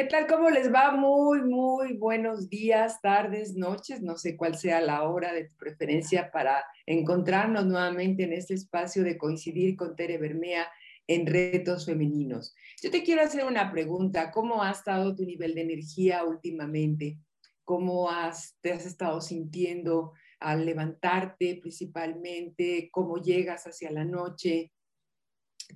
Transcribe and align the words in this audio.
¿Qué 0.00 0.06
tal? 0.06 0.26
¿Cómo 0.26 0.48
les 0.48 0.72
va? 0.72 0.92
Muy, 0.92 1.42
muy 1.42 1.92
buenos 1.92 2.48
días, 2.48 3.02
tardes, 3.02 3.54
noches. 3.54 4.00
No 4.00 4.16
sé 4.16 4.34
cuál 4.34 4.56
sea 4.56 4.80
la 4.80 5.02
hora 5.02 5.34
de 5.34 5.44
tu 5.44 5.54
preferencia 5.56 6.30
para 6.30 6.64
encontrarnos 6.86 7.66
nuevamente 7.66 8.22
en 8.22 8.32
este 8.32 8.54
espacio 8.54 9.04
de 9.04 9.18
coincidir 9.18 9.76
con 9.76 9.96
Tere 9.96 10.16
Bermea 10.16 10.66
en 11.06 11.26
retos 11.26 11.84
femeninos. 11.84 12.54
Yo 12.82 12.90
te 12.90 13.02
quiero 13.02 13.20
hacer 13.20 13.44
una 13.44 13.70
pregunta. 13.70 14.30
¿Cómo 14.30 14.62
ha 14.62 14.70
estado 14.70 15.14
tu 15.14 15.26
nivel 15.26 15.54
de 15.54 15.60
energía 15.60 16.24
últimamente? 16.24 17.18
¿Cómo 17.62 18.08
has, 18.08 18.56
te 18.62 18.72
has 18.72 18.86
estado 18.86 19.20
sintiendo 19.20 20.14
al 20.38 20.64
levantarte 20.64 21.58
principalmente? 21.60 22.88
¿Cómo 22.90 23.18
llegas 23.18 23.66
hacia 23.66 23.90
la 23.90 24.06
noche? 24.06 24.72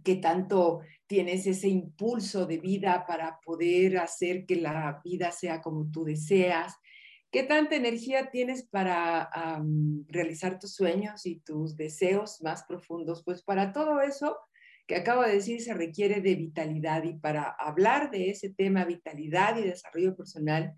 qué 0.03 0.17
tanto 0.17 0.81
tienes 1.07 1.47
ese 1.47 1.69
impulso 1.69 2.47
de 2.47 2.59
vida 2.59 3.05
para 3.07 3.39
poder 3.45 3.99
hacer 3.99 4.47
que 4.47 4.57
la 4.57 5.01
vida 5.05 5.31
sea 5.33 5.61
como 5.61 5.91
tú 5.91 6.05
deseas, 6.05 6.75
qué 7.31 7.43
tanta 7.43 7.77
energía 7.77 8.31
tienes 8.31 8.63
para 8.63 9.31
realizar 10.09 10.59
tus 10.59 10.75
sueños 10.75 11.27
y 11.27 11.41
tus 11.41 11.77
deseos 11.77 12.41
más 12.43 12.65
profundos. 12.65 13.23
Pues 13.25 13.43
para 13.43 13.73
todo 13.73 14.01
eso 14.01 14.37
que 14.87 14.97
acabo 14.97 15.23
de 15.23 15.35
decir 15.35 15.61
se 15.61 15.75
requiere 15.75 16.21
de 16.21 16.35
vitalidad 16.35 17.03
y 17.05 17.15
para 17.15 17.55
hablar 17.59 18.11
de 18.11 18.31
ese 18.31 18.51
tema 18.51 18.85
vitalidad 18.85 19.57
y 19.57 19.63
desarrollo 19.63 20.15
personal, 20.15 20.75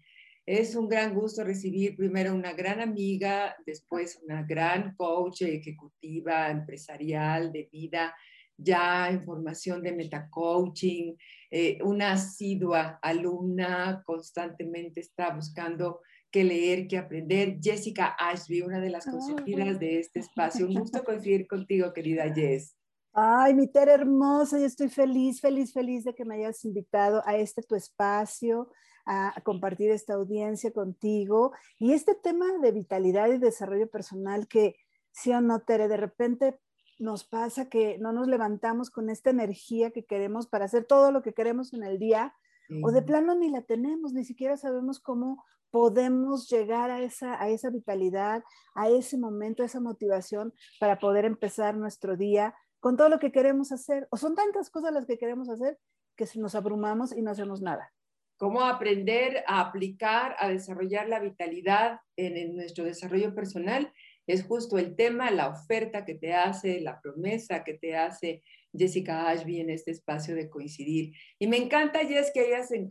es 0.47 0.77
un 0.77 0.89
gran 0.89 1.13
gusto 1.13 1.43
recibir 1.43 1.97
primero 1.97 2.33
una 2.33 2.53
gran 2.53 2.81
amiga, 2.81 3.57
después 3.67 4.21
una 4.25 4.45
gran 4.45 4.95
coach 4.95 5.43
ejecutiva, 5.43 6.51
empresarial, 6.51 7.53
de 7.53 7.69
vida, 7.71 8.15
ya 8.57 9.11
en 9.11 9.23
formación 9.25 9.83
de 9.83 9.93
metacoaching, 9.93 11.17
eh, 11.51 11.79
una 11.83 12.13
asidua 12.13 12.99
alumna 13.03 14.03
constantemente 14.05 15.01
está 15.01 15.31
buscando 15.31 16.01
qué 16.31 16.45
leer, 16.45 16.87
qué 16.89 16.99
aprender. 16.99 17.59
Jessica 17.63 18.17
Ashby, 18.19 18.63
una 18.63 18.81
de 18.81 18.91
las 18.91 19.07
consentidas 19.07 19.79
de 19.79 20.01
este 20.01 20.21
espacio. 20.21 20.67
Un 20.67 20.75
gusto 20.75 21.05
coincidir 21.05 21.47
contigo, 21.47 21.93
querida 21.93 22.33
Jess. 22.35 22.77
Ay, 23.13 23.55
mi 23.55 23.67
Tere 23.67 23.93
hermosa, 23.93 24.59
yo 24.59 24.67
estoy 24.67 24.91
feliz, 24.91 25.41
feliz, 25.41 25.73
feliz 25.73 26.05
de 26.05 26.15
que 26.15 26.27
me 26.27 26.35
hayas 26.35 26.63
invitado 26.67 27.23
a 27.25 27.37
este 27.37 27.63
tu 27.63 27.75
espacio, 27.75 28.71
a 29.07 29.33
compartir 29.45 29.91
esta 29.91 30.15
audiencia 30.15 30.73
contigo 30.73 31.53
y 31.79 31.93
este 31.93 32.15
tema 32.15 32.45
de 32.61 32.73
vitalidad 32.73 33.29
y 33.29 33.39
desarrollo 33.39 33.89
personal 33.89 34.49
que, 34.49 34.75
sí 35.13 35.33
o 35.33 35.41
no, 35.41 35.61
Tere, 35.61 35.89
de 35.89 35.97
repente 35.97 36.59
nos 36.99 37.25
pasa 37.25 37.69
que 37.69 37.99
no 37.99 38.13
nos 38.13 38.29
levantamos 38.29 38.91
con 38.91 39.11
esta 39.11 39.31
energía 39.31 39.91
que 39.91 40.05
queremos 40.05 40.47
para 40.47 40.65
hacer 40.65 40.85
todo 40.85 41.13
lo 41.13 41.23
que 41.23 41.35
queremos 41.35 41.73
en 41.73 41.83
el 41.83 41.99
día, 41.99 42.35
o 42.83 42.91
de 42.91 43.03
plano 43.03 43.37
ni 43.37 43.49
la 43.49 43.63
tenemos, 43.63 44.13
ni 44.13 44.25
siquiera 44.25 44.57
sabemos 44.57 44.99
cómo 44.99 45.45
podemos 45.71 46.49
llegar 46.49 46.91
a 46.91 47.01
esa, 47.01 47.41
a 47.41 47.49
esa 47.49 47.71
vitalidad, 47.71 48.43
a 48.75 48.89
ese 48.89 49.19
momento, 49.19 49.63
a 49.63 49.67
esa 49.67 49.81
motivación 49.81 50.53
para 50.81 50.99
poder 50.99 51.25
empezar 51.25 51.77
nuestro 51.77 52.17
día 52.17 52.55
con 52.81 52.97
todo 52.97 53.09
lo 53.09 53.19
que 53.19 53.31
queremos 53.31 53.73
hacer. 53.73 54.09
O 54.11 54.17
son 54.17 54.35
tantas 54.35 54.71
cosas 54.71 54.93
las 54.93 55.07
que 55.07 55.19
queremos 55.19 55.49
hacer 55.49 55.79
que 56.17 56.27
nos 56.37 56.55
abrumamos 56.55 57.17
y 57.17 57.23
no 57.23 57.31
hacemos 57.31 57.61
nada. 57.63 57.93
Cómo 58.37 58.63
aprender 58.63 59.45
a 59.47 59.61
aplicar, 59.61 60.37
a 60.39 60.49
desarrollar 60.49 61.09
la 61.09 61.21
vitalidad 61.21 62.01
en 62.17 62.57
nuestro 62.57 62.85
desarrollo 62.85 63.35
personal 63.35 63.93
es 64.27 64.45
justo 64.45 64.79
el 64.79 64.97
tema, 64.97 65.31
la 65.31 65.49
oferta 65.49 66.05
que 66.05 66.15
te 66.15 66.35
hace, 66.35 66.81
la 66.81 67.01
promesa 67.01 67.63
que 67.65 67.75
te 67.75 67.97
hace 67.97 68.43
Jessica 68.77 69.29
Ashby 69.29 69.61
en 69.61 69.71
este 69.71 69.91
espacio 69.91 70.35
de 70.35 70.51
coincidir. 70.51 71.15
Y 71.39 71.47
me 71.47 71.57
encanta, 71.57 72.01
Jess, 72.01 72.31
que 72.33 72.41
hayas 72.41 72.71
eh, 72.73 72.87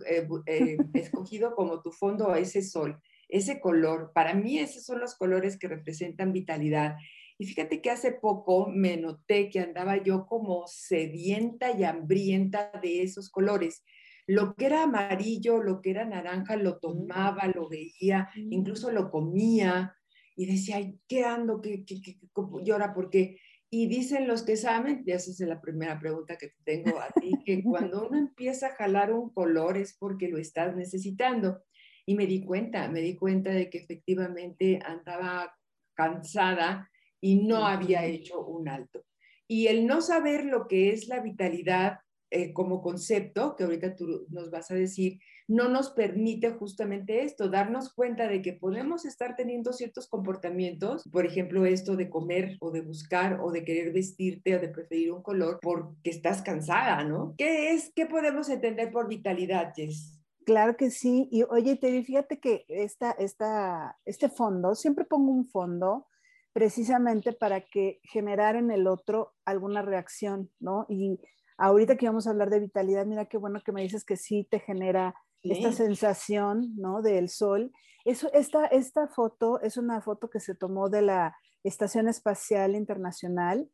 eh, 0.47 0.78
escogido 0.94 1.56
como 1.56 1.81
tu 1.81 1.91
fondo 1.91 2.34
ese 2.35 2.62
sol, 2.62 3.00
ese 3.29 3.59
color. 3.59 4.12
Para 4.13 4.34
mí 4.34 4.59
esos 4.59 4.84
son 4.85 5.00
los 5.00 5.16
colores 5.16 5.57
que 5.57 5.68
representan 5.68 6.34
vitalidad. 6.34 6.96
Y 7.38 7.46
fíjate 7.47 7.81
que 7.81 7.91
hace 7.91 8.13
poco 8.13 8.67
me 8.67 8.96
noté 8.97 9.50
que 9.50 9.59
andaba 9.59 10.02
yo 10.02 10.25
como 10.25 10.63
sedienta 10.67 11.72
y 11.78 11.84
hambrienta 11.84 12.72
de 12.81 13.03
esos 13.03 13.29
colores. 13.29 13.84
Lo 14.25 14.56
que 14.56 14.66
era 14.66 14.84
amarillo, 14.84 15.62
lo 15.62 15.81
que 15.81 15.91
era 15.91 16.06
naranja, 16.06 16.56
lo 16.56 16.79
tomaba, 16.79 17.47
lo 17.53 17.69
veía, 17.69 18.29
mm. 18.35 18.53
incluso 18.53 18.90
lo 18.91 19.12
comía 19.12 19.96
y 20.35 20.46
decía, 20.46 20.78
ay, 20.78 21.00
¿qué 21.07 21.23
ando? 21.23 21.62
¿Qué, 21.62 21.85
qué, 21.85 22.01
qué, 22.01 22.18
llora? 22.63 22.94
¿Por 22.94 23.09
qué? 23.09 23.38
Y 23.69 23.88
dicen 23.88 24.28
los 24.28 24.44
que 24.44 24.57
saben, 24.57 25.03
y 25.06 25.12
esa 25.12 25.31
es 25.31 25.40
la 25.41 25.62
primera 25.62 26.00
pregunta 26.00 26.38
que 26.38 26.51
tengo 26.63 27.00
a 27.00 27.09
ti, 27.19 27.34
que 27.46 27.63
cuando 27.63 28.07
uno 28.07 28.18
empieza 28.18 28.68
a 28.68 28.75
jalar 28.75 29.12
un 29.12 29.31
color 29.31 29.78
es 29.78 29.97
porque 29.97 30.28
lo 30.28 30.38
estás 30.38 30.75
necesitando. 30.75 31.63
Y 32.06 32.16
me 32.16 32.28
di 32.28 32.46
cuenta, 32.46 32.88
me 32.88 33.01
di 33.01 33.16
cuenta 33.16 33.51
de 33.51 33.69
que 33.69 33.79
efectivamente 33.79 34.79
andaba 34.85 35.56
cansada 35.96 36.90
y 37.19 37.44
no 37.47 37.66
había 37.66 38.06
hecho 38.06 38.46
un 38.46 38.69
alto. 38.69 39.03
Y 39.47 39.67
el 39.67 39.88
no 39.88 40.02
saber 40.02 40.46
lo 40.46 40.67
que 40.67 40.91
es 40.91 41.07
la 41.07 41.19
vitalidad 41.22 42.00
eh, 42.29 42.53
como 42.53 42.81
concepto, 42.81 43.56
que 43.56 43.63
ahorita 43.63 43.96
tú 43.96 44.25
nos 44.29 44.52
vas 44.52 44.69
a 44.72 44.75
decir, 44.75 45.19
no 45.47 45.69
nos 45.69 45.91
permite 45.91 46.51
justamente 46.51 47.23
esto, 47.23 47.50
darnos 47.50 47.94
cuenta 47.94 48.28
de 48.28 48.41
que 48.41 48.53
podemos 48.53 49.06
estar 49.06 49.35
teniendo 49.35 49.73
ciertos 49.73 50.07
comportamientos, 50.07 51.03
por 51.11 51.25
ejemplo, 51.25 51.66
esto 51.66 51.95
de 51.95 52.09
comer 52.09 52.57
o 52.59 52.72
de 52.72 52.81
buscar 52.81 53.39
o 53.41 53.51
de 53.51 53.63
querer 53.63 53.94
vestirte 53.94 54.55
o 54.55 54.59
de 54.59 54.69
preferir 54.69 55.11
un 55.11 55.22
color 55.22 55.59
porque 55.61 56.09
estás 56.09 56.41
cansada, 56.41 57.03
¿no? 57.03 57.35
¿Qué 57.38 57.73
es, 57.73 57.91
qué 57.95 58.05
podemos 58.05 58.50
entender 58.50 58.91
por 58.91 59.07
vitalidad, 59.07 59.73
Jess? 59.75 60.19
Claro 60.45 60.78
que 60.78 60.91
sí. 60.91 61.28
Y 61.31 61.44
oye, 61.44 61.75
te 61.75 62.03
fíjate 62.03 62.39
que 62.39 62.66
esta, 62.67 63.11
esta, 63.11 63.97
este 64.05 64.29
fondo, 64.29 64.75
siempre 64.75 65.05
pongo 65.05 65.31
un 65.31 65.47
fondo 65.47 66.07
precisamente 66.53 67.34
para 67.34 67.61
que 67.61 68.00
generar 68.03 68.55
en 68.55 68.72
el 68.72 68.88
otro 68.88 69.34
alguna 69.44 69.81
reacción, 69.81 70.50
¿no? 70.59 70.85
Y 70.88 71.19
ahorita 71.57 71.97
que 71.97 72.05
vamos 72.05 72.28
a 72.28 72.29
hablar 72.29 72.50
de 72.50 72.59
vitalidad, 72.59 73.05
mira 73.05 73.25
qué 73.25 73.38
bueno 73.38 73.61
que 73.61 73.72
me 73.72 73.81
dices 73.81 74.05
que 74.05 74.17
sí 74.17 74.47
te 74.50 74.59
genera 74.59 75.16
esta 75.51 75.72
sensación, 75.72 76.73
¿no? 76.75 77.01
Del 77.01 77.29
sol. 77.29 77.72
Eso, 78.03 78.31
esta, 78.33 78.66
esta 78.66 79.07
foto 79.07 79.59
es 79.61 79.78
una 79.78 80.01
foto 80.01 80.29
que 80.29 80.39
se 80.39 80.56
tomó 80.56 80.89
de 80.89 81.01
la 81.01 81.35
Estación 81.63 82.07
Espacial 82.07 82.75
Internacional. 82.75 83.69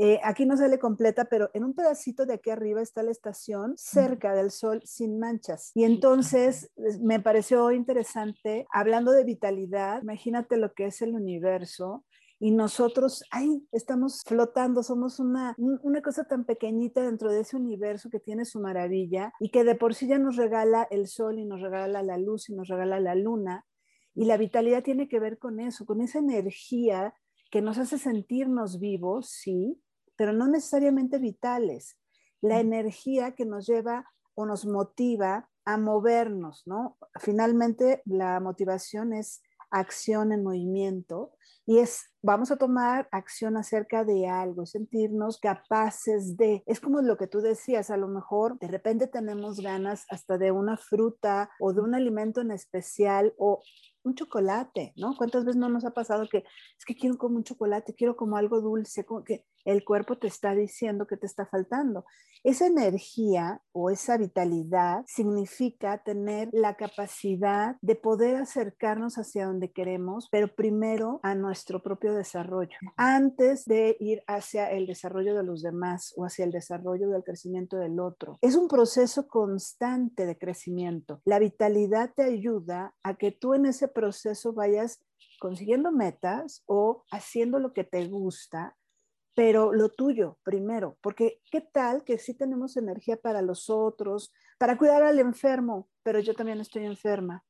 Eh, 0.00 0.20
aquí 0.22 0.46
no 0.46 0.56
sale 0.56 0.78
completa, 0.78 1.24
pero 1.24 1.50
en 1.54 1.64
un 1.64 1.74
pedacito 1.74 2.24
de 2.24 2.34
aquí 2.34 2.50
arriba 2.50 2.80
está 2.80 3.02
la 3.02 3.10
estación 3.10 3.74
cerca 3.76 4.32
del 4.32 4.52
sol 4.52 4.80
sin 4.84 5.18
manchas. 5.18 5.72
Y 5.74 5.82
entonces 5.82 6.70
me 7.00 7.18
pareció 7.18 7.72
interesante, 7.72 8.66
hablando 8.72 9.10
de 9.10 9.24
vitalidad, 9.24 10.00
imagínate 10.02 10.56
lo 10.56 10.72
que 10.72 10.86
es 10.86 11.02
el 11.02 11.14
universo, 11.14 12.04
y 12.40 12.52
nosotros 12.52 13.24
ahí 13.30 13.66
estamos 13.72 14.22
flotando, 14.24 14.82
somos 14.82 15.18
una, 15.18 15.54
una 15.58 16.02
cosa 16.02 16.24
tan 16.24 16.44
pequeñita 16.44 17.02
dentro 17.02 17.32
de 17.32 17.40
ese 17.40 17.56
universo 17.56 18.10
que 18.10 18.20
tiene 18.20 18.44
su 18.44 18.60
maravilla 18.60 19.32
y 19.40 19.50
que 19.50 19.64
de 19.64 19.74
por 19.74 19.94
sí 19.94 20.06
ya 20.06 20.18
nos 20.18 20.36
regala 20.36 20.86
el 20.90 21.08
sol 21.08 21.38
y 21.38 21.44
nos 21.44 21.60
regala 21.60 22.02
la 22.02 22.16
luz 22.16 22.48
y 22.48 22.54
nos 22.54 22.68
regala 22.68 23.00
la 23.00 23.16
luna. 23.16 23.66
Y 24.14 24.26
la 24.26 24.36
vitalidad 24.36 24.84
tiene 24.84 25.08
que 25.08 25.18
ver 25.18 25.38
con 25.38 25.58
eso, 25.58 25.84
con 25.84 26.00
esa 26.00 26.20
energía 26.20 27.14
que 27.50 27.60
nos 27.60 27.78
hace 27.78 27.98
sentirnos 27.98 28.78
vivos, 28.78 29.30
sí, 29.30 29.80
pero 30.16 30.32
no 30.32 30.46
necesariamente 30.46 31.18
vitales. 31.18 31.98
La 32.40 32.60
energía 32.60 33.34
que 33.34 33.46
nos 33.46 33.66
lleva 33.66 34.04
o 34.34 34.46
nos 34.46 34.64
motiva 34.64 35.48
a 35.64 35.76
movernos, 35.76 36.62
¿no? 36.66 36.98
Finalmente, 37.18 38.00
la 38.04 38.38
motivación 38.38 39.12
es 39.12 39.42
acción 39.70 40.32
en 40.32 40.44
movimiento 40.44 41.32
y 41.68 41.80
es, 41.80 42.10
vamos 42.22 42.50
a 42.50 42.56
tomar 42.56 43.10
acción 43.12 43.58
acerca 43.58 44.02
de 44.02 44.26
algo, 44.26 44.64
sentirnos 44.64 45.38
capaces 45.38 46.38
de, 46.38 46.62
es 46.64 46.80
como 46.80 47.02
lo 47.02 47.18
que 47.18 47.26
tú 47.26 47.42
decías, 47.42 47.90
a 47.90 47.98
lo 47.98 48.08
mejor 48.08 48.58
de 48.58 48.68
repente 48.68 49.06
tenemos 49.06 49.60
ganas 49.60 50.06
hasta 50.08 50.38
de 50.38 50.50
una 50.50 50.78
fruta 50.78 51.50
o 51.60 51.74
de 51.74 51.82
un 51.82 51.94
alimento 51.94 52.40
en 52.40 52.52
especial 52.52 53.34
o 53.36 53.60
un 54.02 54.14
chocolate, 54.14 54.94
¿no? 54.96 55.14
¿Cuántas 55.14 55.44
veces 55.44 55.60
no 55.60 55.68
nos 55.68 55.84
ha 55.84 55.90
pasado 55.90 56.26
que 56.26 56.38
es 56.38 56.84
que 56.86 56.96
quiero 56.96 57.18
como 57.18 57.36
un 57.36 57.44
chocolate, 57.44 57.94
quiero 57.94 58.16
como 58.16 58.38
algo 58.38 58.62
dulce, 58.62 59.04
como 59.04 59.22
que 59.22 59.44
el 59.68 59.84
cuerpo 59.84 60.16
te 60.16 60.26
está 60.28 60.54
diciendo 60.54 61.06
que 61.06 61.18
te 61.18 61.26
está 61.26 61.44
faltando? 61.44 62.06
Esa 62.42 62.66
energía 62.66 63.60
o 63.72 63.90
esa 63.90 64.16
vitalidad 64.16 65.04
significa 65.06 66.02
tener 66.02 66.48
la 66.52 66.74
capacidad 66.76 67.76
de 67.82 67.94
poder 67.94 68.36
acercarnos 68.36 69.18
hacia 69.18 69.46
donde 69.46 69.70
queremos, 69.70 70.28
pero 70.30 70.54
primero 70.54 71.20
a 71.22 71.34
nuestro 71.34 71.82
propio 71.82 72.14
desarrollo, 72.14 72.78
antes 72.96 73.66
de 73.66 73.96
ir 74.00 74.22
hacia 74.26 74.70
el 74.70 74.86
desarrollo 74.86 75.36
de 75.36 75.42
los 75.42 75.62
demás 75.62 76.14
o 76.16 76.24
hacia 76.24 76.46
el 76.46 76.52
desarrollo 76.52 77.10
del 77.10 77.24
crecimiento 77.24 77.76
del 77.76 78.00
otro. 78.00 78.38
Es 78.40 78.56
un 78.56 78.68
proceso 78.68 79.28
constante 79.28 80.24
de 80.24 80.38
crecimiento. 80.38 81.20
La 81.26 81.38
vitalidad 81.38 82.12
te 82.14 82.22
ayuda 82.22 82.94
a 83.02 83.14
que 83.14 83.32
tú 83.32 83.52
en 83.52 83.66
ese 83.66 83.88
proceso 83.88 84.54
vayas 84.54 85.02
consiguiendo 85.40 85.92
metas 85.92 86.62
o 86.66 87.04
haciendo 87.10 87.58
lo 87.58 87.72
que 87.72 87.84
te 87.84 88.06
gusta 88.06 88.76
pero 89.38 89.72
lo 89.72 89.90
tuyo 89.90 90.36
primero, 90.42 90.98
porque 91.00 91.40
qué 91.48 91.60
tal 91.60 92.02
que 92.02 92.18
sí 92.18 92.34
tenemos 92.34 92.76
energía 92.76 93.16
para 93.16 93.40
los 93.40 93.70
otros, 93.70 94.32
para 94.58 94.76
cuidar 94.76 95.04
al 95.04 95.20
enfermo, 95.20 95.88
pero 96.02 96.18
yo 96.18 96.34
también 96.34 96.60
estoy 96.60 96.84
enferma. 96.84 97.44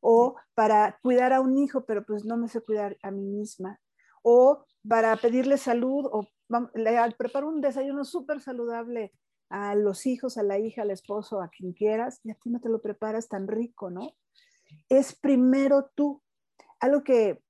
O 0.00 0.34
para 0.54 0.98
cuidar 1.00 1.32
a 1.32 1.40
un 1.40 1.56
hijo, 1.56 1.84
pero 1.84 2.04
pues 2.04 2.24
no 2.24 2.36
me 2.36 2.48
sé 2.48 2.60
cuidar 2.60 2.98
a 3.04 3.12
mí 3.12 3.22
misma. 3.22 3.78
O 4.24 4.64
para 4.88 5.16
pedirle 5.16 5.58
salud, 5.58 6.06
o 6.10 6.26
le 6.74 6.96
preparo 7.16 7.48
un 7.48 7.60
desayuno 7.60 8.04
súper 8.04 8.40
saludable 8.40 9.12
a 9.48 9.76
los 9.76 10.06
hijos, 10.06 10.38
a 10.38 10.42
la 10.42 10.58
hija, 10.58 10.82
al 10.82 10.90
esposo, 10.90 11.40
a 11.40 11.50
quien 11.50 11.72
quieras, 11.72 12.18
y 12.24 12.32
a 12.32 12.34
ti 12.34 12.50
no 12.50 12.60
te 12.60 12.68
lo 12.68 12.82
preparas 12.82 13.28
tan 13.28 13.46
rico, 13.46 13.90
¿no? 13.90 14.10
Es 14.88 15.14
primero 15.14 15.88
tú. 15.94 16.20
Algo 16.80 17.04
que, 17.04 17.40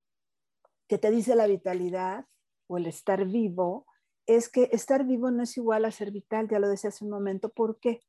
que 0.88 0.99
te 0.99 1.11
dice 1.11 1.34
la 1.34 1.46
vitalidad 1.46 2.26
o 2.69 2.79
el 2.79 2.87
estar 2.87 3.25
vivo 3.26 3.87
es 4.26 4.49
que 4.49 4.69
estar 4.73 5.05
vivo 5.05 5.31
no 5.31 5.43
es 5.43 5.56
igual 5.56 5.85
a 5.85 5.91
ser 5.91 6.12
vital, 6.12 6.49
ya 6.49 6.59
lo 6.59 6.69
decía 6.69 6.88
hace 6.88 7.05
un 7.05 7.11
momento. 7.11 7.49
¿Por 7.49 7.81
qué? 7.81 8.03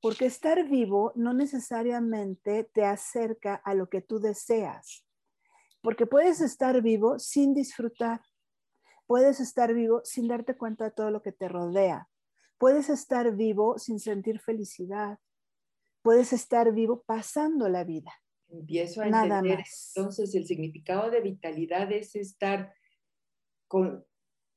Porque 0.00 0.24
estar 0.26 0.68
vivo 0.68 1.12
no 1.16 1.34
necesariamente 1.34 2.64
te 2.72 2.84
acerca 2.84 3.56
a 3.56 3.74
lo 3.74 3.88
que 3.90 4.00
tú 4.00 4.20
deseas. 4.20 5.04
Porque 5.82 6.06
puedes 6.06 6.40
estar 6.40 6.80
vivo 6.80 7.18
sin 7.18 7.54
disfrutar. 7.54 8.20
Puedes 9.06 9.40
estar 9.40 9.74
vivo 9.74 10.00
sin 10.04 10.28
darte 10.28 10.56
cuenta 10.56 10.84
de 10.84 10.90
todo 10.92 11.10
lo 11.10 11.22
que 11.22 11.32
te 11.32 11.48
rodea. 11.48 12.08
Puedes 12.58 12.88
estar 12.88 13.34
vivo 13.34 13.78
sin 13.78 13.98
sentir 13.98 14.40
felicidad. 14.40 15.18
Puedes 16.02 16.32
estar 16.32 16.72
vivo 16.72 17.02
pasando 17.04 17.68
la 17.68 17.84
vida. 17.84 18.12
Empiezo 18.48 19.02
a 19.02 19.06
Nada 19.06 19.38
entender 19.38 19.58
más. 19.58 19.92
entonces 19.96 20.34
el 20.34 20.46
significado 20.46 21.10
de 21.10 21.20
vitalidad 21.20 21.90
es 21.92 22.14
estar 22.16 22.72
con, 23.68 24.04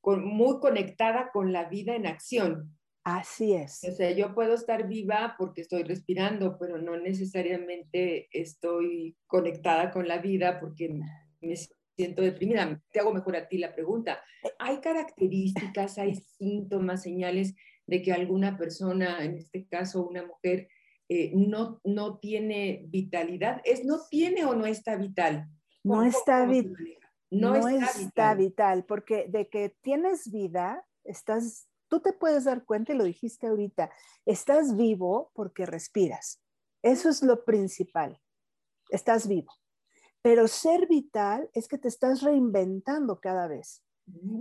muy 0.04 0.58
conectada 0.58 1.30
con 1.32 1.52
la 1.52 1.68
vida 1.68 1.94
en 1.94 2.06
acción. 2.06 2.76
Así 3.04 3.52
es. 3.52 3.82
O 3.84 3.92
sea, 3.92 4.10
yo 4.12 4.34
puedo 4.34 4.54
estar 4.54 4.86
viva 4.86 5.34
porque 5.38 5.60
estoy 5.60 5.82
respirando, 5.82 6.56
pero 6.58 6.78
no 6.78 6.96
necesariamente 6.96 8.28
estoy 8.32 9.16
conectada 9.26 9.90
con 9.90 10.06
la 10.06 10.18
vida 10.18 10.60
porque 10.60 11.00
me 11.40 11.56
siento 11.96 12.22
deprimida. 12.22 12.80
Te 12.92 13.00
hago 13.00 13.12
mejor 13.12 13.36
a 13.36 13.48
ti 13.48 13.58
la 13.58 13.74
pregunta. 13.74 14.22
¿Hay 14.58 14.80
características, 14.80 15.98
hay 15.98 16.14
síntomas, 16.14 17.02
señales 17.02 17.54
de 17.86 18.02
que 18.02 18.12
alguna 18.12 18.56
persona, 18.56 19.24
en 19.24 19.36
este 19.36 19.66
caso 19.66 20.06
una 20.06 20.24
mujer, 20.24 20.68
eh, 21.08 21.32
no, 21.34 21.80
no 21.84 22.18
tiene 22.18 22.84
vitalidad? 22.86 23.60
¿Es 23.64 23.84
no 23.84 23.98
tiene 24.10 24.44
o 24.44 24.54
no 24.54 24.66
está 24.66 24.96
vital? 24.96 25.48
No 25.82 26.04
está 26.04 26.46
vital. 26.46 27.01
No, 27.32 27.66
está, 27.66 28.34
vital. 28.34 28.84
porque 28.84 29.26
de 29.28 29.48
que 29.48 29.70
tienes 29.80 30.30
vida, 30.30 30.86
estás, 31.02 31.66
tú 31.88 32.00
te 32.00 32.12
puedes 32.12 32.44
dar 32.44 32.64
cuenta, 32.64 32.92
y 32.92 32.96
lo 32.96 33.04
dijiste 33.04 33.46
ahorita, 33.46 33.90
estás 34.26 34.76
vivo 34.76 35.30
porque 35.34 35.64
respiras. 35.64 36.42
Eso 36.82 37.08
es 37.08 37.22
lo 37.22 37.44
principal. 37.44 38.20
Estás 38.90 39.26
vivo. 39.26 39.52
Pero 40.20 40.46
ser 40.46 40.86
vital 40.88 41.48
es 41.54 41.68
que 41.68 41.78
te 41.78 41.88
estás 41.88 42.22
reinventando 42.22 43.18
cada 43.18 43.48
vez. 43.48 43.82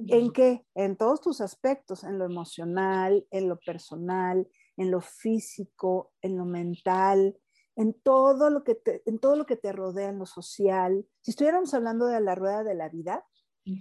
¿En 0.08 0.28
mm. 0.28 0.32
qué? 0.34 0.66
En 0.76 0.98
todos 0.98 1.22
tus 1.22 1.40
aspectos, 1.40 2.04
en 2.04 2.20
lo 2.20 2.26
emocional, 2.26 3.26
en 3.32 3.48
lo 3.48 3.58
personal, 3.60 4.48
en 4.76 4.92
lo 4.92 5.02
físico, 5.02 6.12
en 6.22 6.38
lo 6.38 6.46
mental, 6.46 7.38
en 7.76 7.94
todo 7.94 8.50
lo 8.50 8.64
que 8.64 8.76
te, 8.76 9.02
en 9.06 9.20
todo 9.20 9.36
lo 9.36 9.46
que 9.46 9.56
te 9.56 9.72
rodea, 9.72 10.10
en 10.10 10.20
lo 10.20 10.26
social. 10.26 11.06
Si 11.22 11.32
estuviéramos 11.32 11.74
hablando 11.74 12.06
de 12.06 12.20
la 12.20 12.36
rueda 12.36 12.64
de 12.64 12.76
la 12.76 12.90
vida, 12.90 13.26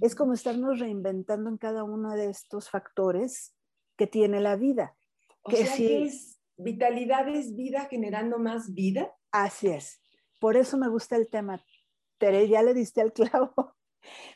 es 0.00 0.14
como 0.14 0.34
estarnos 0.34 0.78
reinventando 0.78 1.48
en 1.48 1.56
cada 1.56 1.84
uno 1.84 2.14
de 2.14 2.28
estos 2.28 2.68
factores 2.68 3.54
que 3.96 4.06
tiene 4.06 4.40
la 4.40 4.56
vida. 4.56 4.96
O 5.42 5.50
que 5.50 5.64
sea 5.64 5.74
si, 5.74 5.94
es, 5.94 6.40
vitalidad 6.56 7.28
es 7.28 7.56
vida 7.56 7.86
generando 7.86 8.38
más 8.38 8.74
vida. 8.74 9.12
Así 9.32 9.68
es. 9.68 10.02
Por 10.38 10.56
eso 10.56 10.76
me 10.76 10.88
gusta 10.88 11.16
el 11.16 11.28
tema. 11.28 11.64
Tere, 12.18 12.48
ya 12.48 12.62
le 12.62 12.74
diste 12.74 13.00
al 13.00 13.12
clavo. 13.14 13.74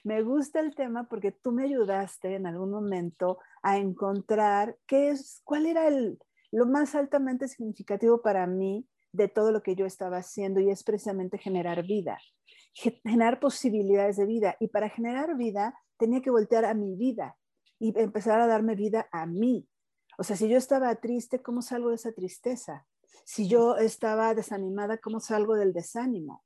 Me 0.02 0.22
gusta 0.22 0.60
el 0.60 0.74
tema 0.74 1.08
porque 1.08 1.32
tú 1.32 1.52
me 1.52 1.64
ayudaste 1.64 2.34
en 2.34 2.46
algún 2.46 2.70
momento 2.70 3.38
a 3.62 3.78
encontrar 3.78 4.78
qué 4.86 5.08
es, 5.08 5.40
cuál 5.44 5.66
era 5.66 5.88
el, 5.88 6.18
lo 6.50 6.66
más 6.66 6.94
altamente 6.94 7.48
significativo 7.48 8.20
para 8.20 8.46
mí 8.46 8.86
de 9.14 9.28
todo 9.28 9.52
lo 9.52 9.62
que 9.62 9.76
yo 9.76 9.86
estaba 9.86 10.18
haciendo 10.18 10.60
y 10.60 10.70
es 10.70 10.82
precisamente 10.82 11.38
generar 11.38 11.84
vida, 11.86 12.18
generar 12.72 13.38
posibilidades 13.38 14.16
de 14.16 14.26
vida. 14.26 14.56
Y 14.58 14.68
para 14.68 14.90
generar 14.90 15.36
vida 15.36 15.72
tenía 15.96 16.20
que 16.20 16.30
voltear 16.30 16.64
a 16.64 16.74
mi 16.74 16.96
vida 16.96 17.36
y 17.78 17.96
empezar 17.98 18.40
a 18.40 18.48
darme 18.48 18.74
vida 18.74 19.08
a 19.12 19.26
mí. 19.26 19.68
O 20.18 20.24
sea, 20.24 20.36
si 20.36 20.48
yo 20.48 20.58
estaba 20.58 20.94
triste, 20.96 21.40
¿cómo 21.40 21.62
salgo 21.62 21.90
de 21.90 21.94
esa 21.94 22.12
tristeza? 22.12 22.86
Si 23.24 23.48
yo 23.48 23.76
estaba 23.76 24.34
desanimada, 24.34 24.98
¿cómo 24.98 25.20
salgo 25.20 25.54
del 25.54 25.72
desánimo? 25.72 26.44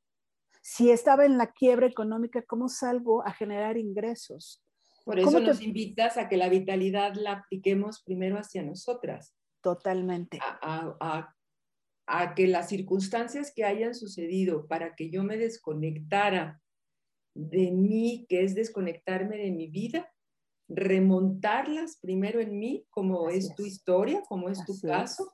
Si 0.60 0.90
estaba 0.90 1.24
en 1.24 1.38
la 1.38 1.52
quiebra 1.52 1.86
económica, 1.86 2.42
¿cómo 2.42 2.68
salgo 2.68 3.26
a 3.26 3.32
generar 3.32 3.78
ingresos? 3.78 4.62
Por 5.06 5.18
eso 5.18 5.40
nos 5.40 5.62
invitas 5.62 6.18
a 6.18 6.28
que 6.28 6.36
la 6.36 6.50
vitalidad 6.50 7.14
la 7.14 7.32
apliquemos 7.32 8.02
primero 8.02 8.36
hacia 8.38 8.62
nosotras. 8.62 9.34
Totalmente. 9.62 10.38
A, 10.42 10.58
a, 10.60 10.96
a 11.00 11.34
que 12.34 12.46
las 12.46 12.68
circunstancias 12.68 13.52
que 13.54 13.64
hayan 13.64 13.94
sucedido 13.94 14.66
para 14.66 14.94
que 14.94 15.10
yo 15.10 15.22
me 15.24 15.36
desconectara 15.36 16.62
de 17.34 17.70
mí, 17.70 18.26
que 18.28 18.42
es 18.42 18.54
desconectarme 18.54 19.36
de 19.36 19.50
mi 19.50 19.68
vida, 19.68 20.10
remontarlas 20.68 21.98
primero 22.00 22.40
en 22.40 22.58
mí, 22.58 22.86
como 22.90 23.30
es, 23.30 23.54
tu 23.54 23.64
historia, 23.64 24.22
como 24.28 24.48
es 24.48 24.64
tu 24.64 24.78
caso, 24.80 25.32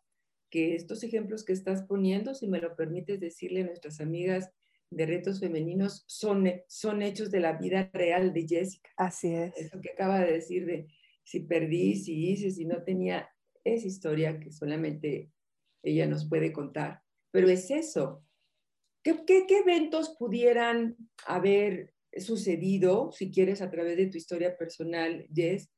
que 0.50 0.74
estos 0.74 1.02
ejemplos 1.02 1.44
que 1.44 1.52
estás 1.52 1.82
poniendo, 1.82 2.34
si 2.34 2.46
me 2.46 2.60
lo 2.60 2.76
permites 2.76 3.20
decirle 3.20 3.62
a 3.62 3.66
nuestras 3.66 4.00
amigas 4.00 4.50
de 4.90 5.06
retos 5.06 5.40
femeninos, 5.40 6.04
son, 6.06 6.48
son 6.68 7.02
hechos 7.02 7.30
de 7.30 7.40
la 7.40 7.54
vida 7.54 7.90
real 7.92 8.32
de 8.32 8.46
Jessica. 8.46 8.90
Así 8.96 9.34
es. 9.34 9.56
Eso 9.56 9.80
que 9.80 9.90
acaba 9.90 10.20
de 10.20 10.32
decir 10.32 10.66
de 10.66 10.86
si 11.24 11.40
perdí, 11.40 11.96
si 11.96 12.30
hice, 12.30 12.50
si 12.50 12.64
no 12.64 12.82
tenía, 12.84 13.28
esa 13.64 13.86
historia 13.86 14.38
que 14.38 14.52
solamente 14.52 15.32
ella 15.84 16.06
nos 16.06 16.28
puede 16.28 16.52
contar. 16.52 17.02
Pero 17.30 17.48
es 17.48 17.70
eso. 17.70 18.24
¿Qué, 19.02 19.24
qué, 19.26 19.58
eventos 19.58 20.16
pudieran 20.18 20.96
haber 21.26 21.92
sucedido, 22.16 23.12
si 23.12 23.30
quieres, 23.30 23.60
a 23.60 23.70
través 23.70 23.96
de 23.96 24.06
tu 24.06 24.16
historia 24.16 24.56
personal, 24.56 25.26
Jess, 25.32 25.70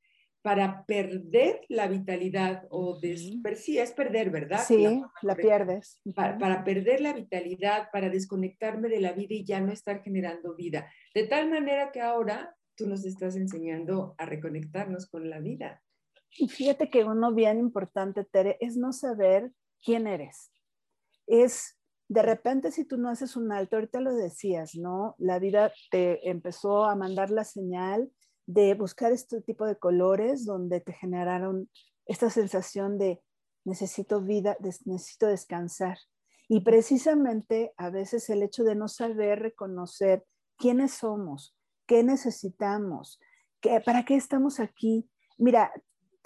para 0.43 0.85
perder 0.85 1.63
la 1.69 1.89
vitalidad 1.89 2.69
o 2.71 3.01
sí, 3.01 3.79
es 3.79 3.91
perder, 3.91 4.31
¿verdad? 4.31 4.61
Sí, 4.65 4.87
la, 5.23 5.35
pierdes. 5.35 6.01
Para, 6.15 6.39
para, 6.39 6.63
perder 6.63 7.01
la 7.01 7.15
vitalidad, 7.15 7.89
para 7.91 8.11
desconectarme 8.11 8.89
de 8.89 9.01
la 9.01 9.13
vida 9.13 9.35
y 9.35 9.45
ya 9.45 9.61
no 9.61 9.73
estar 9.73 10.05
generando 10.05 10.55
vida. 10.55 10.89
De 11.15 11.27
tal 11.27 11.51
manera 11.51 11.91
que 11.91 12.01
ahora 12.01 12.55
tú 12.77 12.87
nos 12.87 13.05
estás 13.05 13.35
enseñando 13.35 14.15
a 14.19 14.27
reconectarnos 14.27 15.09
con 15.09 15.29
la 15.29 15.41
vida. 15.41 15.83
Y 16.39 16.49
fíjate 16.49 16.91
que 16.91 17.03
uno 17.03 17.35
bien 17.35 17.59
importante, 17.59 18.25
Tere, 18.25 18.57
es 18.61 18.77
no 18.77 18.93
saber 18.93 19.51
quién 19.87 20.09
eres. 20.09 20.53
Es 21.29 21.79
de 22.09 22.23
repente 22.23 22.73
si 22.73 22.85
tú 22.85 22.99
no 22.99 23.09
haces 23.09 23.37
un 23.37 23.53
alto, 23.53 23.77
ahorita 23.77 24.01
lo 24.01 24.15
decías, 24.15 24.75
¿no? 24.75 25.15
La 25.19 25.39
vida 25.39 25.73
te 25.91 26.29
empezó 26.29 26.85
a 26.85 26.97
mandar 26.97 27.31
la 27.31 27.45
señal 27.45 28.11
de 28.47 28.75
buscar 28.75 29.13
este 29.13 29.41
tipo 29.43 29.65
de 29.65 29.79
colores 29.79 30.45
donde 30.45 30.81
te 30.81 30.93
generaron 30.93 31.71
esta 32.05 32.31
sensación 32.31 32.99
de 32.99 33.23
necesito 33.65 34.21
vida, 34.21 34.57
necesito 34.85 35.27
descansar. 35.27 35.99
Y 36.49 36.61
precisamente 36.61 37.73
a 37.77 37.91
veces 37.91 38.29
el 38.31 38.43
hecho 38.43 38.65
de 38.65 38.75
no 38.75 38.89
saber 38.89 39.41
reconocer 39.41 40.25
quiénes 40.57 40.95
somos, 40.95 41.57
qué 41.87 42.03
necesitamos, 42.03 43.21
qué, 43.61 43.81
para 43.81 44.05
qué 44.05 44.17
estamos 44.17 44.61
aquí. 44.61 45.09
Mira, 45.39 45.73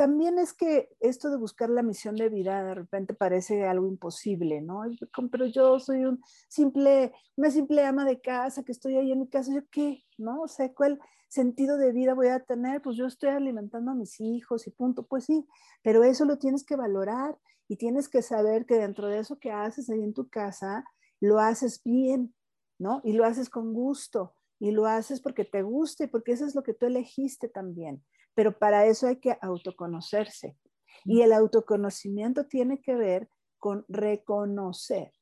también 0.00 0.38
es 0.38 0.54
que 0.54 0.88
esto 1.00 1.28
de 1.28 1.36
buscar 1.36 1.68
la 1.68 1.82
misión 1.82 2.16
de 2.16 2.30
vida 2.30 2.64
de 2.64 2.74
repente 2.74 3.12
parece 3.12 3.66
algo 3.66 3.86
imposible, 3.86 4.62
¿no? 4.62 4.80
Pero 5.30 5.44
yo 5.44 5.78
soy 5.78 6.06
un 6.06 6.22
simple, 6.48 7.12
una 7.36 7.50
simple 7.50 7.84
ama 7.84 8.06
de 8.06 8.18
casa 8.18 8.62
que 8.62 8.72
estoy 8.72 8.96
ahí 8.96 9.12
en 9.12 9.20
mi 9.20 9.28
casa, 9.28 9.52
¿yo 9.52 9.60
qué? 9.70 10.02
¿No? 10.16 10.40
O 10.40 10.48
sea, 10.48 10.72
¿cuál 10.72 10.98
sentido 11.28 11.76
de 11.76 11.92
vida 11.92 12.14
voy 12.14 12.28
a 12.28 12.40
tener? 12.40 12.80
Pues 12.80 12.96
yo 12.96 13.04
estoy 13.04 13.28
alimentando 13.28 13.90
a 13.90 13.94
mis 13.94 14.18
hijos 14.22 14.66
y 14.66 14.70
punto. 14.70 15.06
Pues 15.06 15.26
sí, 15.26 15.46
pero 15.82 16.02
eso 16.02 16.24
lo 16.24 16.38
tienes 16.38 16.64
que 16.64 16.76
valorar 16.76 17.36
y 17.68 17.76
tienes 17.76 18.08
que 18.08 18.22
saber 18.22 18.64
que 18.64 18.78
dentro 18.78 19.06
de 19.06 19.18
eso 19.18 19.38
que 19.38 19.52
haces 19.52 19.90
ahí 19.90 20.02
en 20.02 20.14
tu 20.14 20.30
casa, 20.30 20.82
lo 21.20 21.40
haces 21.40 21.82
bien, 21.84 22.34
¿no? 22.78 23.02
Y 23.04 23.12
lo 23.12 23.26
haces 23.26 23.50
con 23.50 23.74
gusto 23.74 24.34
y 24.58 24.70
lo 24.70 24.86
haces 24.86 25.20
porque 25.20 25.44
te 25.44 25.60
guste, 25.60 26.08
porque 26.08 26.32
eso 26.32 26.46
es 26.46 26.54
lo 26.54 26.62
que 26.62 26.72
tú 26.72 26.86
elegiste 26.86 27.50
también 27.50 28.02
pero 28.40 28.56
para 28.56 28.86
eso 28.86 29.06
hay 29.06 29.16
que 29.16 29.36
autoconocerse. 29.42 30.56
Y 31.04 31.20
el 31.20 31.34
autoconocimiento 31.34 32.46
tiene 32.46 32.80
que 32.80 32.94
ver 32.94 33.28
con 33.58 33.84
reconocer. 33.86 35.12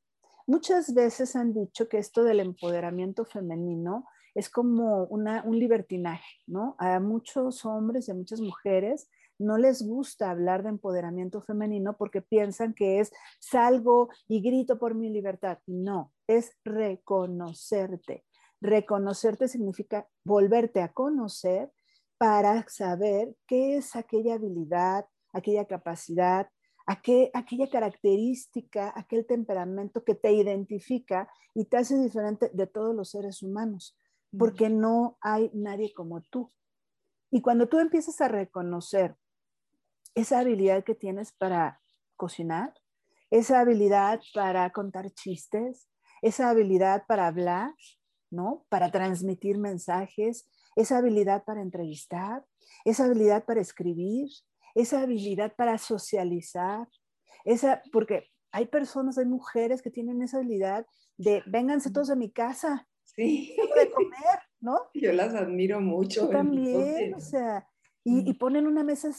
Muchas 0.47 0.95
veces 0.95 1.35
han 1.35 1.53
dicho 1.53 1.89
que 1.89 1.99
esto 1.99 2.23
del 2.23 2.39
empoderamiento 2.39 3.25
femenino 3.25 4.05
es 4.37 4.49
como 4.49 5.03
un 5.07 5.59
libertinaje, 5.59 6.37
¿no? 6.47 6.77
A 6.79 7.01
muchos 7.01 7.65
hombres 7.65 8.07
y 8.07 8.13
a 8.13 8.15
muchas 8.15 8.41
mujeres 8.41 9.11
no 9.37 9.59
les 9.59 9.83
gusta 9.83 10.31
hablar 10.31 10.63
de 10.63 10.69
empoderamiento 10.69 11.41
femenino 11.41 11.97
porque 11.97 12.23
piensan 12.23 12.73
que 12.73 13.01
es 13.01 13.11
salgo 13.41 14.11
y 14.29 14.43
grito 14.43 14.79
por 14.79 14.95
mi 14.95 15.11
libertad. 15.11 15.59
No, 15.67 16.13
es 16.29 16.53
reconocerte. 16.63 18.25
Reconocerte 18.61 19.49
significa 19.49 20.07
volverte 20.23 20.83
a 20.83 20.93
conocer 20.93 21.73
para 22.19 22.67
saber 22.69 23.35
qué 23.47 23.77
es 23.77 23.97
aquella 23.97 24.35
habilidad, 24.35 25.07
aquella 25.33 25.67
capacidad, 25.67 26.49
aquella 26.87 27.69
característica, 27.71 28.93
aquel 28.97 29.27
temperamento 29.27 30.05
que 30.05 30.15
te 30.15 30.33
identifica 30.33 31.31
y 31.55 31.67
te 31.67 31.77
hace 31.77 31.99
diferente 31.99 32.51
de 32.53 32.67
todos 32.67 32.95
los 32.95 33.11
seres 33.11 33.43
humanos, 33.43 33.97
porque 34.37 34.69
no 34.69 35.19
hay 35.21 35.51
nadie 35.55 35.93
como 35.95 36.23
tú. 36.23 36.53
Y 37.31 37.43
cuando 37.43 37.69
tú 37.69 37.79
empiezas 37.79 38.21
a 38.21 38.29
reconocer 38.29 39.17
esa 40.15 40.41
habilidad 40.41 40.83
que 40.83 40.95
tienes 40.95 41.33
para 41.33 41.81
cocinar, 42.17 42.75
esa 43.31 43.61
habilidad 43.61 44.21
para 44.35 44.71
contar 44.71 45.11
chistes, 45.13 45.89
esa 46.23 46.49
habilidad 46.49 47.05
para 47.07 47.27
hablar, 47.27 47.75
¿no? 48.31 48.65
Para 48.71 48.91
transmitir 48.91 49.59
mensajes, 49.59 50.49
esa 50.77 50.99
habilidad 50.99 51.45
para 51.45 51.63
entrevistar, 51.63 52.45
esa 52.85 53.05
habilidad 53.05 53.45
para 53.45 53.61
escribir, 53.61 54.29
esa 54.75 55.03
habilidad 55.03 55.55
para 55.57 55.79
socializar, 55.79 56.87
esa, 57.45 57.83
porque 57.93 58.31
hay 58.53 58.67
personas, 58.67 59.19
hay 59.19 59.27
mujeres 59.27 59.83
que 59.83 59.91
tienen 59.91 60.23
esa 60.23 60.39
habilidad 60.39 60.87
de 61.17 61.43
vénganse 61.47 61.91
todos 61.91 62.11
a 62.11 62.17
mi 62.17 62.31
casa, 62.31 62.87
sí. 63.03 63.57
de 63.77 63.91
comer, 63.91 64.39
¿no? 64.61 64.79
Yo 64.95 65.13
las 65.13 65.35
admiro 65.35 65.81
mucho. 65.81 66.27
Yo 66.27 66.31
también, 66.31 67.15
o 67.15 67.21
sea, 67.21 67.67
y, 68.05 68.31
y, 68.31 68.35
ponen 68.35 68.67
una 68.67 68.85
mesa 68.85 69.11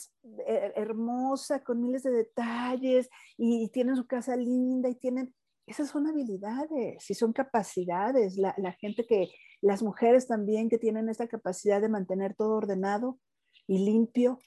eh, 0.48 0.72
hermosa 0.76 1.64
con 1.64 1.82
miles 1.82 2.04
de 2.04 2.12
detalles 2.12 3.10
y, 3.38 3.70
tienen 3.70 3.96
su 3.96 4.08
casa 4.08 4.36
linda 4.36 4.90
y 4.90 4.96
tienen, 4.96 5.36
esas 5.68 5.90
son 5.90 6.08
habilidades 6.08 7.10
y 7.10 7.14
son 7.14 7.34
capacidades. 7.34 8.38
La, 8.38 8.56
la, 8.58 8.72
gente 8.72 9.06
que, 9.06 9.30
las 9.62 9.84
mujeres 9.84 10.28
también 10.28 10.70
que 10.70 10.78
tienen 10.78 11.10
esta 11.10 11.28
capacidad 11.28 11.82
de 11.82 11.90
mantener 11.90 12.36
todo 12.36 12.56
ordenado 12.56 13.20
y 13.68 13.80
limpio, 13.80 14.40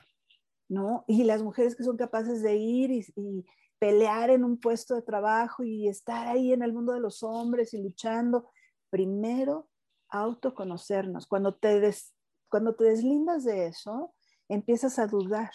¿no? 0.68 1.04
Y 1.06 1.24
las 1.24 1.42
mujeres 1.42 1.76
que 1.76 1.84
son 1.84 1.96
capaces 1.96 2.42
de 2.42 2.56
ir 2.56 2.90
y, 2.90 3.04
y 3.16 3.44
pelear 3.78 4.30
en 4.30 4.44
un 4.44 4.58
puesto 4.58 4.94
de 4.94 5.02
trabajo 5.02 5.64
y 5.64 5.88
estar 5.88 6.28
ahí 6.28 6.52
en 6.52 6.62
el 6.62 6.72
mundo 6.72 6.92
de 6.92 7.00
los 7.00 7.22
hombres 7.22 7.74
y 7.74 7.82
luchando. 7.82 8.48
Primero, 8.90 9.68
autoconocernos. 10.08 11.26
Cuando 11.26 11.56
te, 11.56 11.80
des, 11.80 12.14
cuando 12.48 12.74
te 12.74 12.84
deslindas 12.84 13.44
de 13.44 13.66
eso, 13.66 14.14
empiezas 14.48 14.98
a 14.98 15.06
dudar 15.06 15.50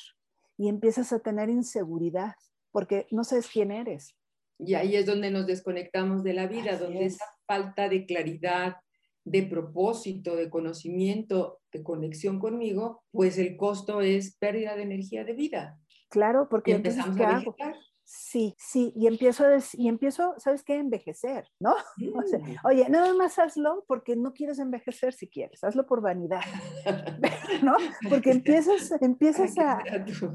y 0.58 0.68
empiezas 0.68 1.14
a 1.14 1.20
tener 1.20 1.50
inseguridad 1.50 2.36
porque 2.72 3.08
no 3.12 3.24
sabes 3.24 3.48
quién 3.48 3.72
eres. 3.72 4.16
Y 4.60 4.74
ahí 4.74 4.96
es 4.96 5.06
donde 5.06 5.32
nos 5.32 5.46
desconectamos 5.46 6.24
de 6.24 6.34
la 6.34 6.48
vida, 6.48 6.78
donde 6.78 7.06
esa 7.06 7.26
falta 7.46 7.88
de 7.88 8.06
claridad, 8.06 8.78
de 9.28 9.44
propósito, 9.44 10.38
de 10.38 10.50
conocimiento, 10.50 11.60
de 11.74 11.84
conexión 11.84 12.40
conmigo, 12.40 13.04
pues 13.12 13.38
el 13.38 13.58
costo 13.58 14.00
es 14.02 14.38
pérdida 14.38 14.76
de 14.76 14.84
energía 14.84 15.26
de 15.26 15.34
vida. 15.34 15.80
Claro, 16.10 16.48
porque 16.50 16.72
y 16.72 16.76
empezamos 16.76 17.20
a 17.20 17.36
vegetar. 17.36 17.76
Sí, 18.10 18.56
sí, 18.58 18.94
y 18.96 19.06
empiezo, 19.06 19.46
a 19.46 19.58
y 19.74 19.90
empiezo, 19.90 20.34
¿sabes 20.38 20.64
qué? 20.64 20.76
Envejecer, 20.76 21.46
¿no? 21.60 21.76
Mm. 21.98 22.56
oye, 22.66 22.90
nada 22.90 23.14
más 23.14 23.38
hazlo 23.38 23.84
porque 23.88 24.16
no 24.16 24.34
quieres 24.34 24.60
envejecer 24.60 25.14
si 25.14 25.28
quieres, 25.28 25.64
hazlo 25.64 25.86
por 25.86 26.02
vanidad, 26.02 26.42
¿no? 27.64 27.76
Porque 28.10 28.32
empiezas, 28.32 28.92
empiezas 29.02 29.58
a... 29.58 29.84
Tu, 30.06 30.28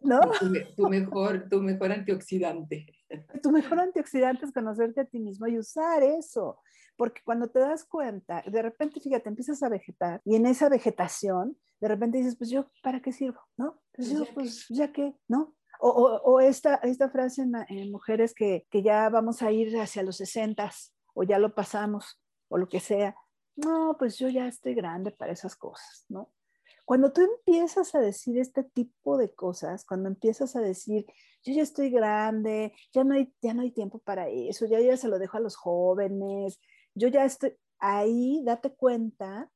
¿no? 0.00 0.20
Tu, 0.38 0.74
tu, 0.76 0.88
mejor, 0.88 1.48
tu 1.48 1.60
mejor 1.60 1.92
antioxidante. 1.92 2.86
Tu 3.42 3.50
mejor 3.50 3.80
antioxidante 3.80 4.46
es 4.46 4.52
conocerte 4.52 5.02
a 5.02 5.04
ti 5.04 5.20
mismo 5.20 5.46
y 5.46 5.58
usar 5.58 6.02
eso, 6.02 6.58
porque 6.96 7.20
cuando 7.22 7.48
te 7.48 7.58
das 7.58 7.84
cuenta, 7.84 8.42
de 8.46 8.62
repente, 8.62 9.00
fíjate, 9.00 9.28
empiezas 9.28 9.62
a 9.62 9.68
vegetar 9.68 10.22
y 10.24 10.36
en 10.36 10.46
esa 10.46 10.70
vegetación, 10.70 11.56
de 11.80 11.88
repente 11.88 12.18
dices, 12.18 12.36
pues 12.36 12.48
yo, 12.48 12.70
¿para 12.82 13.00
qué 13.00 13.12
sirvo? 13.12 13.40
¿No? 13.58 13.80
Pues 13.92 14.10
yo, 14.10 14.24
pues 14.34 14.66
ya 14.68 14.90
que, 14.92 15.14
¿no? 15.28 15.54
O, 15.82 16.40
esta, 16.40 16.76
esta 16.76 17.08
frase 17.08 17.42
en, 17.42 17.52
en 17.68 17.90
mujeres 17.90 18.34
que, 18.34 18.66
que, 18.70 18.82
ya 18.82 19.08
vamos 19.08 19.42
a 19.42 19.50
ir 19.50 19.78
hacia 19.78 20.02
los 20.02 20.18
60 20.18 20.70
o 21.14 21.22
ya 21.22 21.38
lo 21.38 21.54
pasamos 21.54 22.20
o 22.48 22.58
lo 22.58 22.68
que 22.68 22.80
sea. 22.80 23.16
No, 23.56 23.96
pues 23.98 24.18
yo 24.18 24.28
ya 24.28 24.46
estoy 24.46 24.74
grande 24.74 25.10
para 25.10 25.32
esas 25.32 25.56
cosas, 25.56 26.04
¿no? 26.08 26.30
Cuando 26.90 27.12
tú 27.12 27.20
empiezas 27.20 27.94
a 27.94 28.00
decir 28.00 28.38
este 28.38 28.64
tipo 28.64 29.16
de 29.16 29.32
cosas, 29.32 29.84
cuando 29.84 30.08
empiezas 30.08 30.56
a 30.56 30.60
decir, 30.60 31.06
yo 31.44 31.54
ya 31.54 31.62
estoy 31.62 31.88
grande, 31.90 32.72
ya 32.92 33.04
no 33.04 33.14
hay, 33.14 33.32
ya 33.40 33.54
no 33.54 33.62
hay 33.62 33.70
tiempo 33.70 34.00
para 34.00 34.28
eso, 34.28 34.66
ya, 34.66 34.80
ya 34.80 34.96
se 34.96 35.06
lo 35.06 35.18
dejo 35.20 35.36
a 35.36 35.40
los 35.40 35.54
jóvenes, 35.54 36.60
yo 36.94 37.06
ya 37.06 37.24
estoy, 37.24 37.56
ahí 37.78 38.42
date 38.44 38.74
cuenta 38.74 39.50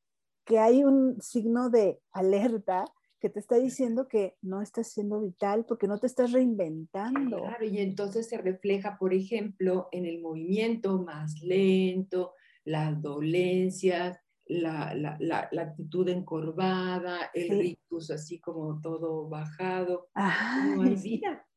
que 0.44 0.60
hay 0.60 0.84
un 0.84 1.20
signo 1.20 1.70
de 1.70 2.00
alerta 2.12 2.84
que 3.24 3.30
te 3.30 3.40
está 3.40 3.56
diciendo 3.56 4.06
que 4.06 4.36
no 4.42 4.60
estás 4.60 4.92
siendo 4.92 5.18
vital 5.22 5.64
porque 5.64 5.88
no 5.88 5.98
te 5.98 6.06
estás 6.06 6.32
reinventando. 6.32 7.38
Claro, 7.38 7.64
y 7.64 7.78
entonces 7.78 8.28
se 8.28 8.36
refleja, 8.36 8.98
por 8.98 9.14
ejemplo, 9.14 9.88
en 9.92 10.04
el 10.04 10.20
movimiento 10.20 11.02
más 11.02 11.40
lento, 11.40 12.34
las 12.66 13.00
dolencias, 13.00 14.20
la, 14.44 14.94
la, 14.94 15.16
la, 15.20 15.48
la 15.52 15.62
actitud 15.62 16.06
encorvada, 16.10 17.30
el 17.32 17.48
sí. 17.48 17.54
rictus 17.62 18.10
así 18.10 18.40
como 18.40 18.78
todo 18.82 19.26
bajado. 19.26 20.10
Ajá. 20.12 20.76
No 20.76 20.82
hay 20.82 20.96
vida. 20.96 21.48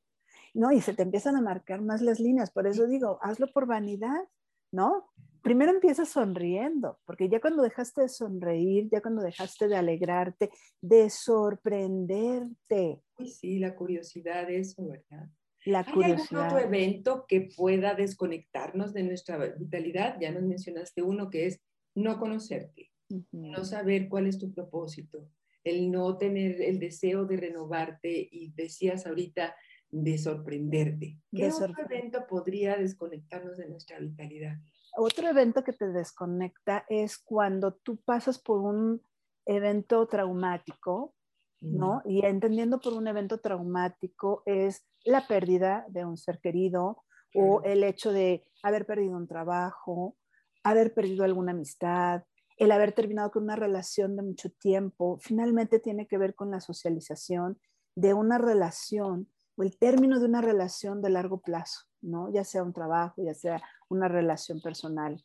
No, 0.53 0.71
y 0.71 0.79
se 0.79 0.93
te 0.93 1.03
empiezan 1.03 1.35
a 1.35 1.41
marcar 1.41 1.81
más 1.81 2.01
las 2.01 2.21
líneas. 2.21 2.49
Por 2.49 2.65
eso 2.65 2.87
digo, 2.87 3.19
hazlo 3.21 3.51
por 3.51 3.65
vanidad, 3.65 4.23
¿no? 4.71 5.09
Primero 5.47 5.71
empiezas 5.71 6.09
sonriendo, 6.09 6.99
porque 7.05 7.29
ya 7.29 7.39
cuando 7.39 7.63
dejaste 7.63 8.01
de 8.01 8.09
sonreír, 8.09 8.89
ya 8.91 9.01
cuando 9.01 9.21
dejaste 9.21 9.69
de 9.69 9.77
alegrarte, 9.77 10.49
de 10.81 11.09
sorprenderte. 11.09 13.01
Uy, 13.17 13.29
sí, 13.29 13.57
la 13.59 13.73
curiosidad, 13.73 14.49
eso, 14.49 14.85
¿verdad? 14.85 15.29
La 15.65 15.79
¿Hay 15.79 15.93
curiosidad. 15.93 16.41
algún 16.41 16.57
otro 16.57 16.67
evento 16.67 17.25
que 17.27 17.49
pueda 17.55 17.95
desconectarnos 17.95 18.93
de 18.93 19.03
nuestra 19.03 19.37
vitalidad? 19.37 20.17
Ya 20.19 20.31
nos 20.31 20.43
mencionaste 20.43 21.01
uno 21.01 21.29
que 21.29 21.47
es 21.47 21.61
no 21.95 22.19
conocerte, 22.19 22.91
uh 23.09 23.15
-huh. 23.15 23.51
no 23.57 23.63
saber 23.63 24.09
cuál 24.09 24.27
es 24.27 24.37
tu 24.37 24.53
propósito, 24.53 25.29
el 25.63 25.89
no 25.91 26.17
tener 26.17 26.61
el 26.61 26.77
deseo 26.79 27.25
de 27.25 27.37
renovarte 27.37 28.27
y 28.31 28.51
decías 28.51 29.07
ahorita 29.07 29.55
de 29.89 30.17
sorprenderte. 30.17 31.17
¿Qué 31.33 31.43
De 31.45 31.51
otro 31.51 31.73
evento 31.89 32.25
podría 32.27 32.75
desconectarnos 32.75 33.57
de 33.57 33.69
nuestra 33.69 33.99
vitalidad? 33.99 34.57
Otro 34.95 35.27
evento 35.27 35.63
que 35.63 35.73
te 35.73 35.87
desconecta 35.87 36.85
es 36.89 37.17
cuando 37.17 37.73
tú 37.73 37.97
pasas 37.97 38.39
por 38.39 38.59
un 38.59 39.01
evento 39.45 40.07
traumático, 40.07 41.13
¿no? 41.61 42.01
Y 42.05 42.25
entendiendo 42.25 42.79
por 42.79 42.93
un 42.93 43.07
evento 43.07 43.39
traumático 43.39 44.43
es 44.45 44.87
la 45.03 45.27
pérdida 45.27 45.85
de 45.89 46.05
un 46.05 46.17
ser 46.17 46.39
querido 46.39 47.03
o 47.33 47.61
el 47.63 47.83
hecho 47.83 48.11
de 48.11 48.45
haber 48.63 48.85
perdido 48.85 49.15
un 49.15 49.27
trabajo, 49.27 50.15
haber 50.63 50.93
perdido 50.93 51.23
alguna 51.23 51.51
amistad, 51.51 52.23
el 52.57 52.71
haber 52.71 52.91
terminado 52.91 53.31
con 53.31 53.43
una 53.43 53.55
relación 53.55 54.15
de 54.15 54.23
mucho 54.23 54.49
tiempo, 54.49 55.17
finalmente 55.21 55.79
tiene 55.79 56.07
que 56.07 56.17
ver 56.17 56.33
con 56.33 56.49
la 56.51 56.59
socialización 56.59 57.59
de 57.95 58.13
una 58.13 58.37
relación 58.37 59.31
o 59.55 59.63
el 59.63 59.77
término 59.77 60.19
de 60.19 60.25
una 60.25 60.41
relación 60.41 61.01
de 61.01 61.09
largo 61.09 61.39
plazo, 61.41 61.86
¿no? 62.01 62.31
Ya 62.31 62.43
sea 62.43 62.63
un 62.63 62.73
trabajo, 62.73 63.21
ya 63.23 63.33
sea 63.33 63.61
una 63.89 64.07
relación 64.07 64.61
personal 64.61 65.23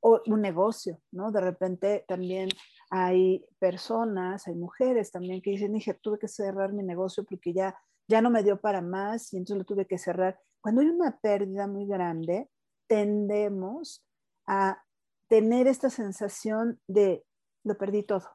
o 0.00 0.20
un 0.26 0.42
negocio, 0.42 1.00
¿no? 1.12 1.32
De 1.32 1.40
repente 1.40 2.04
también 2.06 2.50
hay 2.90 3.44
personas, 3.58 4.46
hay 4.46 4.54
mujeres 4.54 5.10
también 5.10 5.40
que 5.40 5.50
dicen, 5.50 5.72
dije, 5.72 5.94
tuve 5.94 6.18
que 6.18 6.28
cerrar 6.28 6.72
mi 6.72 6.82
negocio 6.82 7.24
porque 7.24 7.54
ya, 7.54 7.74
ya 8.06 8.20
no 8.20 8.28
me 8.28 8.42
dio 8.42 8.60
para 8.60 8.82
más 8.82 9.32
y 9.32 9.38
entonces 9.38 9.58
lo 9.58 9.64
tuve 9.64 9.86
que 9.86 9.96
cerrar. 9.96 10.38
Cuando 10.60 10.82
hay 10.82 10.88
una 10.88 11.18
pérdida 11.18 11.66
muy 11.66 11.86
grande, 11.86 12.50
tendemos 12.86 14.04
a 14.46 14.82
tener 15.28 15.66
esta 15.66 15.88
sensación 15.88 16.80
de 16.86 17.24
lo 17.62 17.78
perdí 17.78 18.02
todo. 18.02 18.28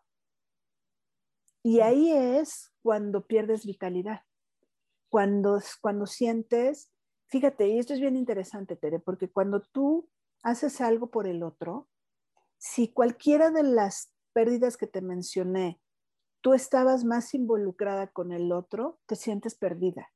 Y 1.62 1.82
ahí 1.82 2.12
es 2.12 2.72
cuando 2.82 3.28
pierdes 3.28 3.66
vitalidad, 3.66 4.22
cuando, 5.10 5.60
cuando 5.82 6.06
sientes, 6.08 6.92
fíjate, 7.30 7.68
y 7.68 7.80
esto 7.80 7.94
es 7.94 8.00
bien 8.00 8.16
interesante, 8.16 8.76
Tere, 8.76 9.00
porque 9.00 9.30
cuando 9.30 9.62
tú 9.62 10.10
haces 10.44 10.82
algo 10.82 11.10
por 11.10 11.28
el 11.28 11.44
otro, 11.44 11.88
si 12.58 12.90
cualquiera 12.90 13.52
de 13.52 13.64
las 13.64 14.14
pérdidas 14.34 14.78
que 14.78 14.88
te 14.88 15.02
mencioné, 15.02 15.80
tú 16.42 16.54
estabas 16.54 17.06
más 17.06 17.34
involucrada 17.34 18.08
con 18.08 18.32
el 18.32 18.52
otro, 18.52 19.00
te 19.06 19.16
sientes 19.16 19.56
perdida. 19.56 20.12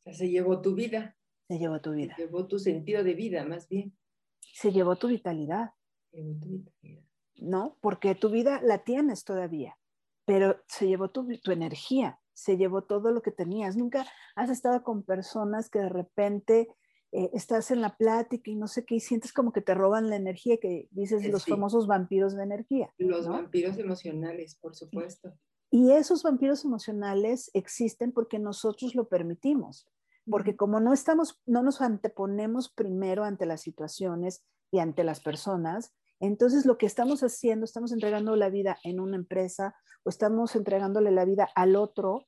O 0.00 0.04
sea, 0.04 0.14
se 0.14 0.28
llevó 0.28 0.60
tu 0.60 0.74
vida. 0.74 1.16
Se 1.48 1.58
llevó 1.58 1.80
tu 1.80 1.92
vida. 1.92 2.14
Se 2.16 2.22
llevó 2.22 2.46
tu 2.46 2.58
sentido 2.58 3.02
de 3.02 3.14
vida, 3.14 3.44
más 3.44 3.68
bien. 3.68 3.96
Se 4.40 4.70
llevó 4.72 4.96
tu 4.96 5.08
vitalidad. 5.08 5.72
Se 6.10 6.18
llevó 6.18 6.40
tu 6.40 6.48
vitalidad. 6.48 7.04
¿No? 7.36 7.78
Porque 7.80 8.14
tu 8.14 8.30
vida 8.30 8.60
la 8.62 8.78
tienes 8.78 9.24
todavía, 9.24 9.78
pero 10.24 10.60
se 10.66 10.88
llevó 10.88 11.10
tu, 11.10 11.38
tu 11.38 11.52
energía, 11.52 12.20
se 12.38 12.56
llevó 12.56 12.82
todo 12.82 13.10
lo 13.10 13.20
que 13.20 13.32
tenías. 13.32 13.76
Nunca 13.76 14.06
has 14.36 14.48
estado 14.48 14.84
con 14.84 15.02
personas 15.02 15.68
que 15.68 15.80
de 15.80 15.88
repente 15.88 16.68
eh, 17.10 17.30
estás 17.32 17.72
en 17.72 17.80
la 17.80 17.96
plática 17.96 18.50
y 18.50 18.54
no 18.54 18.68
sé 18.68 18.84
qué, 18.84 18.94
y 18.94 19.00
sientes 19.00 19.32
como 19.32 19.52
que 19.52 19.60
te 19.60 19.74
roban 19.74 20.08
la 20.08 20.16
energía, 20.16 20.58
que 20.58 20.86
dices 20.92 21.26
los 21.28 21.46
famosos 21.46 21.88
vampiros 21.88 22.36
de 22.36 22.44
energía. 22.44 22.94
Los 22.98 23.26
vampiros 23.26 23.76
emocionales, 23.78 24.54
por 24.54 24.76
supuesto. 24.76 25.34
Y 25.70 25.90
esos 25.90 26.22
vampiros 26.22 26.64
emocionales 26.64 27.50
existen 27.54 28.12
porque 28.12 28.38
nosotros 28.38 28.94
lo 28.94 29.08
permitimos, 29.08 29.88
porque 30.30 30.54
como 30.54 30.78
no 30.78 30.92
estamos, 30.92 31.42
no 31.44 31.62
nos 31.62 31.80
anteponemos 31.80 32.68
primero 32.70 33.24
ante 33.24 33.46
las 33.46 33.62
situaciones 33.62 34.44
y 34.70 34.78
ante 34.78 35.02
las 35.02 35.20
personas, 35.20 35.92
entonces 36.20 36.66
lo 36.66 36.78
que 36.78 36.86
estamos 36.86 37.22
haciendo, 37.22 37.64
estamos 37.64 37.92
entregando 37.92 38.34
la 38.36 38.50
vida 38.50 38.78
en 38.84 39.00
una 39.00 39.16
empresa 39.16 39.74
o 40.04 40.10
estamos 40.10 40.56
entregándole 40.56 41.10
la 41.10 41.24
vida 41.24 41.48
al 41.54 41.76
otro 41.76 42.26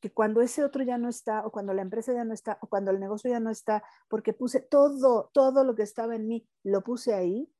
que 0.00 0.12
cuando 0.12 0.40
ese 0.42 0.64
otro 0.64 0.84
ya 0.84 0.98
no 0.98 1.08
está, 1.08 1.44
o 1.44 1.50
cuando 1.50 1.74
la 1.74 1.82
empresa 1.82 2.12
ya 2.12 2.24
no 2.24 2.32
está, 2.32 2.58
o 2.62 2.68
cuando 2.68 2.90
el 2.90 3.00
negocio 3.00 3.30
ya 3.30 3.40
no 3.40 3.50
está, 3.50 3.82
porque 4.08 4.32
puse 4.32 4.60
todo, 4.60 5.30
todo 5.32 5.64
lo 5.64 5.74
que 5.74 5.82
estaba 5.82 6.14
en 6.14 6.28
mí, 6.28 6.46
lo 6.62 6.82
puse 6.82 7.14
ahí, 7.14 7.50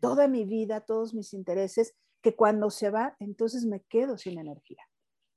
toda 0.00 0.26
mi 0.26 0.44
vida, 0.44 0.80
todos 0.80 1.14
mis 1.14 1.32
intereses, 1.32 1.94
que 2.22 2.34
cuando 2.34 2.70
se 2.70 2.90
va, 2.90 3.14
entonces 3.20 3.66
me 3.66 3.82
quedo 3.82 4.18
sin 4.18 4.38
energía. 4.38 4.82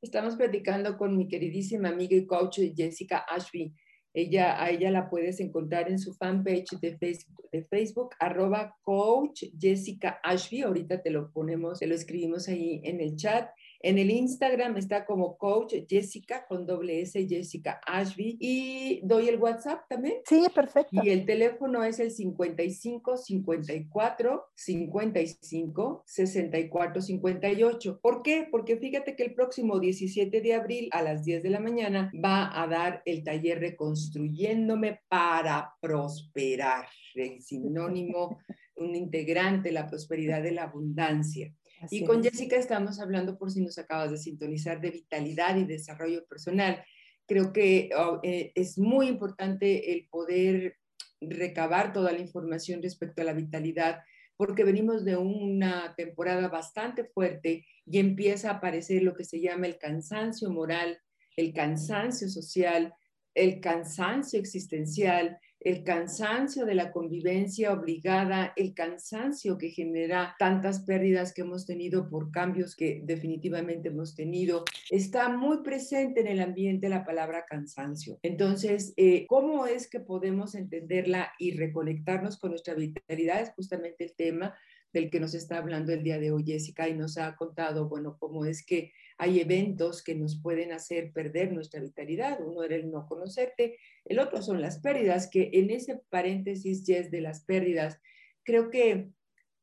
Estamos 0.02 0.36
platicando 0.36 0.98
con 0.98 1.16
mi 1.16 1.28
queridísima 1.28 1.90
amiga 1.90 2.16
y 2.16 2.26
coach 2.26 2.62
Jessica 2.76 3.26
Ashby. 3.30 3.76
Ella, 4.14 4.62
a 4.62 4.70
ella 4.72 4.90
la 4.92 5.10
puedes 5.10 5.40
encontrar 5.40 5.90
en 5.90 6.00
su 6.00 6.14
fanpage 6.14 6.80
de 6.82 6.98
Facebook, 6.98 7.50
de 7.52 7.64
Facebook, 7.66 8.10
arroba 8.20 8.76
coach 8.82 9.44
Jessica 9.60 10.20
Ashby. 10.24 10.62
Ahorita 10.62 11.02
te 11.02 11.12
lo 11.12 11.32
ponemos, 11.32 11.80
te 11.80 11.88
lo 11.88 11.96
escribimos 11.96 12.48
ahí 12.48 12.82
en 12.84 13.02
el 13.02 13.16
chat. 13.16 13.50
En 13.82 13.98
el 13.98 14.12
Instagram 14.12 14.76
está 14.76 15.06
como 15.06 15.38
coach 15.38 15.74
Jessica 15.88 16.46
con 16.48 16.66
doble 16.66 17.02
S 17.02 17.28
Jessica 17.28 17.80
Ashby 17.88 18.38
y 18.40 19.00
doy 19.04 19.30
el 19.30 19.40
WhatsApp 19.40 19.88
también. 19.88 20.16
Sí, 20.28 20.46
perfecto. 20.54 21.00
Y 21.02 21.10
el 21.10 21.26
teléfono 21.26 21.84
es 21.86 22.00
el 22.00 22.12
55 22.12 23.16
54 23.16 24.50
55 24.54 26.04
64 26.06 27.02
58. 27.02 28.00
¿Por 28.02 28.22
qué? 28.22 28.48
Porque 28.52 28.76
fíjate 28.78 29.16
que 29.16 29.24
el 29.24 29.34
próximo 29.34 29.80
17 29.80 30.42
de 30.42 30.54
abril 30.54 30.90
a 30.92 31.02
las 31.02 31.24
10 31.24 31.44
de 31.44 31.50
la 31.50 31.62
mañana 31.62 32.12
va 32.24 32.62
a 32.62 32.68
dar 32.68 33.02
el 33.06 33.24
taller 33.24 33.60
Reconstruyéndome 33.60 35.02
para 35.08 35.74
prosperar, 35.82 36.88
el 37.16 37.42
sinónimo, 37.42 38.38
un 38.76 38.96
integrante, 38.96 39.72
la 39.72 39.88
prosperidad 39.88 40.42
de 40.42 40.52
la 40.52 40.64
abundancia 40.64 41.54
y 41.90 42.04
con 42.04 42.24
Jessica 42.24 42.56
estamos 42.56 43.00
hablando, 43.00 43.38
por 43.38 43.52
si 43.52 43.62
nos 43.62 43.78
acabas 43.78 44.12
de 44.12 44.18
sintonizar, 44.18 44.82
de 44.82 44.92
vitalidad 44.92 45.56
y 45.58 45.66
desarrollo 45.66 46.26
personal. 46.26 46.84
Creo 47.26 47.54
que 47.54 47.90
oh, 47.98 48.20
eh, 48.24 48.52
es 48.56 48.78
muy 48.78 49.08
importante 49.08 49.94
el 49.94 50.08
poder 50.10 50.78
recabar 51.22 51.94
toda 51.94 52.12
la 52.12 52.20
información 52.20 52.82
respecto 52.82 53.22
a 53.22 53.26
la 53.26 53.34
vitalidad, 53.34 54.00
porque 54.38 54.64
venimos 54.64 55.04
de 55.04 55.18
una 55.18 55.94
temporada 55.96 56.48
bastante 56.48 57.04
fuerte 57.04 57.66
y 57.86 58.00
empieza 58.00 58.50
a 58.50 58.54
aparecer 58.56 59.04
lo 59.04 59.14
que 59.14 59.26
se 59.26 59.42
llama 59.42 59.68
el 59.68 59.78
cansancio 59.78 60.50
moral, 60.50 61.00
el 61.36 61.54
cansancio 61.54 62.30
social, 62.30 62.94
el 63.36 63.60
cansancio 63.60 64.40
existencial, 64.40 65.38
el 65.60 65.84
cansancio 65.84 66.66
de 66.66 66.76
la 66.76 66.92
convivencia 66.92 67.74
obligada, 67.74 68.54
el 68.56 68.74
cansancio 68.74 69.58
que 69.58 69.70
genera 69.70 70.36
tantas 70.40 70.82
pérdidas 70.82 71.34
que 71.34 71.42
hemos 71.42 71.66
tenido 71.66 72.10
por 72.10 72.32
cambios 72.32 72.76
que 72.76 73.02
definitivamente 73.04 73.90
hemos 73.90 74.16
tenido, 74.16 74.64
está 74.90 75.30
muy 75.30 75.62
presente 75.64 76.22
en 76.22 76.28
el 76.28 76.40
ambiente 76.40 76.88
la 76.88 77.04
palabra 77.04 77.46
cansancio. 77.46 78.20
Entonces, 78.24 78.94
eh, 78.96 79.26
¿cómo 79.28 79.66
es 79.66 79.90
que 79.90 80.00
podemos 80.00 80.56
entenderla 80.56 81.34
y 81.38 81.58
reconectarnos 81.58 82.38
con 82.38 82.52
nuestra 82.52 82.74
vitalidad? 82.74 83.42
Es 83.42 83.52
justamente 83.52 84.06
el 84.06 84.14
tema 84.14 84.56
del 84.94 85.10
que 85.10 85.20
nos 85.20 85.34
está 85.34 85.58
hablando 85.58 85.94
el 85.94 86.04
día 86.04 86.20
de 86.20 86.32
hoy 86.32 86.44
Jessica 86.46 86.88
y 86.90 86.96
nos 86.96 87.18
ha 87.18 87.36
contado, 87.36 87.88
bueno, 87.88 88.18
cómo 88.18 88.46
es 88.46 88.66
que 88.66 88.92
hay 89.20 89.42
eventos 89.42 90.02
que 90.02 90.16
nos 90.16 90.42
pueden 90.42 90.72
hacer 90.72 91.12
perder 91.12 91.52
nuestra 91.52 91.82
vitalidad. 91.82 92.40
Uno 92.42 92.64
era 92.64 92.78
el 92.78 92.90
no 92.90 93.06
conocerte, 93.06 93.78
el 94.06 94.18
otro 94.18 94.42
son 94.42 94.62
las 94.62 94.80
pérdidas, 94.80 95.30
que 95.30 95.50
en 95.54 95.70
ese 95.72 96.02
paréntesis, 96.10 96.86
Jess, 96.86 97.12
de 97.12 97.20
las 97.20 97.44
pérdidas, 97.44 98.00
creo 98.44 98.70
que 98.70 99.10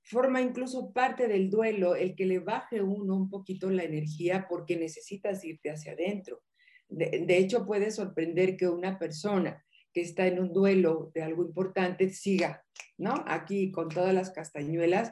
forma 0.02 0.42
incluso 0.42 0.92
parte 0.92 1.26
del 1.26 1.48
duelo 1.48 1.96
el 1.96 2.14
que 2.14 2.26
le 2.26 2.38
baje 2.38 2.82
uno 2.82 3.16
un 3.16 3.30
poquito 3.30 3.70
la 3.70 3.84
energía 3.84 4.46
porque 4.46 4.76
necesitas 4.76 5.42
irte 5.42 5.70
hacia 5.70 5.92
adentro. 5.92 6.42
De, 6.88 7.24
de 7.26 7.38
hecho, 7.38 7.64
puede 7.64 7.90
sorprender 7.90 8.58
que 8.58 8.68
una 8.68 8.98
persona 8.98 9.65
que 9.96 10.02
está 10.02 10.26
en 10.26 10.38
un 10.38 10.52
duelo 10.52 11.10
de 11.14 11.22
algo 11.22 11.42
importante 11.42 12.10
siga, 12.10 12.62
¿no? 12.98 13.24
Aquí 13.26 13.72
con 13.72 13.88
todas 13.88 14.12
las 14.12 14.30
castañuelas, 14.30 15.10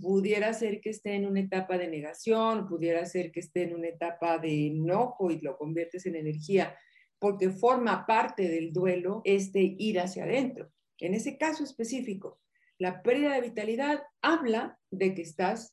pudiera 0.00 0.52
ser 0.52 0.80
que 0.80 0.90
esté 0.90 1.14
en 1.14 1.26
una 1.26 1.38
etapa 1.38 1.78
de 1.78 1.86
negación, 1.86 2.66
pudiera 2.66 3.06
ser 3.06 3.30
que 3.30 3.38
esté 3.38 3.62
en 3.62 3.76
una 3.76 3.86
etapa 3.86 4.38
de 4.38 4.66
enojo 4.66 5.30
y 5.30 5.40
lo 5.40 5.56
conviertes 5.56 6.06
en 6.06 6.16
energía, 6.16 6.76
porque 7.20 7.50
forma 7.50 8.04
parte 8.04 8.48
del 8.48 8.72
duelo 8.72 9.22
este 9.22 9.60
ir 9.78 10.00
hacia 10.00 10.24
adentro. 10.24 10.72
En 10.98 11.14
ese 11.14 11.38
caso 11.38 11.62
específico, 11.62 12.40
la 12.78 13.00
pérdida 13.00 13.34
de 13.34 13.42
vitalidad 13.42 14.02
habla 14.22 14.76
de 14.90 15.14
que 15.14 15.22
estás 15.22 15.72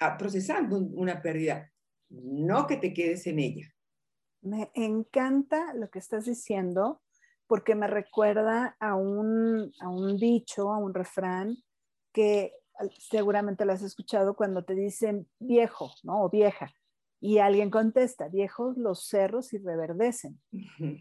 ah, 0.00 0.16
procesando 0.16 0.78
una 0.78 1.20
pérdida, 1.20 1.70
no 2.08 2.66
que 2.66 2.78
te 2.78 2.94
quedes 2.94 3.26
en 3.26 3.40
ella. 3.40 3.74
Me 4.40 4.70
encanta 4.72 5.74
lo 5.74 5.90
que 5.90 5.98
estás 5.98 6.24
diciendo 6.24 7.02
porque 7.48 7.74
me 7.74 7.86
recuerda 7.88 8.76
a 8.78 8.94
un, 8.94 9.72
a 9.80 9.88
un 9.88 10.16
dicho, 10.18 10.72
a 10.72 10.78
un 10.78 10.94
refrán 10.94 11.56
que 12.12 12.52
seguramente 12.98 13.64
lo 13.64 13.72
has 13.72 13.82
escuchado 13.82 14.36
cuando 14.36 14.64
te 14.64 14.74
dicen 14.74 15.26
viejo, 15.40 15.90
¿no? 16.04 16.22
O 16.22 16.30
vieja. 16.30 16.72
Y 17.20 17.38
alguien 17.38 17.70
contesta, 17.70 18.28
viejos 18.28 18.76
los 18.76 19.08
cerros 19.08 19.52
y 19.52 19.58
reverdecen. 19.58 20.40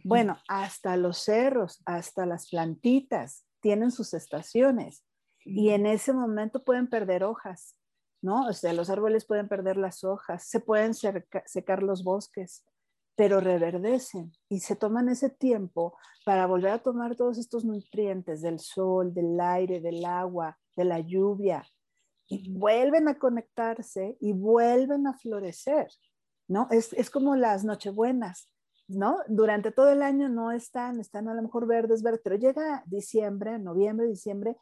Bueno, 0.04 0.38
hasta 0.48 0.98
los 0.98 1.20
cerros, 1.20 1.84
hasta 1.86 2.26
las 2.26 2.50
plantitas 2.50 3.46
tienen 3.60 3.92
sus 3.92 4.16
estaciones 4.16 5.04
y 5.46 5.70
en 5.70 5.86
ese 5.86 6.14
momento 6.14 6.64
pueden 6.64 6.88
perder 6.88 7.24
hojas, 7.24 7.78
¿no? 8.22 8.48
O 8.48 8.54
sea, 8.54 8.74
los 8.74 8.90
árboles 8.90 9.26
pueden 9.26 9.48
perder 9.48 9.78
las 9.78 10.04
hojas, 10.04 10.48
se 10.48 10.60
pueden 10.60 10.94
secar 10.96 11.84
los 11.84 12.04
bosques, 12.04 12.66
pero 13.18 13.42
reverdecen 13.42 14.32
y 14.48 14.60
se 14.60 14.76
toman 14.76 15.10
ese 15.10 15.32
tiempo 15.32 15.98
para 16.24 16.46
volver 16.46 16.72
a 16.72 16.84
tomar 16.84 17.16
todos 17.16 17.40
estos 17.40 17.66
nutrientes 17.66 18.44
del 18.44 18.60
sol, 18.60 19.12
del 19.12 19.40
aire, 19.42 19.82
del 19.82 20.06
agua, 20.06 20.58
de 20.76 20.86
la 20.86 21.00
lluvia, 21.00 21.66
y 22.28 22.54
vuelven 22.54 23.08
a 23.08 23.18
conectarse 23.18 24.18
y 24.22 24.34
vuelven 24.34 25.08
a 25.08 25.14
florecer, 25.18 25.88
¿no? 26.48 26.68
Es, 26.70 26.94
es 26.94 27.10
como 27.10 27.36
las 27.36 27.66
nochebuenas, 27.66 28.52
¿no? 28.88 29.18
Durante 29.28 29.72
todo 29.72 29.90
el 29.90 30.04
año 30.04 30.30
no 30.30 30.52
están, 30.52 31.00
están 31.00 31.28
a 31.28 31.34
lo 31.34 31.42
mejor 31.42 31.66
verdes, 31.66 32.04
verdes, 32.04 32.22
pero 32.24 32.36
llega 32.36 32.84
diciembre, 32.86 33.58
noviembre, 33.58 34.06
diciembre, 34.06 34.58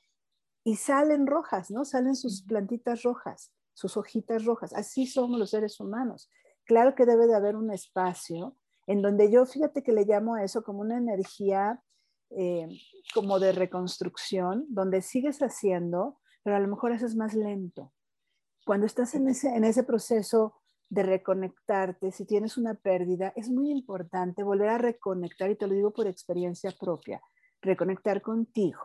y 0.64 0.78
salen 0.78 1.28
rojas, 1.28 1.72
¿no? 1.72 1.84
Salen 1.84 2.16
sus 2.16 2.42
plantitas 2.44 3.04
rojas, 3.04 3.52
sus 3.74 3.98
hojitas 3.98 4.46
rojas. 4.46 4.72
Así 4.74 5.08
somos 5.08 5.38
los 5.38 5.50
seres 5.50 5.78
humanos 5.82 6.30
claro 6.66 6.96
que 6.96 7.06
debe 7.06 7.28
de 7.28 7.36
haber 7.36 7.56
un 7.56 7.72
espacio 7.72 8.56
en 8.88 9.02
donde 9.02 9.32
yo, 9.32 9.46
fíjate 9.46 9.84
que 9.84 9.92
le 9.92 10.06
llamo 10.06 10.36
a 10.36 10.44
eso 10.44 10.64
como 10.64 10.82
una 10.82 10.98
energía 10.98 11.82
eh, 12.30 12.68
como 13.14 13.40
de 13.40 13.52
reconstrucción, 13.52 14.66
donde 14.70 15.02
sigues 15.02 15.40
haciendo, 15.40 16.20
pero 16.44 16.56
a 16.56 16.60
lo 16.60 16.68
mejor 16.68 16.92
haces 16.92 17.16
más 17.16 17.34
lento. 17.34 17.94
Cuando 18.66 18.86
estás 18.86 19.16
en 19.16 19.28
ese, 19.28 19.56
en 19.56 19.64
ese 19.64 19.84
proceso 19.84 20.56
de 20.90 21.04
reconectarte, 21.04 22.12
si 22.12 22.26
tienes 22.26 22.58
una 22.58 22.76
pérdida, 22.76 23.34
es 23.36 23.50
muy 23.50 23.72
importante 23.72 24.44
volver 24.44 24.70
a 24.70 24.78
reconectar, 24.78 25.50
y 25.50 25.56
te 25.56 25.68
lo 25.68 25.74
digo 25.74 25.92
por 25.92 26.08
experiencia 26.08 26.72
propia, 26.80 27.22
reconectar 27.62 28.22
contigo. 28.22 28.82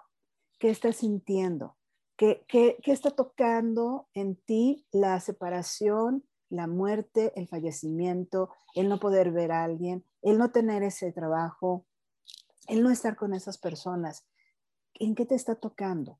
¿Qué 0.58 0.70
estás 0.70 0.96
sintiendo? 0.96 1.76
¿Qué, 2.16 2.44
qué, 2.48 2.78
qué 2.82 2.92
está 2.92 3.10
tocando 3.10 4.08
en 4.14 4.36
ti 4.36 4.86
la 4.92 5.20
separación, 5.20 6.24
la 6.50 6.66
muerte, 6.66 7.32
el 7.36 7.48
fallecimiento, 7.48 8.50
el 8.74 8.88
no 8.88 9.00
poder 9.00 9.30
ver 9.30 9.52
a 9.52 9.64
alguien, 9.64 10.04
el 10.22 10.36
no 10.36 10.50
tener 10.50 10.82
ese 10.82 11.12
trabajo, 11.12 11.86
el 12.68 12.82
no 12.82 12.90
estar 12.90 13.16
con 13.16 13.32
esas 13.34 13.58
personas. 13.58 14.26
¿En 14.94 15.14
qué 15.14 15.24
te 15.24 15.34
está 15.34 15.54
tocando? 15.54 16.18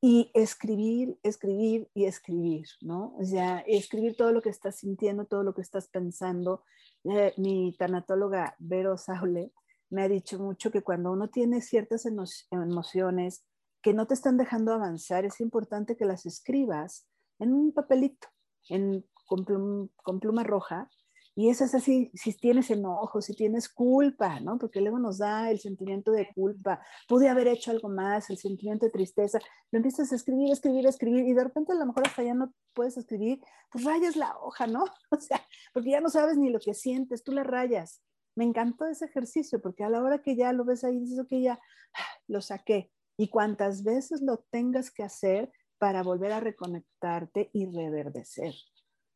Y 0.00 0.30
escribir, 0.34 1.18
escribir 1.22 1.90
y 1.94 2.06
escribir, 2.06 2.66
¿no? 2.80 3.14
O 3.18 3.24
sea, 3.24 3.58
escribir 3.66 4.16
todo 4.16 4.32
lo 4.32 4.40
que 4.40 4.48
estás 4.48 4.76
sintiendo, 4.76 5.26
todo 5.26 5.44
lo 5.44 5.54
que 5.54 5.60
estás 5.60 5.88
pensando. 5.88 6.64
Eh, 7.04 7.34
mi 7.36 7.76
tanatóloga 7.78 8.56
Vero 8.58 8.96
Saule 8.96 9.52
me 9.90 10.02
ha 10.02 10.08
dicho 10.08 10.38
mucho 10.38 10.70
que 10.70 10.82
cuando 10.82 11.12
uno 11.12 11.28
tiene 11.28 11.60
ciertas 11.60 12.06
emociones 12.50 13.44
que 13.82 13.92
no 13.92 14.06
te 14.06 14.14
están 14.14 14.36
dejando 14.36 14.72
avanzar, 14.72 15.24
es 15.24 15.40
importante 15.40 15.96
que 15.96 16.04
las 16.04 16.26
escribas 16.26 17.06
en 17.38 17.52
un 17.52 17.72
papelito, 17.72 18.28
en 18.68 19.04
con, 19.30 20.20
pluma 20.20 20.42
roja 20.42 20.90
Y 21.36 21.48
eso 21.48 21.64
es 21.64 21.74
así, 21.74 22.10
si 22.14 22.32
tienes 22.34 22.70
enojo, 22.70 23.22
si 23.22 23.34
tienes 23.34 23.68
culpa, 23.68 24.40
¿no? 24.40 24.58
Porque 24.58 24.80
luego 24.80 24.98
nos 24.98 25.18
da 25.18 25.50
el 25.50 25.60
sentimiento 25.60 26.10
de 26.10 26.28
culpa, 26.34 26.84
pude 27.08 27.28
haber 27.28 27.46
hecho 27.46 27.70
algo 27.70 27.88
más, 27.88 28.28
el 28.30 28.36
sentimiento 28.36 28.86
de 28.86 28.92
tristeza, 28.92 29.38
lo 29.70 29.76
empiezas 29.78 30.10
a 30.12 30.16
escribir, 30.16 30.50
escribir, 30.50 30.86
escribir, 30.86 31.26
y 31.26 31.32
de 31.32 31.44
repente 31.44 31.72
a 31.72 31.76
lo 31.76 31.86
mejor 31.86 32.06
hasta 32.06 32.24
ya 32.24 32.34
no 32.34 32.52
puedes 32.74 32.96
escribir, 32.96 33.40
pues 33.70 33.84
rayas 33.84 34.16
la 34.16 34.36
hoja, 34.38 34.66
¿no? 34.66 34.84
O 35.10 35.20
sea, 35.20 35.40
porque 35.72 35.90
ya 35.90 36.00
no 36.00 36.10
sabes 36.10 36.36
ni 36.36 36.50
lo 36.50 36.58
que 36.58 36.74
sientes, 36.74 37.22
tú 37.22 37.32
la 37.32 37.44
rayas. 37.44 38.02
Me 38.36 38.44
encantó 38.44 38.86
ese 38.86 39.06
ejercicio, 39.06 39.60
porque 39.60 39.84
a 39.84 39.88
la 39.88 40.02
hora 40.02 40.22
que 40.22 40.36
ya 40.36 40.52
lo 40.52 40.64
ves 40.64 40.84
ahí, 40.84 40.98
dices, 40.98 41.20
ok, 41.20 41.32
ya 41.40 41.60
lo 42.26 42.40
saqué. 42.40 42.90
Y 43.16 43.28
cuantas 43.28 43.84
veces 43.84 44.20
lo 44.22 44.38
tengas 44.50 44.90
que 44.90 45.04
hacer 45.04 45.52
para 45.78 46.02
volver 46.02 46.32
a 46.32 46.40
reconectarte 46.40 47.50
y 47.52 47.66
reverdecer 47.66 48.54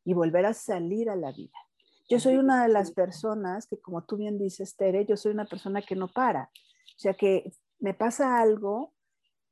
y 0.05 0.13
volver 0.13 0.45
a 0.45 0.53
salir 0.53 1.09
a 1.09 1.15
la 1.15 1.31
vida. 1.31 1.57
Yo 2.07 2.19
soy 2.19 2.37
una 2.37 2.63
de 2.63 2.71
las 2.71 2.91
personas 2.91 3.67
que, 3.67 3.79
como 3.79 4.05
tú 4.05 4.15
bien 4.15 4.37
dices, 4.37 4.75
Tere, 4.77 5.05
yo 5.05 5.17
soy 5.17 5.31
una 5.31 5.45
persona 5.45 5.81
que 5.81 5.95
no 5.95 6.07
para. 6.07 6.43
O 6.43 6.99
sea, 6.99 7.15
que 7.15 7.51
me 7.79 7.93
pasa 7.93 8.39
algo 8.39 8.93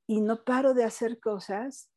y 0.08 0.22
no 0.22 0.44
paro 0.44 0.74
de 0.74 0.84
hacer 0.84 1.20
cosas 1.20 1.90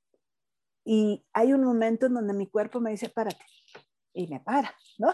y 0.85 1.27
hay 1.33 1.53
un 1.53 1.65
momento 1.65 2.07
en 2.07 2.15
donde 2.15 2.33
mi 2.33 2.47
cuerpo 2.47 2.81
me 2.81 2.93
dice, 2.93 3.09
párate, 3.09 3.45
y 4.15 4.29
me 4.29 4.41
para, 4.41 4.73
¿no? 4.99 5.13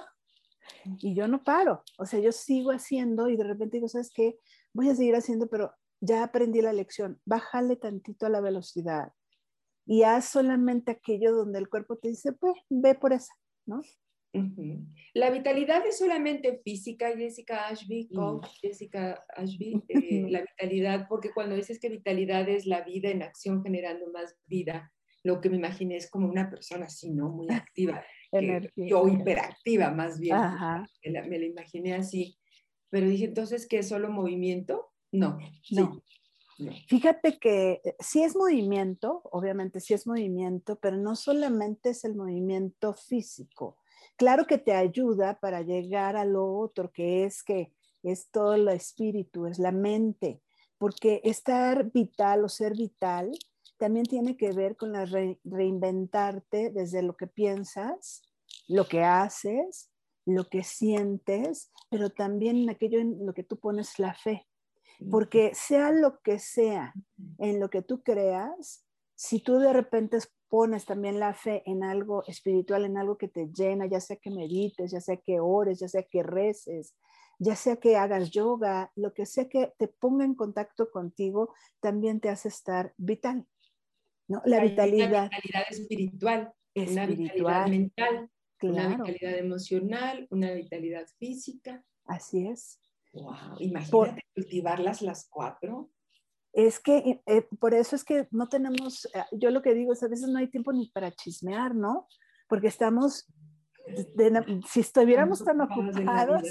Y 0.98 1.14
yo 1.14 1.26
no 1.26 1.42
paro, 1.42 1.82
o 1.98 2.06
sea, 2.06 2.20
yo 2.20 2.30
sigo 2.30 2.70
haciendo 2.70 3.28
y 3.28 3.36
de 3.36 3.44
repente 3.44 3.78
digo, 3.78 3.88
¿sabes 3.88 4.12
qué? 4.14 4.38
Voy 4.74 4.90
a 4.90 4.94
seguir 4.94 5.16
haciendo, 5.16 5.48
pero 5.48 5.72
ya 6.00 6.22
aprendí 6.22 6.60
la 6.60 6.72
lección, 6.72 7.20
bájale 7.24 7.76
tantito 7.76 8.26
a 8.26 8.28
la 8.28 8.40
velocidad 8.40 9.12
y 9.86 10.02
haz 10.02 10.26
solamente 10.26 10.92
aquello 10.92 11.32
donde 11.32 11.58
el 11.58 11.68
cuerpo 11.68 11.96
te 11.96 12.08
dice, 12.08 12.32
pues, 12.32 12.54
ve 12.68 12.94
por 12.94 13.12
esa, 13.12 13.32
¿no? 13.66 13.82
La 15.12 15.30
vitalidad 15.30 15.86
es 15.86 15.98
solamente 15.98 16.60
física, 16.64 17.14
Jessica 17.14 17.68
Ashby, 17.68 18.08
coach 18.08 18.46
Jessica 18.62 19.22
Ashby, 19.36 19.82
eh, 19.88 20.26
la 20.30 20.40
vitalidad, 20.40 21.06
porque 21.08 21.32
cuando 21.32 21.54
dices 21.54 21.78
que 21.78 21.90
vitalidad 21.90 22.48
es 22.48 22.66
la 22.66 22.80
vida 22.82 23.10
en 23.10 23.22
acción 23.22 23.62
generando 23.62 24.10
más 24.10 24.34
vida, 24.46 24.90
lo 25.22 25.40
que 25.40 25.50
me 25.50 25.56
imaginé 25.56 25.96
es 25.96 26.10
como 26.10 26.28
una 26.28 26.48
persona 26.48 26.86
así, 26.86 27.10
¿no? 27.10 27.28
Muy 27.28 27.48
activa, 27.50 28.02
yo 28.76 29.06
hiperactiva 29.08 29.90
más 29.90 30.18
bien, 30.18 30.36
me 31.04 31.10
la, 31.10 31.22
me 31.24 31.38
la, 31.38 31.44
imaginé 31.44 31.94
así, 31.94 32.38
pero 32.88 33.08
dije 33.08 33.26
entonces 33.26 33.68
que 33.68 33.78
es 33.78 33.88
solo 33.88 34.10
movimiento, 34.10 34.92
no, 35.12 35.38
no. 35.72 36.02
Fíjate 36.88 37.38
que 37.38 37.80
eh, 37.84 37.96
sí 37.98 38.22
es 38.22 38.36
movimiento, 38.36 39.22
obviamente 39.32 39.80
sí 39.80 39.94
es 39.94 40.06
movimiento, 40.06 40.76
pero 40.76 40.96
no 40.96 41.16
solamente 41.16 41.90
es 41.90 42.04
el 42.04 42.14
movimiento 42.14 42.94
físico, 42.94 43.78
Claro 44.16 44.46
que 44.46 44.58
te 44.58 44.72
ayuda 44.72 45.38
para 45.40 45.62
llegar 45.62 46.16
a 46.16 46.24
lo 46.24 46.46
otro, 46.46 46.92
que 46.92 47.24
es 47.24 47.42
que 47.42 47.72
es 48.02 48.30
todo 48.30 48.54
el 48.54 48.68
espíritu, 48.68 49.46
es 49.46 49.58
la 49.58 49.72
mente, 49.72 50.42
porque 50.78 51.20
estar 51.24 51.90
vital 51.90 52.44
o 52.44 52.48
ser 52.48 52.76
vital 52.76 53.30
también 53.78 54.06
tiene 54.06 54.36
que 54.36 54.52
ver 54.52 54.76
con 54.76 54.92
la 54.92 55.06
reinventarte 55.44 56.70
desde 56.70 57.02
lo 57.02 57.16
que 57.16 57.26
piensas, 57.26 58.22
lo 58.68 58.86
que 58.86 59.02
haces, 59.02 59.90
lo 60.24 60.48
que 60.48 60.62
sientes, 60.62 61.72
pero 61.90 62.10
también 62.10 62.58
en 62.58 62.70
aquello 62.70 63.00
en 63.00 63.26
lo 63.26 63.34
que 63.34 63.42
tú 63.42 63.58
pones 63.58 63.98
la 63.98 64.14
fe. 64.14 64.46
Porque 65.10 65.52
sea 65.54 65.90
lo 65.90 66.20
que 66.20 66.38
sea 66.38 66.94
en 67.38 67.60
lo 67.60 67.70
que 67.70 67.82
tú 67.82 68.02
creas, 68.02 68.86
si 69.14 69.40
tú 69.40 69.58
de 69.58 69.72
repente 69.72 70.18
pones 70.48 70.84
también 70.84 71.18
la 71.18 71.32
fe 71.32 71.62
en 71.64 71.82
algo 71.82 72.24
espiritual, 72.26 72.84
en 72.84 72.98
algo 72.98 73.16
que 73.16 73.28
te 73.28 73.48
llena, 73.52 73.86
ya 73.86 74.00
sea 74.00 74.16
que 74.16 74.30
medites, 74.30 74.90
ya 74.90 75.00
sea 75.00 75.16
que 75.16 75.40
ores, 75.40 75.78
ya 75.80 75.88
sea 75.88 76.02
que 76.02 76.22
reces, 76.22 76.94
ya 77.38 77.56
sea 77.56 77.76
que 77.76 77.96
hagas 77.96 78.30
yoga, 78.30 78.92
lo 78.94 79.14
que 79.14 79.24
sea 79.24 79.48
que 79.48 79.72
te 79.78 79.88
ponga 79.88 80.24
en 80.24 80.34
contacto 80.34 80.90
contigo, 80.90 81.54
también 81.80 82.20
te 82.20 82.28
hace 82.28 82.48
estar 82.48 82.92
vital. 82.98 83.46
¿no? 84.28 84.42
La 84.44 84.60
vitalidad. 84.60 85.28
Una 85.28 85.40
vitalidad 85.42 85.64
espiritual, 85.70 86.52
una 86.74 87.06
vitalidad 87.06 87.66
mental, 87.68 88.30
una 88.62 88.88
vitalidad 88.88 89.38
emocional, 89.38 90.26
una 90.30 90.52
vitalidad 90.52 91.06
física. 91.18 91.82
Así 92.04 92.46
es. 92.46 92.81
Wow, 93.12 93.58
imagínate 93.58 94.22
cultivarlas 94.34 95.02
las 95.02 95.28
cuatro 95.28 95.90
es 96.52 96.80
que 96.80 97.22
eh, 97.26 97.48
por 97.58 97.74
eso 97.74 97.96
es 97.96 98.04
que 98.04 98.28
no 98.30 98.48
tenemos, 98.48 99.06
eh, 99.06 99.24
yo 99.32 99.50
lo 99.50 99.62
que 99.62 99.74
digo 99.74 99.92
es 99.92 100.02
a 100.02 100.08
veces 100.08 100.28
no 100.28 100.38
hay 100.38 100.48
tiempo 100.48 100.72
ni 100.72 100.88
para 100.90 101.10
chismear, 101.10 101.74
¿no? 101.74 102.06
Porque 102.48 102.66
estamos, 102.68 103.26
si 104.68 104.80
estuviéramos 104.80 105.42
tan 105.42 105.60
ocupados, 105.62 106.42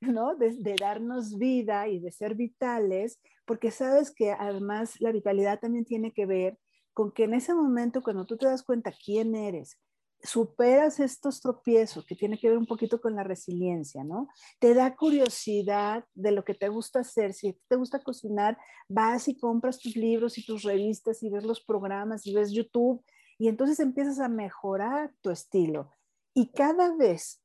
¿no? 0.00 0.34
De, 0.34 0.56
de, 0.58 0.74
darnos 0.74 1.38
vida 1.38 1.86
y 1.88 2.00
de 2.00 2.10
ser 2.10 2.34
vitales, 2.34 3.20
porque 3.46 3.70
sabes 3.70 4.12
que 4.12 4.32
además 4.32 5.00
la 5.00 5.12
vitalidad 5.12 5.60
también 5.60 5.84
tiene 5.84 6.12
que 6.12 6.26
ver 6.26 6.58
con 6.92 7.12
que 7.12 7.24
en 7.24 7.34
ese 7.34 7.54
momento 7.54 8.02
cuando 8.02 8.26
tú 8.26 8.36
te 8.36 8.46
das 8.46 8.64
cuenta 8.64 8.92
quién 8.92 9.34
eres, 9.36 9.78
superas 10.24 11.00
estos 11.00 11.40
tropiezos 11.40 12.04
que 12.06 12.16
tiene 12.16 12.38
que 12.38 12.48
ver 12.48 12.58
un 12.58 12.66
poquito 12.66 13.00
con 13.00 13.14
la 13.14 13.22
resiliencia, 13.22 14.02
¿no? 14.04 14.28
Te 14.58 14.74
da 14.74 14.96
curiosidad 14.96 16.04
de 16.14 16.32
lo 16.32 16.44
que 16.44 16.54
te 16.54 16.68
gusta 16.68 17.00
hacer. 17.00 17.34
Si 17.34 17.60
te 17.68 17.76
gusta 17.76 18.02
cocinar, 18.02 18.58
vas 18.88 19.28
y 19.28 19.36
compras 19.36 19.78
tus 19.78 19.96
libros 19.96 20.38
y 20.38 20.46
tus 20.46 20.62
revistas 20.62 21.22
y 21.22 21.28
ves 21.28 21.44
los 21.44 21.62
programas 21.62 22.26
y 22.26 22.34
ves 22.34 22.52
YouTube 22.52 23.04
y 23.38 23.48
entonces 23.48 23.80
empiezas 23.80 24.18
a 24.18 24.28
mejorar 24.28 25.12
tu 25.20 25.30
estilo. 25.30 25.90
Y 26.32 26.52
cada 26.52 26.96
vez 26.96 27.42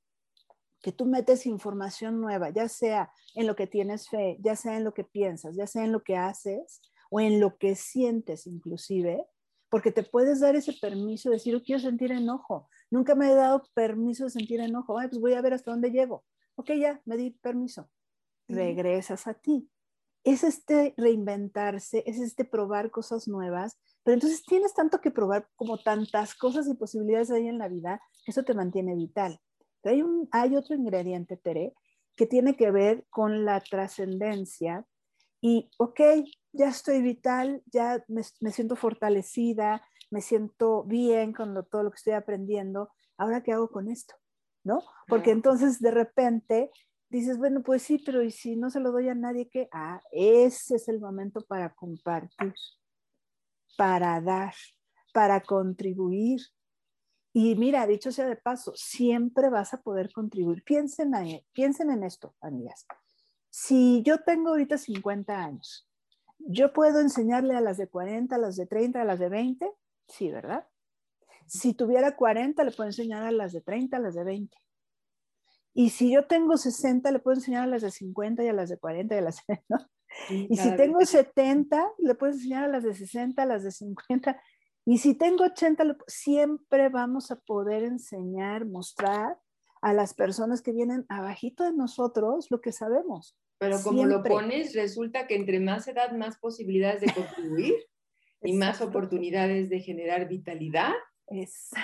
que 0.82 0.92
tú 0.92 1.06
metes 1.06 1.46
información 1.46 2.22
nueva, 2.22 2.50
ya 2.52 2.70
sea 2.70 3.12
en 3.36 3.48
lo 3.48 3.56
que 3.56 3.68
tienes 3.68 4.08
fe, 4.08 4.38
ya 4.40 4.56
sea 4.56 4.78
en 4.78 4.86
lo 4.86 4.94
que 4.94 5.04
piensas, 5.04 5.56
ya 5.56 5.68
sea 5.68 5.84
en 5.84 5.92
lo 5.92 6.04
que 6.04 6.16
haces 6.16 6.82
o 7.12 7.20
en 7.20 7.40
lo 7.40 7.58
que 7.58 7.76
sientes 7.76 8.48
inclusive, 8.48 9.26
porque 9.70 9.92
te 9.92 10.04
puedes 10.04 10.40
dar 10.40 10.56
ese 10.56 10.74
permiso 10.74 11.30
de 11.30 11.36
decir, 11.36 11.54
yo 11.54 11.64
quiero 11.64 11.80
sentir 11.80 12.12
enojo. 12.12 12.70
Nunca 12.90 13.16
me 13.16 13.32
he 13.32 13.36
dado 13.36 13.64
permiso 13.74 14.26
de 14.26 14.32
sentir 14.32 14.60
enojo. 14.60 14.98
Ay, 14.98 15.08
pues 15.08 15.22
voy 15.22 15.34
a 15.34 15.42
ver 15.42 15.54
hasta 15.54 15.72
dónde 15.72 15.92
llego. 15.92 16.24
Ok, 16.56 16.72
ya, 16.80 17.02
me 17.06 17.18
di 17.18 17.32
permiso. 17.32 17.90
Regresas 18.48 19.28
a 19.28 19.36
ti. 19.36 19.70
Es 20.24 20.44
este 20.44 20.94
reinventarse, 20.98 22.04
es 22.06 22.20
este 22.20 22.44
probar 22.44 22.92
cosas 22.92 23.28
nuevas, 23.28 23.80
pero 24.04 24.16
entonces 24.16 24.44
tienes 24.44 24.74
tanto 24.74 25.00
que 25.00 25.12
probar 25.12 25.48
como 25.56 25.78
tantas 25.78 26.36
cosas 26.36 26.68
y 26.68 26.74
posibilidades 26.74 27.32
hay 27.32 27.48
en 27.48 27.58
la 27.58 27.70
vida, 27.70 28.02
eso 28.26 28.44
te 28.44 28.54
mantiene 28.54 28.96
vital. 28.96 29.40
Pero 29.82 29.96
hay, 29.96 30.02
un, 30.02 30.28
hay 30.32 30.56
otro 30.56 30.76
ingrediente, 30.76 31.38
Tere, 31.38 31.74
que 32.16 32.26
tiene 32.26 32.58
que 32.58 32.72
ver 32.72 33.06
con 33.10 33.46
la 33.46 33.62
trascendencia 33.62 34.86
y, 35.42 35.70
ok, 35.78 36.02
ya 36.52 36.70
estoy 36.70 37.02
vital, 37.02 37.64
ya 37.68 38.04
me, 38.08 38.24
siento 38.52 38.76
fortalecida, 38.76 39.84
me 40.12 40.22
siento 40.22 40.84
bien 40.84 41.34
con 41.34 41.54
todo 41.70 41.84
lo 41.84 41.92
que 41.92 41.98
estoy 41.98 42.14
aprendiendo, 42.14 42.90
ahora 43.18 43.42
qué 43.44 43.54
hago 43.54 43.70
con 43.70 43.90
esto, 43.90 44.16
¿no? 44.64 44.82
Porque 45.08 45.32
entonces 45.32 45.80
de 45.80 45.92
repente 45.92 46.72
dices, 47.10 47.38
bueno, 47.38 47.62
pues 47.64 47.84
sí, 47.84 48.02
pero 48.06 48.24
¿y 48.24 48.32
si 48.32 48.56
no 48.56 48.70
se 48.70 48.80
lo 48.80 48.92
doy 48.92 49.10
a 49.10 49.16
nadie 49.16 49.50
qué? 49.50 49.70
Ah, 49.72 50.02
ese 50.12 50.76
es 50.76 50.88
el 50.90 51.00
momento 51.00 51.42
para 51.42 51.74
compartir, 51.74 52.54
para 53.78 54.20
dar, 54.22 54.54
para 55.14 55.42
contribuir. 55.42 56.42
Y 57.32 57.56
mira, 57.56 57.86
dicho 57.86 58.12
sea 58.12 58.26
de 58.26 58.36
paso, 58.36 58.74
siempre 58.76 59.50
vas 59.50 59.74
a 59.74 59.82
poder 59.82 60.12
contribuir. 60.12 60.64
Piensen, 60.64 61.14
ahí, 61.14 61.46
piensen 61.54 61.92
en 61.92 62.04
esto, 62.04 62.36
amigas 62.42 62.86
si 63.50 64.04
yo 64.04 64.20
tengo 64.20 64.50
ahorita 64.50 64.78
50 64.78 65.44
años, 65.44 65.88
¿yo 66.40 66.72
puedo 66.74 67.00
enseñarle 67.00 67.56
a 67.56 67.62
las 67.62 67.78
de 67.78 67.88
40, 67.88 68.36
a 68.36 68.40
las 68.40 68.56
de 68.56 68.66
30, 68.66 69.02
a 69.02 69.06
las 69.06 69.20
de 69.20 69.30
20? 69.30 69.72
Sí, 70.08 70.30
¿verdad? 70.32 70.68
Si 71.48 71.74
tuviera 71.74 72.16
40, 72.16 72.64
le 72.64 72.72
puedo 72.72 72.90
enseñar 72.90 73.24
a 73.24 73.32
las 73.32 73.54
de 73.54 73.62
30, 73.62 73.98
a 73.98 74.00
las 74.00 74.16
de 74.16 74.24
20. 74.24 74.58
Y 75.74 75.90
si 75.90 76.12
yo 76.12 76.26
tengo 76.28 76.58
60, 76.58 77.12
le 77.12 77.20
puedo 77.20 77.36
enseñar 77.36 77.64
a 77.64 77.68
las 77.68 77.82
de 77.82 77.92
50 77.92 78.44
y 78.44 78.48
a 78.48 78.54
las 78.54 78.70
de 78.70 78.78
40 78.78 79.16
y 79.16 79.18
a 79.18 79.22
las 79.22 79.46
de... 79.48 79.64
¿no? 79.70 79.78
y 80.30 80.58
si 80.58 80.76
tengo 80.76 81.06
70, 81.06 81.92
le 82.00 82.16
puedo 82.16 82.34
enseñar 82.34 82.66
a 82.66 82.68
las 82.68 82.84
de 82.84 82.94
60, 82.94 83.42
a 83.42 83.46
las 83.46 83.64
de 83.64 83.72
50. 83.72 84.42
Y 84.86 84.98
si 84.98 85.16
tengo 85.16 85.44
80, 85.44 85.98
siempre 86.08 86.90
vamos 86.90 87.32
a 87.32 87.36
poder 87.40 87.84
enseñar, 87.84 88.66
mostrar 88.66 89.38
a 89.82 89.94
las 89.94 90.14
personas 90.14 90.62
que 90.62 90.72
vienen 90.72 91.06
abajito 91.10 91.64
de 91.64 91.74
nosotros 91.74 92.48
lo 92.50 92.62
que 92.62 92.72
sabemos. 92.72 93.38
Pero 93.60 93.82
como 93.84 94.06
lo 94.06 94.24
pones, 94.24 94.74
resulta 94.74 95.28
que 95.28 95.36
entre 95.36 95.60
más 95.60 95.88
edad, 95.88 96.12
más 96.14 96.38
posibilidades 96.38 97.02
de 97.02 97.14
contribuir 97.14 97.76
y 98.44 98.54
más 98.54 98.82
oportunidades 98.82 99.70
de 99.70 99.82
generar 99.82 100.28
vitalidad 100.28 100.94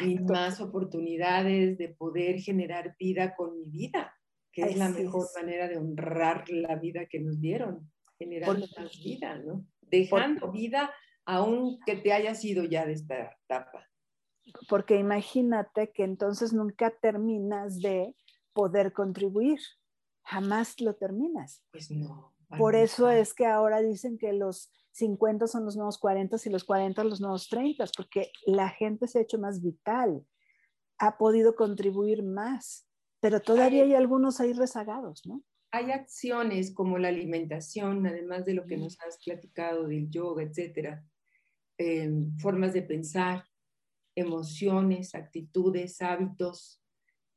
y 0.01 0.19
más 0.19 0.59
oportunidades 0.61 1.77
de 1.77 1.89
poder 1.89 2.39
generar 2.39 2.95
vida 2.97 3.35
con 3.35 3.57
mi 3.57 3.69
vida, 3.69 4.13
que 4.51 4.63
es 4.63 4.77
la 4.77 4.89
mejor 4.89 5.27
manera 5.35 5.67
de 5.67 5.77
honrar 5.77 6.49
la 6.49 6.75
vida 6.77 7.05
que 7.05 7.19
nos 7.19 7.39
dieron, 7.39 7.91
generando 8.17 8.65
más 8.77 8.97
vida, 9.03 9.37
¿no? 9.37 9.65
Dejando 9.81 10.51
vida 10.51 10.91
aunque 11.25 11.95
te 11.95 12.13
haya 12.13 12.35
sido 12.35 12.63
ya 12.65 12.85
de 12.85 12.93
esta 12.93 13.35
etapa 13.43 13.87
porque 14.69 14.97
imagínate 14.97 15.91
que 15.91 16.03
entonces 16.03 16.53
nunca 16.53 16.91
terminas 16.91 17.79
de 17.79 18.15
poder 18.53 18.93
contribuir. 18.93 19.59
Jamás 20.23 20.79
lo 20.81 20.95
terminas. 20.95 21.63
Pues 21.71 21.91
no. 21.91 22.35
Por 22.57 22.75
eso 22.75 23.09
es 23.09 23.33
que 23.33 23.45
ahora 23.45 23.81
dicen 23.81 24.17
que 24.17 24.33
los 24.33 24.71
50 24.91 25.47
son 25.47 25.65
los 25.65 25.75
nuevos 25.75 25.97
40 25.97 26.37
y 26.45 26.49
los 26.49 26.63
40 26.63 27.03
los 27.03 27.19
nuevos 27.19 27.49
30, 27.49 27.85
porque 27.97 28.31
la 28.45 28.69
gente 28.69 29.07
se 29.07 29.19
ha 29.19 29.21
hecho 29.23 29.37
más 29.37 29.61
vital, 29.61 30.25
ha 30.97 31.17
podido 31.17 31.55
contribuir 31.55 32.23
más, 32.23 32.87
pero 33.19 33.41
todavía 33.41 33.83
hay, 33.83 33.93
algunos 33.93 34.39
ahí 34.39 34.53
rezagados, 34.53 35.25
¿no? 35.25 35.43
Hay 35.71 35.91
acciones 35.91 36.73
como 36.73 36.97
la 36.97 37.09
alimentación, 37.09 38.07
además 38.07 38.45
de 38.45 38.53
lo 38.53 38.65
que 38.65 38.77
nos 38.77 38.97
has 39.01 39.17
platicado 39.23 39.87
del 39.87 40.09
yoga, 40.09 40.43
etcétera, 40.43 41.03
em, 41.77 42.37
formas 42.37 42.71
de 42.71 42.83
pensar, 42.83 43.43
emociones, 44.15 45.15
actitudes, 45.15 46.01
hábitos 46.01 46.81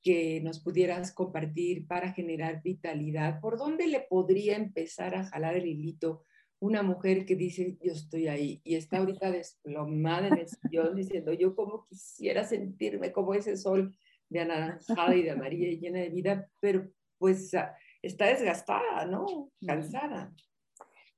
que 0.03 0.41
nos 0.41 0.61
pudieras 0.61 1.13
compartir 1.13 1.87
para 1.87 2.13
generar 2.13 2.63
vitalidad. 2.63 3.41
¿Por 3.41 3.59
dónde 3.59 3.89
le 3.89 4.01
podría 4.01 4.57
empezar 4.57 5.15
a 5.15 5.25
jalar 5.25 5.57
el 5.57 5.67
hilito 5.67 6.25
una 6.61 6.83
mujer 6.83 7.25
que 7.25 7.37
dice, 7.37 7.79
yo 7.83 7.93
estoy 7.93 8.29
ahí 8.29 8.61
y 8.65 8.75
está 8.75 8.99
ahorita 8.99 9.31
desplomada 9.31 10.29
en 10.29 10.39
el 10.39 10.49
sillón 10.49 10.97
diciendo, 10.97 11.33
yo 11.33 11.55
como 11.55 11.87
quisiera 11.87 12.45
sentirme 12.45 13.13
como 13.13 13.35
ese 13.35 13.57
sol 13.57 13.97
de 14.29 14.41
anaranjada 14.41 15.15
y 15.15 15.23
de 15.23 15.31
amarilla 15.31 15.69
y 15.69 15.79
llena 15.79 16.01
de 16.01 16.11
vida, 16.11 16.51
pero 16.61 16.91
pues 17.19 17.55
ah, 17.55 17.75
está 18.03 18.27
desgastada, 18.27 19.07
¿no? 19.07 19.51
Cansada. 19.65 20.35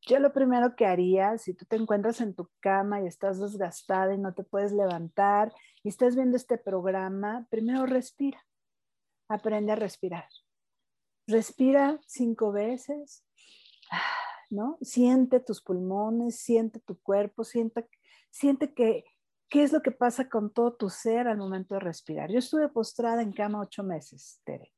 Yo 0.06 0.18
lo 0.18 0.32
primero 0.32 0.76
que 0.76 0.86
haría, 0.86 1.36
si 1.38 1.54
tú 1.54 1.66
te 1.66 1.76
encuentras 1.76 2.20
en 2.20 2.34
tu 2.34 2.48
cama 2.60 3.02
y 3.02 3.06
estás 3.06 3.38
desgastada 3.38 4.14
y 4.14 4.18
no 4.18 4.34
te 4.34 4.44
puedes 4.44 4.72
levantar 4.72 5.52
y 5.82 5.88
estás 5.88 6.16
viendo 6.16 6.36
este 6.36 6.58
programa, 6.58 7.46
primero 7.50 7.86
respira. 7.86 8.44
Aprende 9.28 9.72
a 9.72 9.76
respirar. 9.76 10.28
Respira 11.26 12.00
cinco 12.06 12.50
veces. 12.50 13.24
¿no? 14.50 14.78
Siente 14.80 15.40
tus 15.40 15.62
pulmones, 15.62 16.40
siente 16.40 16.80
tu 16.80 17.00
cuerpo, 17.00 17.44
siente, 17.44 17.88
siente 18.30 18.74
que, 18.74 19.04
qué 19.48 19.62
es 19.62 19.72
lo 19.72 19.80
que 19.80 19.92
pasa 19.92 20.28
con 20.28 20.52
todo 20.52 20.74
tu 20.74 20.90
ser 20.90 21.28
al 21.28 21.38
momento 21.38 21.74
de 21.74 21.80
respirar. 21.80 22.30
Yo 22.30 22.38
estuve 22.38 22.68
postrada 22.68 23.22
en 23.22 23.32
cama 23.32 23.60
ocho 23.60 23.84
meses, 23.84 24.40
Tere, 24.44 24.72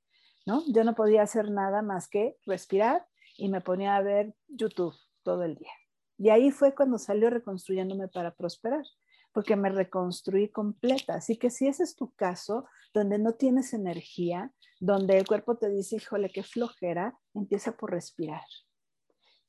¿no? 0.47 0.63
Yo 0.75 0.85
no 0.85 0.95
podía 0.95 1.23
hacer 1.23 1.51
nada 1.51 1.81
más 1.81 2.09
que 2.09 2.37
respirar 2.45 3.07
y 3.39 3.49
me 3.49 3.63
ponía 3.63 3.97
a 3.97 4.03
ver 4.03 4.35
YouTube 4.47 4.95
todo 5.23 5.43
el 5.45 5.57
día. 5.57 5.73
Y 6.19 6.31
ahí 6.31 6.51
fue 6.51 6.75
cuando 6.75 6.99
salió 6.99 7.31
reconstruyéndome 7.31 8.09
para 8.09 8.35
prosperar, 8.35 8.85
porque 9.33 9.57
me 9.57 9.71
reconstruí 9.71 10.49
completa. 10.49 11.15
Así 11.15 11.37
que 11.37 11.51
si 11.51 11.67
ese 11.67 11.83
es 11.83 11.97
tu 11.97 12.13
caso, 12.15 12.67
donde 12.95 13.19
no 13.19 13.35
tienes 13.35 13.73
energía, 13.73 14.53
donde 14.79 15.19
el 15.19 15.27
cuerpo 15.27 15.57
te 15.57 15.69
dice, 15.69 15.97
híjole, 15.97 16.31
qué 16.31 16.43
flojera, 16.43 17.19
empieza 17.35 17.77
por 17.77 17.91
respirar. 17.91 18.45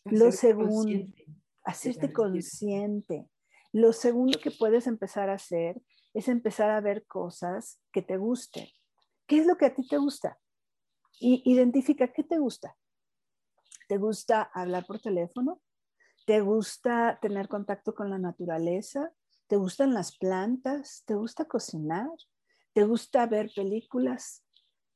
Lo 0.06 0.32
segundo, 0.32 1.14
hacerte 1.64 2.12
consciente. 2.12 3.30
Lo 3.72 3.94
segundo 3.94 4.40
que 4.40 4.52
puedes 4.52 4.88
empezar 4.88 5.30
a 5.30 5.36
hacer 5.36 5.82
es 6.14 6.28
empezar 6.28 6.70
a 6.70 6.82
ver 6.82 7.06
cosas 7.06 7.80
que 7.92 8.02
te 8.02 8.18
gusten. 8.18 8.68
¿Qué 9.28 9.40
es 9.40 9.48
lo 9.48 9.58
que 9.58 9.66
a 9.66 9.74
ti 9.74 9.88
te 9.88 9.98
gusta? 9.98 10.38
Y 11.20 11.42
identifica 11.46 12.12
qué 12.12 12.24
te 12.24 12.38
gusta. 12.38 12.76
¿Te 13.88 13.98
gusta 13.98 14.42
hablar 14.54 14.86
por 14.86 15.00
teléfono? 15.00 15.62
¿Te 16.26 16.42
gusta 16.42 17.20
tener 17.22 17.48
contacto 17.48 17.94
con 17.94 18.10
la 18.10 18.18
naturaleza? 18.18 19.12
¿Te 19.48 19.58
gustan 19.58 19.94
las 19.94 20.18
plantas? 20.18 21.04
¿Te 21.06 21.16
gusta 21.16 21.46
cocinar? 21.46 22.10
¿Te 22.74 22.84
gusta 22.86 23.26
ver 23.26 23.52
películas? 23.56 24.44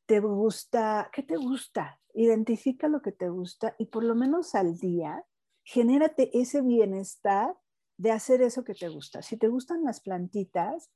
¿Te 0.06 0.20
gusta? 0.20 1.10
¿Qué 1.12 1.24
te 1.24 1.36
gusta? 1.36 2.00
identifica 2.18 2.88
lo 2.88 3.04
que 3.04 3.12
te 3.12 3.30
gusta 3.30 3.76
y 3.78 3.86
por 3.86 4.04
lo 4.04 4.16
menos 4.16 4.56
al 4.56 4.78
día, 4.80 5.24
genérate 5.64 6.32
ese 6.34 6.62
bienestar 6.62 7.56
de 7.98 8.12
hacer 8.12 8.42
eso 8.42 8.64
que 8.64 8.74
te 8.74 8.90
gusta. 8.90 9.22
Si 9.22 9.38
te 9.38 9.48
gustan 9.48 9.84
las 9.84 10.02
plantitas, 10.02 10.90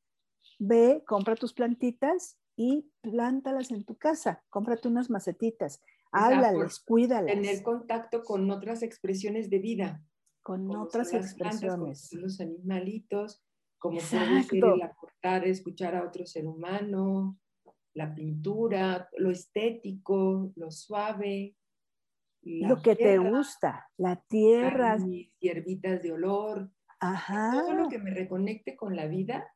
ve, 0.58 1.04
compra 1.06 1.36
tus 1.36 1.54
plantitas 1.54 2.40
y 2.56 2.92
plántalas 3.02 3.70
en 3.70 3.86
tu 3.86 3.98
casa. 3.98 4.44
Cómprate 4.50 4.88
unas 4.88 5.12
macetitas, 5.12 5.82
háblales, 6.12 6.80
cuídalas. 6.80 7.34
Tener 7.34 7.64
contacto 7.64 8.24
con 8.24 8.50
otras 8.52 8.84
expresiones 8.84 9.50
de 9.50 9.60
vida. 9.60 10.04
Con 10.42 10.76
otras 10.76 11.14
expresiones. 11.14 12.10
con 12.12 12.22
los 12.22 12.40
animalitos, 12.40 13.44
como 13.78 14.00
puede 14.00 14.76
el 14.76 14.82
aportar, 14.82 15.48
escuchar 15.48 15.96
a 15.96 16.04
otro 16.04 16.26
ser 16.26 16.46
humano, 16.48 17.40
la 17.94 18.14
pintura, 18.14 19.10
lo 19.18 19.32
estético, 19.32 20.52
lo 20.56 20.72
suave. 20.72 21.56
Lo 22.44 22.82
que 22.82 22.96
te 22.96 23.18
gusta, 23.18 23.88
la 23.98 24.24
tierra. 24.28 24.98
Mis 24.98 25.32
hierbitas 25.40 26.02
de 26.02 26.12
olor. 26.12 26.72
Ajá. 27.00 27.52
Todo 27.52 27.74
lo 27.74 27.90
que 27.90 28.00
me 28.00 28.12
reconecte 28.12 28.76
con 28.76 28.96
la 28.96 29.08
vida 29.08 29.52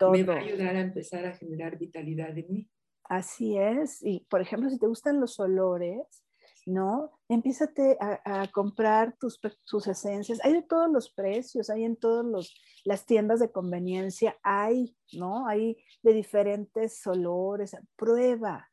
me 0.00 0.22
va 0.22 0.34
a 0.34 0.38
ayudar 0.38 0.76
a 0.76 0.80
empezar 0.80 1.24
a 1.26 1.36
generar 1.36 1.78
vitalidad 1.78 2.36
en 2.36 2.52
mí. 2.52 2.70
Así 3.08 3.56
es. 3.56 4.02
Y 4.02 4.20
por 4.28 4.40
ejemplo, 4.40 4.70
si 4.70 4.78
te 4.78 4.86
gustan 4.86 5.20
los 5.20 5.38
olores, 5.38 6.24
¿no? 6.66 7.12
Empiezate 7.28 7.96
a, 8.00 8.50
comprar 8.50 9.16
tus, 9.18 9.38
esencias. 9.86 10.44
Hay 10.44 10.52
de 10.52 10.62
todos 10.62 10.90
los 10.90 11.10
precios, 11.10 11.70
hay 11.70 11.84
en 11.84 11.96
todas 11.96 12.52
las 12.84 13.06
tiendas 13.06 13.38
de 13.38 13.52
conveniencia, 13.52 14.36
hay, 14.42 14.96
¿no? 15.12 15.46
Hay 15.46 15.76
de 16.02 16.12
diferentes 16.12 17.06
olores. 17.06 17.76
Prueba, 17.94 18.68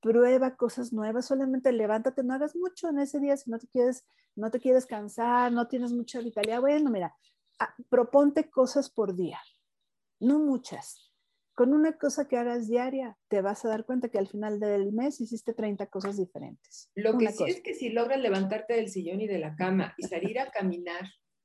prueba 0.00 0.56
cosas 0.56 0.92
nuevas, 0.92 1.26
solamente 1.26 1.70
levántate, 1.72 2.22
no 2.22 2.34
hagas 2.34 2.56
mucho 2.56 2.88
en 2.88 3.00
ese 3.00 3.20
día 3.20 3.36
si 3.36 3.50
no 3.50 3.58
te 3.58 3.68
quieres, 3.68 4.06
no 4.34 4.50
te 4.50 4.58
quieres 4.58 4.86
cansar, 4.86 5.52
no 5.52 5.68
tienes 5.68 5.92
mucha 5.92 6.20
vitalidad. 6.20 6.60
Bueno, 6.60 6.90
mira, 6.90 7.14
proponte 7.90 8.48
cosas 8.48 8.88
por 8.88 9.14
día, 9.14 9.38
no 10.20 10.38
muchas 10.38 11.07
con 11.58 11.74
una 11.74 11.98
cosa 11.98 12.28
que 12.28 12.36
hagas 12.36 12.68
diaria, 12.68 13.18
te 13.26 13.42
vas 13.42 13.64
a 13.64 13.68
dar 13.68 13.84
cuenta 13.84 14.08
que 14.10 14.18
al 14.18 14.28
final 14.28 14.60
del 14.60 14.92
mes 14.92 15.20
hiciste 15.20 15.54
30 15.54 15.88
cosas 15.88 16.16
diferentes. 16.16 16.88
Lo 16.94 17.18
que 17.18 17.32
sí 17.32 17.42
es 17.48 17.60
que 17.62 17.74
si 17.74 17.88
logras 17.88 18.20
levantarte 18.20 18.74
del 18.74 18.88
sillón 18.88 19.20
y 19.22 19.26
de 19.26 19.40
la 19.40 19.56
cama 19.56 19.92
y 19.98 20.04
salir 20.04 20.38
a 20.38 20.52
caminar, 20.52 21.02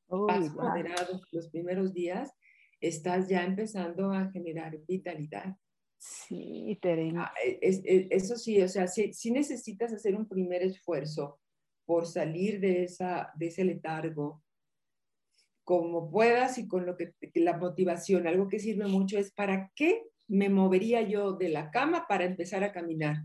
paso 0.27 0.53
moderado 0.53 1.19
los 1.31 1.49
primeros 1.49 1.95
días, 1.95 2.31
estás 2.79 3.27
ya 3.27 3.43
empezando 3.43 4.11
a 4.11 4.29
generar 4.29 4.77
vitalidad. 4.87 5.55
Sí, 5.97 6.77
Terena. 6.79 7.31
Ah, 7.33 7.33
eso 7.59 8.35
sí, 8.35 8.61
o 8.61 8.67
sea, 8.67 8.85
sí, 8.85 9.31
necesitas 9.31 9.93
hacer 9.93 10.15
un 10.15 10.27
primer 10.27 10.61
esfuerzo 10.61 11.39
por 11.87 12.05
salir 12.05 12.59
de, 12.59 12.83
esa, 12.83 13.31
de 13.33 13.47
ese 13.47 13.63
letargo, 13.65 14.42
como 15.63 16.11
puedas 16.11 16.57
y 16.57 16.67
con 16.67 16.85
lo 16.85 16.97
que 16.97 17.13
la 17.35 17.57
motivación, 17.57 18.27
algo 18.27 18.47
que 18.47 18.59
sirve 18.59 18.87
mucho 18.87 19.17
es 19.17 19.31
para 19.31 19.71
qué 19.75 20.03
me 20.27 20.49
movería 20.49 21.01
yo 21.01 21.33
de 21.33 21.49
la 21.49 21.71
cama 21.71 22.05
para 22.07 22.25
empezar 22.25 22.63
a 22.63 22.71
caminar. 22.71 23.17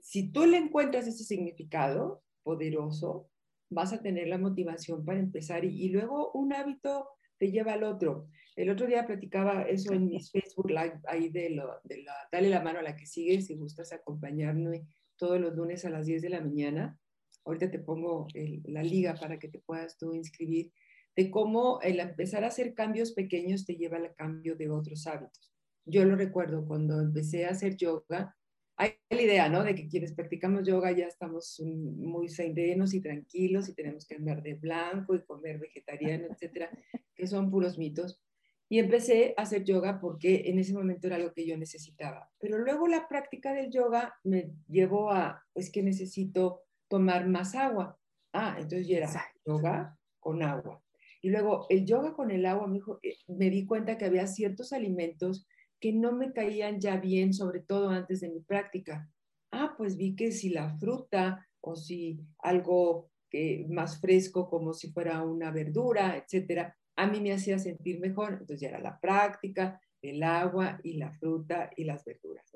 Si 0.00 0.30
tú 0.30 0.46
le 0.46 0.58
encuentras 0.58 1.06
ese 1.06 1.24
significado 1.24 2.22
poderoso, 2.42 3.28
vas 3.70 3.92
a 3.92 4.02
tener 4.02 4.28
la 4.28 4.38
motivación 4.38 5.04
para 5.04 5.20
empezar 5.20 5.64
y, 5.64 5.88
luego 5.88 6.32
un 6.32 6.52
hábito 6.52 7.08
te 7.38 7.50
lleva 7.50 7.72
al 7.72 7.84
otro. 7.84 8.28
El 8.56 8.68
otro 8.68 8.86
día 8.86 9.06
platicaba 9.06 9.62
eso 9.62 9.94
en 9.94 10.08
mis 10.08 10.30
Facebook 10.30 10.70
Live, 10.70 11.00
ahí 11.06 11.30
de, 11.30 11.50
lo, 11.50 11.80
de 11.84 12.02
la, 12.02 12.12
dale 12.30 12.50
la 12.50 12.62
mano 12.62 12.80
a 12.80 12.82
la 12.82 12.96
que 12.96 13.06
sigue 13.06 13.40
si 13.40 13.56
gustas 13.56 13.92
acompañarme 13.92 14.86
todos 15.16 15.40
los 15.40 15.54
lunes 15.54 15.84
a 15.84 15.90
las 15.90 16.06
10 16.06 16.22
de 16.22 16.30
la 16.30 16.40
mañana. 16.40 16.98
Ahorita 17.44 17.70
te 17.70 17.78
pongo 17.78 18.26
la 18.64 18.82
liga 18.82 19.14
para 19.14 19.38
que 19.38 19.48
te 19.48 19.60
puedas 19.60 19.96
tú 19.96 20.12
inscribir 20.12 20.72
de 21.16 21.30
cómo 21.30 21.80
el 21.82 22.00
empezar 22.00 22.44
a 22.44 22.48
hacer 22.48 22.74
cambios 22.74 23.12
pequeños 23.12 23.64
te 23.66 23.76
lleva 23.76 23.96
al 23.98 24.14
cambio 24.14 24.56
de 24.56 24.70
otros 24.70 25.06
hábitos. 25.06 25.52
Yo 25.84 26.04
lo 26.04 26.16
recuerdo 26.16 26.66
cuando 26.66 27.00
empecé 27.00 27.46
a 27.46 27.50
hacer 27.50 27.76
yoga, 27.76 28.36
hay 28.76 28.94
la 29.10 29.22
idea, 29.22 29.48
¿no? 29.50 29.62
De 29.62 29.74
que 29.74 29.88
quienes 29.88 30.14
practicamos 30.14 30.66
yoga 30.66 30.90
ya 30.92 31.06
estamos 31.06 31.60
muy 31.60 32.30
serenos 32.30 32.94
y 32.94 33.02
tranquilos 33.02 33.68
y 33.68 33.74
tenemos 33.74 34.06
que 34.06 34.14
andar 34.14 34.42
de 34.42 34.54
blanco 34.54 35.14
y 35.14 35.22
comer 35.24 35.58
vegetariano, 35.58 36.28
etcétera, 36.30 36.70
que 37.14 37.26
son 37.26 37.50
puros 37.50 37.76
mitos. 37.76 38.22
Y 38.70 38.78
empecé 38.78 39.34
a 39.36 39.42
hacer 39.42 39.64
yoga 39.64 40.00
porque 40.00 40.44
en 40.46 40.58
ese 40.58 40.72
momento 40.72 41.08
era 41.08 41.16
algo 41.16 41.34
que 41.34 41.46
yo 41.46 41.58
necesitaba. 41.58 42.30
Pero 42.38 42.56
luego 42.58 42.86
la 42.86 43.06
práctica 43.08 43.52
del 43.52 43.70
yoga 43.70 44.14
me 44.22 44.52
llevó 44.68 45.10
a, 45.10 45.44
pues 45.52 45.70
que 45.70 45.82
necesito 45.82 46.62
tomar 46.88 47.28
más 47.28 47.54
agua. 47.54 47.98
Ah, 48.32 48.56
entonces 48.58 48.86
ya 48.86 48.98
era 48.98 49.10
yoga 49.44 49.98
con 50.20 50.42
agua. 50.42 50.80
Y 51.20 51.30
luego 51.30 51.66
el 51.68 51.84
yoga 51.84 52.14
con 52.14 52.30
el 52.30 52.46
agua, 52.46 52.66
me, 52.66 52.80
eh, 53.02 53.16
me 53.28 53.50
di 53.50 53.66
cuenta 53.66 53.98
que 53.98 54.06
había 54.06 54.26
ciertos 54.26 54.72
alimentos 54.72 55.46
que 55.80 55.92
no 55.92 56.12
me 56.12 56.32
caían 56.32 56.80
ya 56.80 56.96
bien, 56.98 57.32
sobre 57.32 57.60
todo 57.60 57.88
antes 57.90 58.20
de 58.20 58.28
mi 58.28 58.40
práctica. 58.40 59.10
Ah, 59.50 59.74
pues 59.76 59.96
vi 59.96 60.14
que 60.14 60.30
si 60.32 60.50
la 60.50 60.76
fruta 60.78 61.48
o 61.60 61.74
si 61.74 62.20
algo 62.38 63.10
que 63.30 63.66
más 63.68 64.00
fresco 64.00 64.48
como 64.48 64.72
si 64.72 64.92
fuera 64.92 65.22
una 65.22 65.50
verdura, 65.50 66.16
etcétera, 66.16 66.76
a 66.96 67.06
mí 67.06 67.20
me 67.20 67.32
hacía 67.32 67.58
sentir 67.58 68.00
mejor. 68.00 68.32
Entonces 68.32 68.60
ya 68.60 68.68
era 68.68 68.80
la 68.80 69.00
práctica, 69.00 69.80
el 70.02 70.22
agua 70.22 70.80
y 70.82 70.94
la 70.94 71.12
fruta 71.12 71.70
y 71.76 71.84
las 71.84 72.04
verduras. 72.04 72.50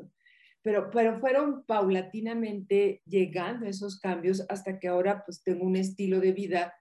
pero, 0.62 0.90
pero 0.90 1.18
fueron 1.20 1.64
paulatinamente 1.64 3.02
llegando 3.06 3.66
esos 3.66 4.00
cambios 4.00 4.44
hasta 4.48 4.78
que 4.78 4.88
ahora 4.88 5.22
pues 5.24 5.42
tengo 5.42 5.64
un 5.64 5.76
estilo 5.76 6.20
de 6.20 6.32
vida 6.32 6.74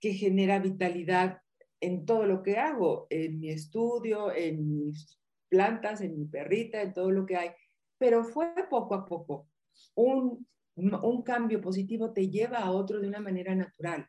que 0.00 0.12
genera 0.12 0.58
vitalidad 0.58 1.40
en 1.80 2.06
todo 2.06 2.24
lo 2.26 2.42
que 2.42 2.56
hago, 2.58 3.06
en 3.10 3.38
mi 3.38 3.50
estudio, 3.50 4.32
en 4.34 4.68
mis 4.68 5.18
plantas, 5.48 6.00
en 6.00 6.18
mi 6.18 6.24
perrita, 6.26 6.82
en 6.82 6.92
todo 6.92 7.10
lo 7.10 7.26
que 7.26 7.36
hay. 7.36 7.50
Pero 7.98 8.24
fue 8.24 8.52
poco 8.68 8.94
a 8.94 9.04
poco. 9.06 9.48
Un, 9.94 10.46
un 10.76 11.22
cambio 11.22 11.60
positivo 11.60 12.12
te 12.12 12.28
lleva 12.28 12.58
a 12.58 12.70
otro 12.70 13.00
de 13.00 13.08
una 13.08 13.20
manera 13.20 13.54
natural. 13.54 14.06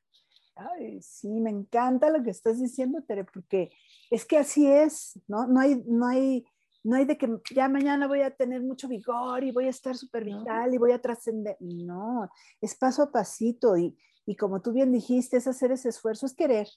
Ay, 0.56 1.02
sí, 1.02 1.40
me 1.40 1.52
encanta 1.52 2.10
lo 2.10 2.24
que 2.24 2.32
estás 2.32 2.60
diciendo, 2.60 3.04
Tere, 3.08 3.24
porque 3.26 3.70
es 4.10 4.26
que 4.26 4.38
así 4.38 4.66
es, 4.66 5.20
¿no? 5.28 5.46
No 5.46 5.60
hay, 5.60 5.84
no 5.86 6.08
hay, 6.08 6.46
no 6.84 6.96
hay 6.96 7.06
de 7.06 7.18
que 7.18 7.30
ya 7.54 7.70
mañana 7.70 8.08
voy 8.08 8.22
a 8.22 8.36
tener 8.36 8.64
mucho 8.64 8.88
vigor 8.88 9.44
y 9.44 9.52
voy 9.52 9.66
a 9.66 9.70
estar 9.70 9.96
súper 9.96 10.26
vital 10.26 10.74
y 10.74 10.80
voy 10.80 10.94
a 10.94 11.02
trascender. 11.02 11.58
No, 11.60 12.28
es 12.60 12.76
paso 12.76 13.04
a 13.04 13.12
pasito 13.12 13.78
y, 13.78 13.96
y 14.28 14.36
como 14.36 14.62
tú 14.62 14.74
bien 14.74 14.92
dijiste, 14.92 15.38
es 15.38 15.48
hacer 15.48 15.72
ese 15.72 15.88
esfuerzo, 15.88 16.26
es 16.26 16.36
querer, 16.36 16.68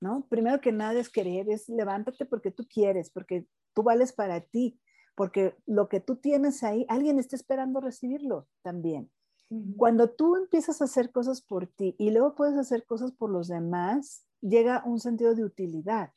¿no? 0.00 0.26
Primero 0.28 0.60
que 0.60 0.72
nada 0.72 0.98
es 0.98 1.08
querer, 1.08 1.48
es 1.48 1.68
levántate 1.68 2.26
porque 2.26 2.50
tú 2.50 2.66
quieres, 2.66 3.08
porque 3.08 3.46
tú 3.72 3.84
vales 3.84 4.12
para 4.12 4.40
ti, 4.40 4.80
porque 5.14 5.54
lo 5.64 5.88
que 5.88 6.00
tú 6.00 6.16
tienes 6.16 6.64
ahí, 6.64 6.84
alguien 6.88 7.20
está 7.20 7.36
esperando 7.36 7.80
recibirlo 7.80 8.48
también. 8.62 9.10
Cuando 9.76 10.10
tú 10.10 10.36
empiezas 10.36 10.82
a 10.82 10.84
hacer 10.84 11.10
cosas 11.10 11.40
por 11.40 11.68
ti 11.68 11.94
y 11.98 12.10
luego 12.10 12.34
puedes 12.34 12.58
hacer 12.58 12.84
cosas 12.84 13.12
por 13.12 13.30
los 13.30 13.48
demás, 13.48 14.26
llega 14.42 14.82
un 14.84 15.00
sentido 15.00 15.34
de 15.34 15.44
utilidad. 15.44 16.12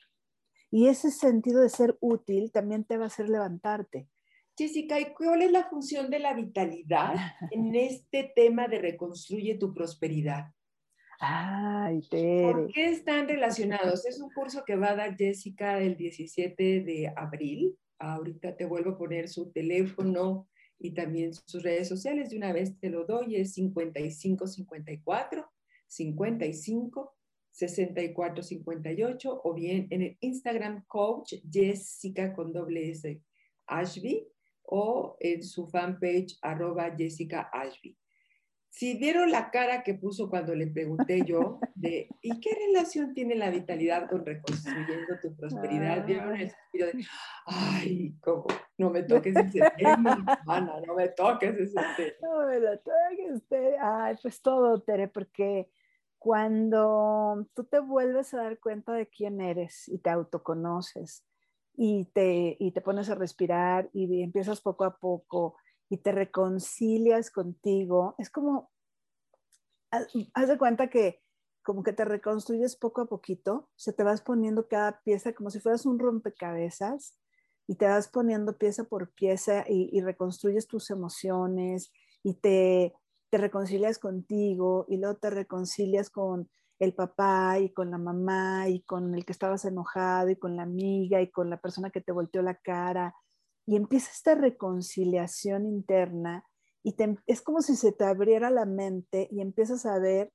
Y 0.69 0.87
ese 0.87 1.11
sentido 1.11 1.61
de 1.61 1.69
ser 1.69 1.97
útil 2.01 2.51
también 2.51 2.83
te 2.83 2.97
va 2.97 3.05
a 3.05 3.07
hacer 3.07 3.29
levantarte. 3.29 4.09
Jessica, 4.57 4.99
¿y 4.99 5.13
cuál 5.13 5.43
es 5.43 5.51
la 5.51 5.69
función 5.69 6.09
de 6.09 6.19
la 6.19 6.33
vitalidad 6.33 7.15
en 7.51 7.73
este 7.75 8.33
tema 8.35 8.67
de 8.67 8.79
reconstruye 8.79 9.57
tu 9.57 9.73
prosperidad? 9.73 10.47
Ay, 11.23 12.01
Tere. 12.09 12.51
¿Por 12.51 12.71
qué 12.73 12.89
están 12.89 13.27
relacionados? 13.27 14.07
Es 14.07 14.19
un 14.19 14.31
curso 14.31 14.63
que 14.65 14.75
va 14.75 14.89
a 14.89 14.95
dar 14.95 15.15
Jessica 15.15 15.79
el 15.79 15.95
17 15.95 16.81
de 16.81 17.13
abril. 17.15 17.77
Ahorita 17.99 18.57
te 18.57 18.65
vuelvo 18.65 18.91
a 18.91 18.97
poner 18.97 19.29
su 19.29 19.51
teléfono 19.51 20.49
y 20.79 20.95
también 20.95 21.31
sus 21.35 21.61
redes 21.61 21.87
sociales. 21.87 22.31
De 22.31 22.37
una 22.37 22.51
vez 22.51 22.79
te 22.79 22.89
lo 22.89 23.05
doy, 23.05 23.35
es 23.35 23.53
5554 23.53 25.45
55 25.85 27.15
64 27.51 28.43
58 28.43 29.41
o 29.43 29.53
bien 29.53 29.85
en 29.91 30.01
el 30.01 30.17
Instagram 30.21 30.83
coach 30.87 31.35
Jessica 31.51 32.33
con 32.33 32.51
doble 32.51 32.89
S 32.89 33.21
Ashby 33.67 34.27
o 34.63 35.17
en 35.19 35.43
su 35.43 35.67
fanpage 35.67 36.39
arroba 36.41 36.95
Jessica 36.97 37.47
Ashby. 37.53 37.95
Si 38.71 38.97
vieron 38.97 39.31
la 39.31 39.51
cara 39.51 39.83
que 39.83 39.95
puso 39.95 40.29
cuando 40.29 40.55
le 40.55 40.65
pregunté 40.65 41.25
yo 41.25 41.59
de 41.75 42.07
¿y 42.21 42.39
qué 42.39 42.51
relación 42.67 43.13
tiene 43.13 43.35
la 43.35 43.49
vitalidad 43.49 44.09
con 44.09 44.25
reconstruyendo 44.25 45.19
tu 45.21 45.35
prosperidad? 45.35 46.05
Vieron 46.05 46.37
el 46.37 46.49
sentido 46.49 46.87
de 46.87 47.05
ay, 47.47 48.15
¿cómo? 48.21 48.47
No 48.77 48.89
me 48.89 49.03
toques 49.03 49.35
ese 49.35 49.59
tema, 49.77 50.25
Ana, 50.47 50.79
no 50.87 50.95
me 50.95 51.09
toques 51.09 51.53
ese 51.53 51.81
tema. 51.97 52.15
No 52.21 52.47
me 52.47 52.59
lo 52.61 52.79
toques, 52.79 53.45
Tere. 53.49 53.75
Ay, 53.77 54.15
pues 54.21 54.41
todo, 54.41 54.81
Tere, 54.81 55.09
porque 55.09 55.69
cuando 56.17 57.45
tú 57.53 57.65
te 57.65 57.79
vuelves 57.79 58.33
a 58.33 58.37
dar 58.37 58.57
cuenta 58.59 58.93
de 58.93 59.07
quién 59.07 59.41
eres 59.41 59.89
y 59.89 59.97
te 59.97 60.11
autoconoces 60.11 61.25
y 61.75 62.05
te, 62.13 62.55
y 62.57 62.71
te 62.71 62.79
pones 62.79 63.09
a 63.09 63.15
respirar 63.15 63.89
y 63.91 64.23
empiezas 64.23 64.61
poco 64.61 64.85
a 64.85 64.97
poco 64.97 65.57
y 65.91 65.97
te 65.97 66.13
reconcilias 66.13 67.31
contigo, 67.31 68.15
es 68.17 68.29
como, 68.29 68.71
haz 69.91 70.47
de 70.47 70.57
cuenta 70.57 70.89
que 70.89 71.21
como 71.63 71.83
que 71.83 71.91
te 71.91 72.05
reconstruyes 72.05 72.77
poco 72.77 73.01
a 73.01 73.07
poquito, 73.07 73.69
se 73.75 73.91
te 73.91 74.03
vas 74.03 74.21
poniendo 74.21 74.69
cada 74.69 75.01
pieza 75.01 75.33
como 75.33 75.49
si 75.49 75.59
fueras 75.59 75.85
un 75.85 75.99
rompecabezas 75.99 77.19
y 77.67 77.75
te 77.75 77.87
vas 77.87 78.07
poniendo 78.07 78.57
pieza 78.57 78.85
por 78.85 79.11
pieza 79.11 79.65
y, 79.67 79.99
reconstruyes 79.99 80.65
tus 80.65 80.89
emociones 80.91 81.91
y 82.23 82.35
te, 82.35 82.93
te 83.29 83.37
reconcilias 83.37 83.99
contigo 83.99 84.85
y 84.87 84.95
luego 84.95 85.17
te 85.17 85.29
reconcilias 85.29 86.09
con 86.09 86.49
el 86.79 86.93
papá 86.93 87.59
y 87.59 87.73
con 87.73 87.91
la 87.91 87.97
mamá 87.97 88.69
y 88.69 88.79
con 88.83 89.13
el 89.13 89.25
que 89.25 89.33
estabas 89.33 89.65
enojado 89.65 90.29
y 90.29 90.37
con 90.37 90.55
la 90.55 90.63
amiga 90.63 91.21
y 91.21 91.29
con 91.29 91.49
la 91.49 91.57
persona 91.57 91.89
que 91.89 91.99
te 91.99 92.13
volteó 92.13 92.41
la 92.41 92.55
cara 92.55 93.13
y 93.65 93.75
empieza 93.75 94.11
esta 94.11 94.35
reconciliación 94.35 95.65
interna 95.65 96.45
y 96.83 96.95
es 97.27 97.41
como 97.41 97.61
si 97.61 97.75
se 97.75 97.91
te 97.91 98.05
abriera 98.05 98.49
la 98.49 98.65
mente 98.65 99.27
y 99.31 99.41
empiezas 99.41 99.85
a 99.85 99.99
ver 99.99 100.31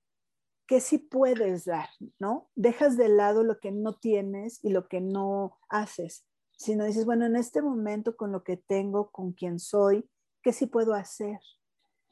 que 0.67 0.81
sí 0.81 0.99
puedes 0.99 1.65
dar, 1.65 1.89
¿no? 2.19 2.51
Dejas 2.55 2.97
de 2.97 3.09
lado 3.09 3.45
lo 3.45 3.59
que 3.59 3.73
no 3.73 3.95
tienes 3.99 4.59
y 4.63 4.71
lo 4.71 4.89
que 4.89 5.01
no 5.01 5.59
haces, 5.69 6.27
sino 6.57 6.85
dices, 6.85 7.05
bueno, 7.05 7.27
en 7.27 7.37
este 7.37 7.63
momento 7.63 8.17
con 8.17 8.33
lo 8.33 8.43
que 8.43 8.57
tengo, 8.57 9.11
con 9.11 9.33
quien 9.33 9.59
soy, 9.59 10.09
¿qué 10.43 10.53
sí 10.53 10.67
puedo 10.67 10.95
hacer? 10.95 11.39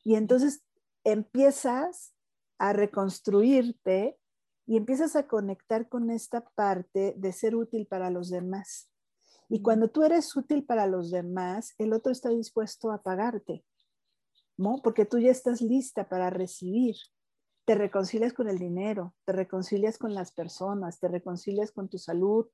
Y 0.04 0.16
entonces 0.16 0.64
empiezas 1.04 2.14
a 2.58 2.72
reconstruirte 2.72 4.18
y 4.66 4.76
empiezas 4.76 5.16
a 5.16 5.26
conectar 5.26 5.88
con 5.88 6.10
esta 6.10 6.44
parte 6.54 7.14
de 7.16 7.32
ser 7.32 7.56
útil 7.56 7.86
para 7.86 8.10
los 8.10 8.30
demás. 8.30 8.88
Y 9.48 9.62
cuando 9.62 9.88
tú 9.88 10.02
eres 10.02 10.34
útil 10.36 10.64
para 10.64 10.86
los 10.86 11.10
demás, 11.10 11.74
el 11.78 11.92
otro 11.92 12.12
está 12.12 12.30
dispuesto 12.30 12.90
a 12.90 13.02
pagarte, 13.02 13.64
¿no? 14.56 14.80
Porque 14.82 15.04
tú 15.04 15.18
ya 15.18 15.30
estás 15.30 15.60
lista 15.60 16.08
para 16.08 16.30
recibir. 16.30 16.96
Te 17.64 17.74
reconcilias 17.74 18.32
con 18.32 18.48
el 18.48 18.58
dinero, 18.58 19.14
te 19.24 19.32
reconcilias 19.32 19.98
con 19.98 20.14
las 20.14 20.32
personas, 20.32 20.98
te 21.00 21.08
reconcilias 21.08 21.72
con 21.72 21.88
tu 21.88 21.98
salud, 21.98 22.46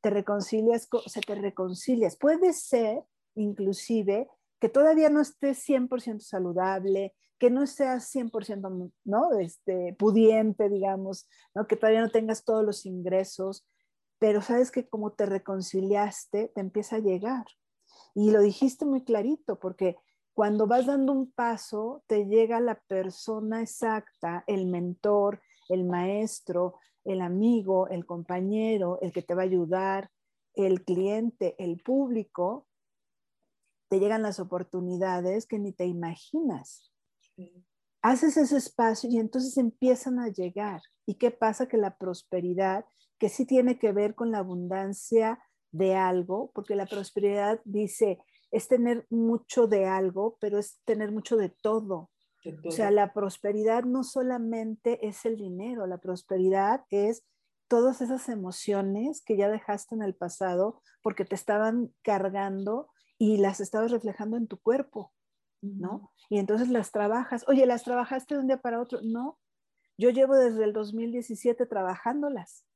te 0.00 0.10
reconcilias, 0.10 0.88
o 0.90 1.08
sea, 1.08 1.22
te 1.22 1.34
reconcilias. 1.34 2.16
Puede 2.16 2.52
ser, 2.52 3.02
inclusive, 3.34 4.28
que 4.60 4.68
todavía 4.68 5.10
no 5.10 5.20
estés 5.20 5.58
100% 5.68 6.20
saludable, 6.20 7.14
que 7.38 7.50
no 7.50 7.66
seas 7.66 8.08
100%, 8.14 8.92
¿no? 9.04 9.38
Este, 9.38 9.96
pudiente, 9.98 10.68
digamos, 10.68 11.28
¿no? 11.54 11.66
Que 11.66 11.76
todavía 11.76 12.00
no 12.00 12.10
tengas 12.10 12.44
todos 12.44 12.64
los 12.64 12.86
ingresos, 12.86 13.66
pero 14.22 14.40
sabes 14.40 14.70
que 14.70 14.88
como 14.88 15.10
te 15.10 15.26
reconciliaste, 15.26 16.52
te 16.54 16.60
empieza 16.60 16.94
a 16.94 17.00
llegar. 17.00 17.44
Y 18.14 18.30
lo 18.30 18.40
dijiste 18.40 18.84
muy 18.84 19.02
clarito, 19.02 19.58
porque 19.58 19.96
cuando 20.32 20.68
vas 20.68 20.86
dando 20.86 21.10
un 21.10 21.32
paso, 21.32 22.04
te 22.06 22.26
llega 22.26 22.60
la 22.60 22.78
persona 22.86 23.62
exacta, 23.62 24.44
el 24.46 24.66
mentor, 24.66 25.42
el 25.68 25.82
maestro, 25.82 26.78
el 27.02 27.20
amigo, 27.20 27.88
el 27.88 28.06
compañero, 28.06 29.00
el 29.02 29.10
que 29.10 29.22
te 29.22 29.34
va 29.34 29.42
a 29.42 29.46
ayudar, 29.46 30.08
el 30.54 30.84
cliente, 30.84 31.56
el 31.58 31.82
público, 31.82 32.68
te 33.88 33.98
llegan 33.98 34.22
las 34.22 34.38
oportunidades 34.38 35.46
que 35.46 35.58
ni 35.58 35.72
te 35.72 35.86
imaginas. 35.86 36.92
Haces 38.02 38.36
ese 38.36 38.56
espacio 38.56 39.10
y 39.10 39.18
entonces 39.18 39.56
empiezan 39.56 40.20
a 40.20 40.28
llegar. 40.28 40.80
¿Y 41.06 41.16
qué 41.16 41.32
pasa? 41.32 41.66
Que 41.66 41.76
la 41.76 41.98
prosperidad 41.98 42.84
que 43.22 43.28
sí 43.28 43.46
tiene 43.46 43.78
que 43.78 43.92
ver 43.92 44.16
con 44.16 44.32
la 44.32 44.38
abundancia 44.38 45.38
de 45.70 45.94
algo, 45.94 46.50
porque 46.56 46.74
la 46.74 46.86
prosperidad 46.86 47.60
dice, 47.64 48.18
es 48.50 48.66
tener 48.66 49.06
mucho 49.10 49.68
de 49.68 49.86
algo, 49.86 50.36
pero 50.40 50.58
es 50.58 50.80
tener 50.84 51.12
mucho 51.12 51.36
de 51.36 51.48
todo. 51.48 52.10
O 52.64 52.72
sea, 52.72 52.90
la 52.90 53.12
prosperidad 53.12 53.84
no 53.84 54.02
solamente 54.02 55.06
es 55.06 55.24
el 55.24 55.36
dinero, 55.36 55.86
la 55.86 55.98
prosperidad 55.98 56.84
es 56.90 57.24
todas 57.68 58.00
esas 58.00 58.28
emociones 58.28 59.22
que 59.24 59.36
ya 59.36 59.48
dejaste 59.48 59.94
en 59.94 60.02
el 60.02 60.16
pasado 60.16 60.82
porque 61.00 61.24
te 61.24 61.36
estaban 61.36 61.94
cargando 62.02 62.90
y 63.18 63.36
las 63.36 63.60
estabas 63.60 63.92
reflejando 63.92 64.36
en 64.36 64.48
tu 64.48 64.58
cuerpo, 64.58 65.12
¿no? 65.60 66.10
Y 66.28 66.40
entonces 66.40 66.70
las 66.70 66.90
trabajas. 66.90 67.44
Oye, 67.46 67.66
¿las 67.66 67.84
trabajaste 67.84 68.34
de 68.34 68.40
un 68.40 68.48
día 68.48 68.60
para 68.60 68.80
otro? 68.80 68.98
No. 69.00 69.38
Yo 69.96 70.10
llevo 70.10 70.34
desde 70.34 70.64
el 70.64 70.72
2017 70.72 71.66
trabajándolas. 71.66 72.66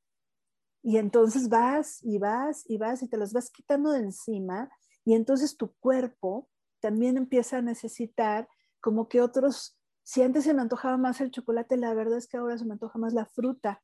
Y 0.87 0.95
entonces 0.95 1.49
vas 1.49 1.99
y 2.01 2.17
vas 2.17 2.63
y 2.65 2.77
vas 2.77 3.03
y 3.03 3.09
te 3.09 3.17
las 3.17 3.33
vas 3.33 3.51
quitando 3.51 3.91
de 3.91 3.99
encima 3.99 4.69
y 5.03 5.15
entonces 5.15 5.57
tu 5.57 5.73
cuerpo 5.81 6.47
también 6.79 7.17
empieza 7.17 7.57
a 7.57 7.61
necesitar 7.61 8.47
como 8.79 9.09
que 9.09 9.19
otros, 9.19 9.77
si 10.03 10.21
antes 10.21 10.45
se 10.45 10.53
me 10.53 10.61
antojaba 10.61 10.95
más 10.95 11.19
el 11.19 11.29
chocolate, 11.29 11.75
la 11.75 11.93
verdad 11.93 12.17
es 12.17 12.25
que 12.29 12.37
ahora 12.37 12.57
se 12.57 12.63
me 12.63 12.71
antoja 12.71 12.97
más 12.99 13.13
la 13.13 13.25
fruta. 13.25 13.83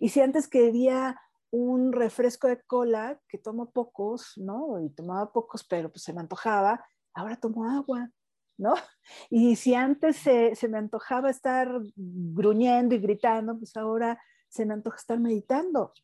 Y 0.00 0.10
si 0.10 0.20
antes 0.20 0.46
quería 0.46 1.18
un 1.50 1.94
refresco 1.94 2.46
de 2.46 2.60
cola, 2.60 3.18
que 3.26 3.38
tomo 3.38 3.70
pocos, 3.70 4.34
¿no? 4.36 4.78
Y 4.80 4.90
tomaba 4.90 5.32
pocos, 5.32 5.64
pero 5.64 5.90
pues 5.90 6.02
se 6.02 6.12
me 6.12 6.20
antojaba, 6.20 6.84
ahora 7.14 7.40
tomo 7.40 7.64
agua, 7.64 8.10
¿no? 8.58 8.74
Y 9.30 9.56
si 9.56 9.74
antes 9.74 10.16
se, 10.16 10.54
se 10.56 10.68
me 10.68 10.76
antojaba 10.76 11.30
estar 11.30 11.70
gruñendo 11.96 12.94
y 12.94 12.98
gritando, 12.98 13.56
pues 13.56 13.74
ahora 13.78 14.20
se 14.46 14.66
me 14.66 14.74
antoja 14.74 14.98
estar 14.98 15.18
meditando. 15.18 15.94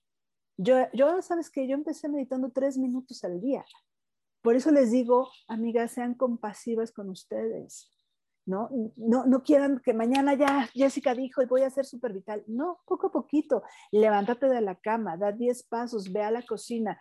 Yo, 0.63 0.77
yo, 0.93 1.23
sabes 1.23 1.49
que 1.49 1.67
yo 1.67 1.75
empecé 1.75 2.09
meditando 2.11 2.51
tres 2.51 2.77
minutos 2.77 3.25
al 3.25 3.41
día. 3.41 3.65
Por 4.43 4.57
eso 4.57 4.71
les 4.71 4.91
digo, 4.91 5.31
amigas, 5.49 5.93
sean 5.93 6.15
compasivas 6.15 6.93
con 6.93 7.09
ustedes. 7.09 7.91
¿no? 8.45 8.69
No, 8.97 9.25
no 9.25 9.43
quieran 9.43 9.81
que 9.83 9.95
mañana 9.95 10.35
ya 10.35 10.69
Jessica 10.75 11.15
dijo 11.15 11.43
y 11.43 11.47
voy 11.47 11.63
a 11.63 11.71
ser 11.71 11.87
súper 11.87 12.13
vital. 12.13 12.45
No, 12.47 12.81
poco 12.85 13.07
a 13.07 13.13
poquito. 13.13 13.63
Levántate 13.91 14.51
de 14.51 14.61
la 14.61 14.75
cama, 14.75 15.17
da 15.17 15.33
10 15.33 15.63
pasos, 15.63 16.13
ve 16.13 16.23
a 16.23 16.31
la 16.31 16.43
cocina, 16.43 17.01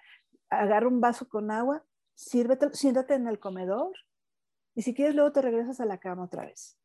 agarra 0.50 0.88
un 0.88 1.02
vaso 1.02 1.28
con 1.28 1.52
agua, 1.52 1.84
sírvete, 2.16 2.74
siéntate 2.74 3.16
en 3.16 3.28
el 3.28 3.40
comedor 3.40 3.92
y 4.74 4.84
si 4.84 4.94
quieres 4.94 5.16
luego 5.16 5.34
te 5.34 5.42
regresas 5.42 5.82
a 5.82 5.86
la 5.86 5.98
cama 5.98 6.24
otra 6.24 6.46
vez. 6.46 6.79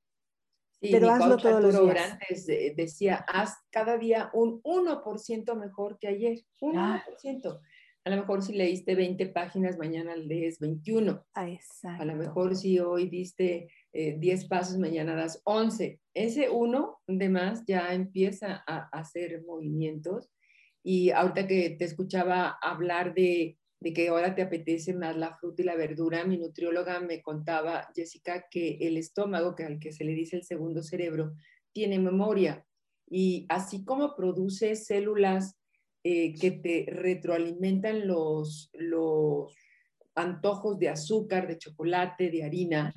Pero 0.90 1.10
hazlo 1.10 1.36
todos 1.36 1.62
los 1.62 1.82
días. 1.82 2.12
Antes 2.12 2.46
decía, 2.76 3.24
haz 3.28 3.56
cada 3.70 3.98
día 3.98 4.30
un 4.32 4.62
1% 4.62 5.56
mejor 5.56 5.98
que 5.98 6.08
ayer. 6.08 6.40
Un 6.60 6.76
1%. 6.76 7.60
A 8.06 8.10
lo 8.10 8.16
mejor 8.16 8.42
si 8.42 8.52
leíste 8.52 8.94
20 8.94 9.26
páginas, 9.28 9.78
mañana 9.78 10.14
lees 10.14 10.58
21. 10.58 11.24
Ah, 11.32 11.48
exacto. 11.48 12.02
A 12.02 12.04
lo 12.04 12.14
mejor 12.14 12.54
si 12.54 12.78
hoy 12.78 13.08
diste 13.08 13.68
10 13.92 14.42
eh, 14.42 14.46
pasos, 14.46 14.76
mañana 14.76 15.14
das 15.14 15.40
11. 15.44 16.00
Ese 16.12 16.50
uno 16.50 17.00
de 17.06 17.30
más 17.30 17.64
ya 17.66 17.94
empieza 17.94 18.62
a, 18.66 18.88
hacer 18.92 19.42
movimientos. 19.46 20.30
Y 20.82 21.12
ahorita 21.12 21.46
que 21.46 21.70
te 21.70 21.86
escuchaba 21.86 22.58
hablar 22.60 23.14
de, 23.14 23.56
de, 23.80 23.92
que 23.92 24.08
ahora 24.08 24.34
te 24.34 24.42
apetece 24.42 24.94
más 24.94 25.16
la 25.16 25.36
fruta 25.36 25.62
y 25.62 25.64
la 25.64 25.76
verdura, 25.76 26.24
mi 26.24 26.38
nutrióloga 26.38 27.00
me 27.00 27.22
contaba, 27.22 27.88
Jessica, 27.94 28.46
que 28.50 28.78
el 28.80 28.96
estómago, 28.96 29.54
que 29.54 29.64
al 29.64 29.78
que 29.78 29.92
se 29.92 30.04
le 30.04 30.12
dice 30.12 30.36
el 30.36 30.44
segundo 30.44 30.82
cerebro, 30.82 31.34
tiene 31.72 31.98
memoria. 31.98 32.64
Y 33.08 33.46
así 33.48 33.84
como 33.84 34.16
produce 34.16 34.76
células 34.76 35.56
eh, 36.02 36.34
que 36.34 36.50
te 36.50 36.86
retroalimentan 36.88 38.06
los, 38.06 38.70
los 38.72 39.54
antojos 40.14 40.78
de 40.78 40.88
azúcar, 40.88 41.46
de 41.46 41.58
chocolate, 41.58 42.30
de 42.30 42.44
harina, 42.44 42.94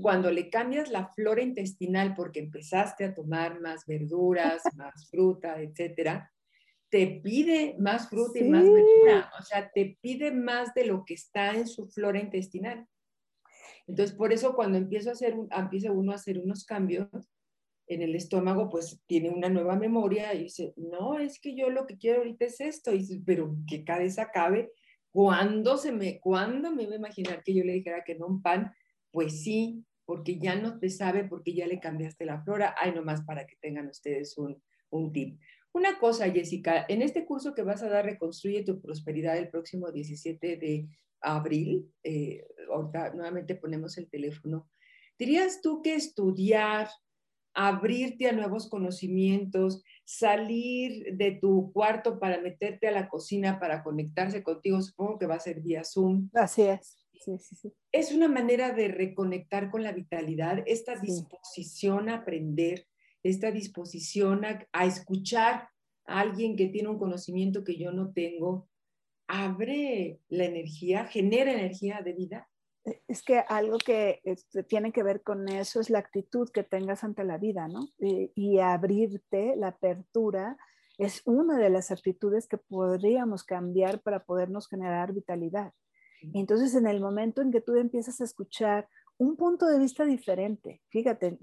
cuando 0.00 0.30
le 0.30 0.50
cambias 0.50 0.90
la 0.90 1.06
flora 1.14 1.42
intestinal 1.42 2.14
porque 2.14 2.40
empezaste 2.40 3.04
a 3.04 3.14
tomar 3.14 3.60
más 3.60 3.86
verduras, 3.86 4.62
más 4.76 5.08
fruta, 5.10 5.60
etcétera, 5.60 6.32
te 6.90 7.20
pide 7.22 7.76
más 7.78 8.08
fruta 8.08 8.38
y 8.38 8.44
más 8.44 8.64
verdura, 8.64 9.30
o 9.38 9.42
sea, 9.42 9.70
te 9.72 9.96
pide 10.00 10.32
más 10.32 10.74
de 10.74 10.86
lo 10.86 11.04
que 11.04 11.14
está 11.14 11.54
en 11.54 11.68
su 11.68 11.88
flora 11.88 12.20
intestinal. 12.20 12.86
Entonces, 13.86 14.14
por 14.16 14.32
eso 14.32 14.54
cuando 14.54 14.76
empiezo 14.78 15.10
a 15.10 15.12
hacer, 15.12 15.34
empieza 15.56 15.92
uno 15.92 16.12
a 16.12 16.16
hacer 16.16 16.38
unos 16.38 16.64
cambios, 16.64 17.08
en 17.86 18.02
el 18.02 18.14
estómago 18.14 18.68
pues 18.70 19.02
tiene 19.06 19.30
una 19.30 19.48
nueva 19.48 19.76
memoria 19.76 20.32
y 20.32 20.44
dice, 20.44 20.72
no, 20.76 21.18
es 21.18 21.40
que 21.40 21.56
yo 21.56 21.70
lo 21.70 21.86
que 21.86 21.98
quiero 21.98 22.18
ahorita 22.18 22.44
es 22.44 22.60
esto, 22.60 22.92
y 22.92 22.98
dice, 22.98 23.20
pero 23.24 23.56
que 23.66 23.84
cabeza 23.84 24.22
acabe, 24.22 24.70
¿cuándo, 25.12 25.76
se 25.76 25.90
me, 25.90 26.20
¿cuándo 26.20 26.70
me 26.70 26.84
iba 26.84 26.92
a 26.92 26.98
imaginar 26.98 27.42
que 27.42 27.52
yo 27.52 27.64
le 27.64 27.72
dijera 27.72 28.04
que 28.04 28.14
no 28.14 28.26
un 28.26 28.42
pan? 28.42 28.72
Pues 29.10 29.42
sí, 29.42 29.84
porque 30.04 30.38
ya 30.38 30.54
no 30.54 30.78
te 30.78 30.88
sabe, 30.88 31.24
porque 31.24 31.52
ya 31.52 31.66
le 31.66 31.80
cambiaste 31.80 32.24
la 32.24 32.42
flora, 32.42 32.76
hay 32.78 32.92
nomás 32.92 33.22
para 33.22 33.44
que 33.44 33.56
tengan 33.60 33.88
ustedes 33.88 34.38
un, 34.38 34.62
un 34.90 35.12
tip. 35.12 35.40
Una 35.72 35.98
cosa, 35.98 36.30
Jessica, 36.30 36.84
en 36.88 37.02
este 37.02 37.24
curso 37.24 37.54
que 37.54 37.62
vas 37.62 37.82
a 37.82 37.88
dar, 37.88 38.04
Reconstruye 38.04 38.64
tu 38.64 38.80
Prosperidad 38.80 39.38
el 39.38 39.48
próximo 39.48 39.90
17 39.90 40.56
de 40.56 40.88
abril, 41.20 41.92
eh, 42.02 42.46
ahorita 42.72 43.14
nuevamente 43.14 43.54
ponemos 43.54 43.96
el 43.98 44.08
teléfono, 44.08 44.68
¿dirías 45.18 45.60
tú 45.60 45.82
que 45.82 45.94
estudiar 45.94 46.88
abrirte 47.54 48.28
a 48.28 48.32
nuevos 48.32 48.68
conocimientos, 48.68 49.82
salir 50.04 51.16
de 51.16 51.32
tu 51.32 51.72
cuarto 51.72 52.18
para 52.18 52.40
meterte 52.40 52.88
a 52.88 52.92
la 52.92 53.08
cocina 53.08 53.58
para 53.58 53.82
conectarse 53.82 54.42
contigo, 54.42 54.80
supongo 54.82 55.18
que 55.18 55.26
va 55.26 55.36
a 55.36 55.40
ser 55.40 55.60
vía 55.60 55.84
Zoom. 55.84 56.30
Así 56.34 56.62
es. 56.62 56.96
Es 57.92 58.12
una 58.12 58.28
manera 58.28 58.72
de 58.72 58.88
reconectar 58.88 59.70
con 59.70 59.82
la 59.82 59.92
vitalidad, 59.92 60.62
esta 60.66 60.96
disposición 60.96 62.08
a 62.08 62.16
aprender, 62.16 62.86
esta 63.22 63.50
disposición 63.50 64.44
a, 64.44 64.66
a 64.72 64.86
escuchar 64.86 65.68
a 66.06 66.20
alguien 66.20 66.56
que 66.56 66.66
tiene 66.66 66.88
un 66.88 66.98
conocimiento 66.98 67.64
que 67.64 67.76
yo 67.76 67.92
no 67.92 68.12
tengo, 68.12 68.68
abre 69.28 70.20
la 70.28 70.44
energía, 70.44 71.04
genera 71.06 71.52
energía 71.52 72.00
de 72.02 72.12
vida 72.12 72.50
es 73.08 73.22
que 73.22 73.38
algo 73.40 73.78
que 73.78 74.20
este, 74.24 74.62
tiene 74.62 74.92
que 74.92 75.02
ver 75.02 75.22
con 75.22 75.48
eso 75.48 75.80
es 75.80 75.90
la 75.90 75.98
actitud 75.98 76.48
que 76.50 76.62
tengas 76.62 77.04
ante 77.04 77.24
la 77.24 77.38
vida, 77.38 77.68
¿no? 77.68 77.88
Y, 77.98 78.58
abrirte, 78.58 79.54
la 79.56 79.68
apertura, 79.68 80.56
es 80.98 81.22
una 81.24 81.58
de 81.58 81.70
las 81.70 81.90
actitudes 81.90 82.46
que 82.46 82.58
podríamos 82.58 83.44
cambiar 83.44 84.00
para 84.00 84.24
podernos 84.24 84.68
generar 84.68 85.12
vitalidad. 85.12 85.72
entonces, 86.34 86.74
en 86.74 86.86
el 86.86 87.00
momento 87.00 87.40
en 87.40 87.50
que 87.50 87.62
tú 87.62 87.76
empiezas 87.76 88.20
a 88.20 88.24
escuchar 88.24 88.88
un 89.16 89.36
punto 89.36 89.66
de 89.66 89.78
vista 89.78 90.04
diferente, 90.04 90.82
fíjate, 90.88 91.38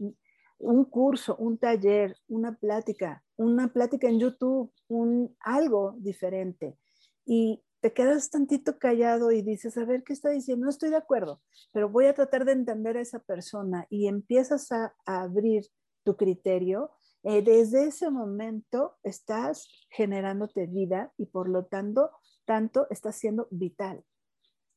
un 0.60 0.86
curso, 0.86 1.36
un 1.38 1.58
taller, 1.58 2.16
una 2.28 2.55
plática, 2.55 3.24
una 3.36 3.72
plática 3.72 4.08
en 4.08 4.20
YouTube, 4.20 4.72
un 4.88 5.36
algo 5.39 5.95
diferente, 5.97 6.78
y 7.26 7.64
te 7.82 7.93
quedas 7.93 8.30
tantito 8.30 8.80
callado 8.80 9.32
y 9.32 9.41
dices, 9.41 9.78
a 9.78 9.86
ver, 9.86 10.03
¿qué 10.03 10.14
está 10.14 10.30
diciendo? 10.30 10.66
No 10.66 10.70
estoy 10.70 10.89
de 10.89 10.95
acuerdo, 10.97 11.41
pero 11.72 11.89
voy 11.89 12.05
a 12.05 12.14
tratar 12.14 12.45
de 12.45 12.53
entender 12.53 12.97
a 12.97 13.01
esa 13.01 13.20
persona 13.20 13.86
y 13.89 14.08
empiezas 14.08 14.72
a, 14.72 14.95
abrir 15.05 15.66
tu 16.03 16.16
criterio, 16.16 16.91
eh, 17.24 17.41
desde 17.41 17.88
ese 17.88 18.10
momento 18.10 18.95
estás 19.03 19.68
generándote 19.89 20.66
vida 20.68 21.14
y 21.18 21.26
por 21.26 21.49
lo 21.49 21.66
tanto, 21.66 22.12
tanto 22.45 22.88
estás 22.89 23.18
siendo 23.18 23.47
vital. 23.51 24.03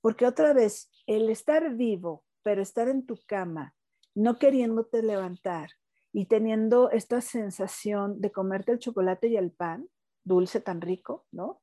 Porque 0.00 0.26
otra 0.26 0.52
vez, 0.52 0.90
el 1.06 1.30
estar 1.30 1.74
vivo, 1.76 2.24
pero 2.42 2.62
estar 2.62 2.88
en 2.88 3.06
tu 3.06 3.16
cama, 3.26 3.74
no 4.14 4.38
queriéndote 4.38 5.02
levantar 5.02 5.70
y 6.12 6.26
teniendo 6.26 6.90
esta 6.90 7.20
sensación 7.20 8.20
de 8.20 8.32
comerte 8.32 8.72
el 8.72 8.78
chocolate 8.78 9.28
y 9.28 9.36
el 9.36 9.52
pan, 9.52 9.88
dulce 10.24 10.60
tan 10.60 10.80
rico, 10.80 11.26
¿no? 11.30 11.60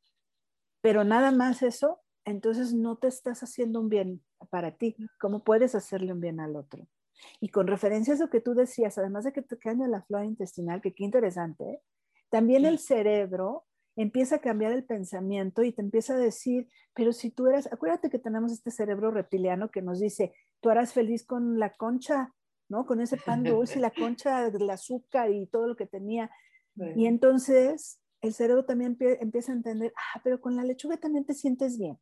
pero 0.87 1.03
nada 1.03 1.31
más 1.31 1.63
eso, 1.63 1.99
entonces 2.23 2.73
no 2.73 2.97
te 2.97 3.07
estás 3.07 3.41
haciendo 3.43 3.81
un 3.81 3.89
bien 3.89 4.23
para 4.49 4.77
ti. 4.77 4.95
¿Cómo 5.19 5.43
puedes 5.43 5.75
hacerle 5.75 6.13
un 6.13 6.21
bien 6.21 6.39
al 6.39 6.55
otro? 6.55 6.87
Y 7.41 7.49
con 7.49 7.67
referencia 7.67 8.13
a 8.13 8.17
lo 8.17 8.29
que 8.29 8.41
tú 8.41 8.53
decías, 8.53 8.97
además 8.97 9.25
de 9.25 9.33
que 9.33 9.41
te 9.41 9.57
cambia 9.57 9.87
la 9.87 10.03
flora 10.03 10.25
intestinal, 10.25 10.81
que 10.81 10.93
qué 10.93 11.03
interesante, 11.03 11.63
¿eh? 11.65 11.81
también 12.29 12.65
el 12.65 12.79
cerebro 12.79 13.65
empieza 13.97 14.35
a 14.35 14.39
cambiar 14.39 14.71
el 14.71 14.85
pensamiento 14.85 15.63
y 15.63 15.73
te 15.73 15.81
empieza 15.81 16.13
a 16.13 16.17
decir, 16.17 16.69
pero 16.93 17.11
si 17.11 17.31
tú 17.31 17.47
eras, 17.47 17.67
acuérdate 17.69 18.09
que 18.09 18.19
tenemos 18.19 18.53
este 18.53 18.71
cerebro 18.71 19.11
reptiliano 19.11 19.71
que 19.71 19.81
nos 19.81 19.99
dice, 19.99 20.33
tú 20.61 20.69
harás 20.69 20.93
feliz 20.93 21.25
con 21.25 21.59
la 21.59 21.73
concha, 21.73 22.33
¿no? 22.69 22.85
Con 22.85 23.01
ese 23.01 23.17
pan 23.17 23.43
dulce 23.43 23.79
y 23.79 23.81
la 23.81 23.91
concha 23.91 24.49
del 24.49 24.69
azúcar 24.69 25.31
y 25.31 25.47
todo 25.47 25.67
lo 25.67 25.75
que 25.75 25.85
tenía. 25.85 26.29
Y 26.95 27.07
entonces 27.07 27.99
el 28.21 28.35
cerebro 28.35 28.63
también 28.63 28.95
empieza 28.99 29.51
a 29.51 29.55
entender, 29.55 29.91
ah, 29.95 30.21
pero 30.23 30.39
con 30.39 30.55
la 30.55 30.63
lechuga 30.63 30.97
también 30.97 31.25
te 31.25 31.33
sientes 31.33 31.79
bien. 31.79 31.97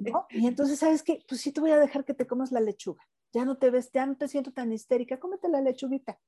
¿no? 0.00 0.26
Y 0.30 0.46
entonces, 0.46 0.78
¿sabes 0.78 1.02
qué? 1.02 1.22
Pues 1.28 1.40
sí 1.40 1.52
te 1.52 1.60
voy 1.60 1.72
a 1.72 1.78
dejar 1.78 2.04
que 2.04 2.14
te 2.14 2.26
comas 2.26 2.52
la 2.52 2.60
lechuga. 2.60 3.02
Ya 3.32 3.44
no 3.44 3.58
te 3.58 3.70
ves, 3.70 3.90
ya 3.92 4.06
no 4.06 4.16
te 4.16 4.28
siento 4.28 4.52
tan 4.52 4.72
histérica, 4.72 5.18
cómete 5.18 5.48
la 5.48 5.60
lechuguita. 5.60 6.18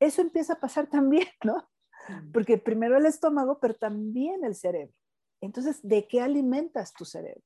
Eso 0.00 0.22
empieza 0.22 0.54
a 0.54 0.60
pasar 0.60 0.88
también, 0.88 1.26
¿no? 1.44 1.68
Porque 2.32 2.56
primero 2.56 2.96
el 2.96 3.04
estómago, 3.06 3.58
pero 3.60 3.74
también 3.74 4.44
el 4.44 4.54
cerebro. 4.54 4.94
Entonces, 5.40 5.80
¿de 5.82 6.06
qué 6.08 6.20
alimentas 6.20 6.92
tu 6.94 7.04
cerebro? 7.04 7.44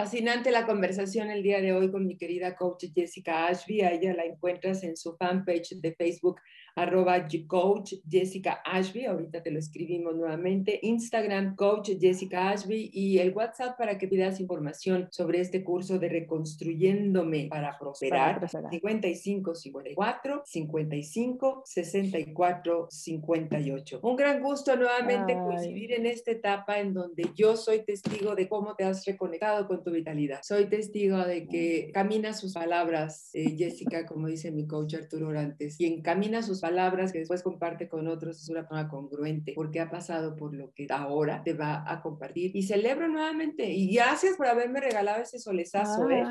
Fascinante 0.00 0.50
la 0.50 0.64
conversación 0.64 1.30
el 1.30 1.42
día 1.42 1.60
de 1.60 1.74
hoy 1.74 1.90
con 1.90 2.06
mi 2.06 2.16
querida 2.16 2.56
coach 2.56 2.86
Jessica 2.94 3.48
Ashby. 3.48 3.82
A 3.82 3.92
ella 3.92 4.14
la 4.14 4.24
encuentras 4.24 4.82
en 4.82 4.96
su 4.96 5.14
fanpage 5.14 5.78
de 5.78 5.92
Facebook 5.92 6.40
arroba 6.74 7.26
coach 7.46 7.94
Jessica 8.08 8.62
Ashby, 8.64 9.04
ahorita 9.04 9.42
te 9.42 9.50
lo 9.50 9.58
escribimos 9.58 10.14
nuevamente, 10.14 10.78
Instagram 10.82 11.56
coach 11.56 11.90
Jessica 12.00 12.50
Ashby. 12.50 12.90
Y 12.92 13.18
el 13.18 13.32
WhatsApp 13.34 13.76
para 13.76 13.98
que 13.98 14.08
pidas 14.08 14.40
información 14.40 15.08
sobre 15.10 15.40
este 15.40 15.62
curso 15.62 15.98
de 15.98 16.08
reconstruyéndome 16.08 17.48
para 17.48 17.78
prosperar, 17.78 18.48
55 18.48 19.54
54 19.54 20.42
55 20.44 21.62
64 21.64 22.88
58. 22.90 24.00
Un 24.02 24.16
gran 24.16 24.42
gusto 24.42 24.76
nuevamente 24.76 25.34
coincidir 25.34 25.92
en 25.92 26.06
esta 26.06 26.30
etapa 26.30 26.78
en 26.78 26.94
donde 26.94 27.30
yo 27.34 27.56
soy 27.56 27.84
testigo 27.84 28.34
de 28.34 28.48
cómo 28.48 28.74
te 28.74 28.84
has 28.84 29.04
reconectado 29.04 29.66
con 29.66 29.82
tu 29.82 29.89
vitalidad. 29.90 30.40
Soy 30.42 30.66
testigo 30.66 31.18
de 31.18 31.46
que 31.46 31.90
camina 31.92 32.32
sus 32.32 32.54
palabras, 32.54 33.30
eh, 33.34 33.56
Jessica, 33.56 34.06
como 34.06 34.28
dice 34.28 34.50
mi 34.50 34.66
coach 34.66 34.94
Arturo 34.94 35.28
Orantes, 35.28 35.80
y 35.80 35.86
encamina 35.86 36.42
sus 36.42 36.60
palabras 36.60 37.12
que 37.12 37.20
después 37.20 37.42
comparte 37.42 37.88
con 37.88 38.08
otros 38.08 38.40
es 38.42 38.48
una 38.48 38.62
persona 38.62 38.88
congruente 38.88 39.52
porque 39.54 39.80
ha 39.80 39.90
pasado 39.90 40.36
por 40.36 40.54
lo 40.54 40.72
que 40.72 40.86
ahora 40.90 41.42
te 41.44 41.54
va 41.54 41.84
a 41.86 42.02
compartir. 42.02 42.54
Y 42.54 42.62
celebro 42.62 43.08
nuevamente 43.08 43.70
y 43.70 43.94
gracias 43.94 44.36
por 44.36 44.46
haberme 44.46 44.80
regalado 44.80 45.22
ese 45.22 45.38
solezazo, 45.38 46.08
¿eh? 46.10 46.24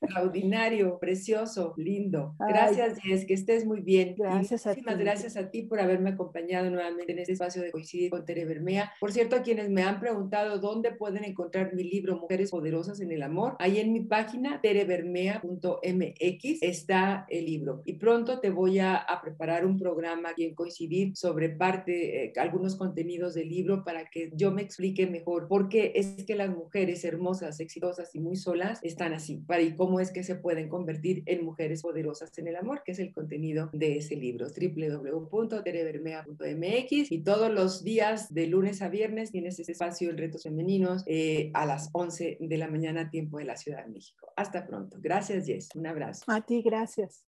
extraordinario, 0.00 0.98
precioso, 0.98 1.74
lindo. 1.76 2.34
Gracias, 2.38 2.98
Jess, 3.00 3.24
que 3.24 3.34
estés 3.34 3.64
muy 3.66 3.80
bien. 3.80 4.14
Gracias 4.16 4.66
a 4.66 4.74
ti. 4.74 4.82
gracias 4.82 5.36
a 5.36 5.50
ti 5.50 5.62
por 5.62 5.80
haberme 5.80 6.10
acompañado 6.10 6.70
nuevamente 6.70 7.12
en 7.12 7.18
este 7.18 7.32
espacio 7.32 7.62
de 7.62 7.70
Coincidir 7.70 8.10
con 8.10 8.24
Tere 8.24 8.44
Bermea. 8.44 8.92
Por 9.00 9.12
cierto, 9.12 9.36
a 9.36 9.42
quienes 9.42 9.68
me 9.70 9.82
han 9.82 10.00
preguntado 10.00 10.58
dónde 10.58 10.92
pueden 10.92 11.24
encontrar 11.24 11.74
mi 11.74 11.84
libro 11.84 12.16
Mujeres 12.16 12.50
poderosas 12.58 12.98
en 12.98 13.12
el 13.12 13.22
amor. 13.22 13.54
Ahí 13.60 13.78
en 13.78 13.92
mi 13.92 14.00
página, 14.00 14.60
terebermea.mx, 14.60 16.58
está 16.60 17.24
el 17.28 17.46
libro. 17.46 17.82
Y 17.84 17.92
pronto 17.92 18.40
te 18.40 18.50
voy 18.50 18.80
a, 18.80 19.06
preparar 19.22 19.64
un 19.64 19.78
programa 19.78 20.30
y 20.36 20.42
en 20.44 20.54
coincidir 20.54 21.16
sobre 21.16 21.48
parte, 21.50 22.24
eh, 22.24 22.32
algunos 22.36 22.74
contenidos 22.74 23.34
del 23.34 23.48
libro 23.48 23.84
para 23.84 24.10
que 24.10 24.32
yo 24.34 24.50
me 24.50 24.62
explique 24.62 25.06
mejor 25.06 25.46
por 25.46 25.68
qué 25.68 25.92
es 25.94 26.24
que 26.24 26.34
las 26.34 26.50
mujeres 26.50 27.04
hermosas, 27.04 27.60
exitosas 27.60 28.12
y 28.14 28.20
muy 28.20 28.34
solas 28.36 28.80
están 28.82 29.12
así, 29.12 29.36
para 29.36 29.62
y 29.62 29.76
cómo 29.76 30.00
es 30.00 30.10
que 30.10 30.24
se 30.24 30.34
pueden 30.34 30.68
convertir 30.68 31.22
en 31.26 31.44
mujeres 31.44 31.82
poderosas 31.82 32.36
en 32.38 32.48
el 32.48 32.56
amor, 32.56 32.82
que 32.84 32.90
es 32.92 32.98
el 32.98 33.12
contenido 33.12 33.70
de 33.72 33.98
ese 33.98 34.16
libro, 34.16 34.48
www.terebermea.mx 34.48 37.12
y 37.12 37.18
todos 37.18 37.52
los 37.52 37.84
días 37.84 38.34
de 38.34 38.48
lunes 38.48 38.82
a 38.82 38.88
viernes 38.88 39.30
tienes 39.30 39.60
ese 39.60 39.72
espacio 39.72 40.10
en 40.10 40.18
Retos 40.18 40.42
Femeninos 40.42 41.04
eh, 41.06 41.52
a 41.54 41.66
las 41.66 41.90
11 41.92 42.38
de 42.48 42.58
la 42.58 42.68
mañana, 42.68 43.10
tiempo 43.10 43.38
de 43.38 43.44
la 43.44 43.56
Ciudad 43.56 43.84
de 43.84 43.92
México. 43.92 44.32
Hasta 44.36 44.66
pronto. 44.66 44.96
Gracias, 45.00 45.46
Jess. 45.46 45.68
Un 45.74 45.86
abrazo. 45.86 46.24
A 46.26 46.40
ti, 46.40 46.62
gracias. 46.62 47.27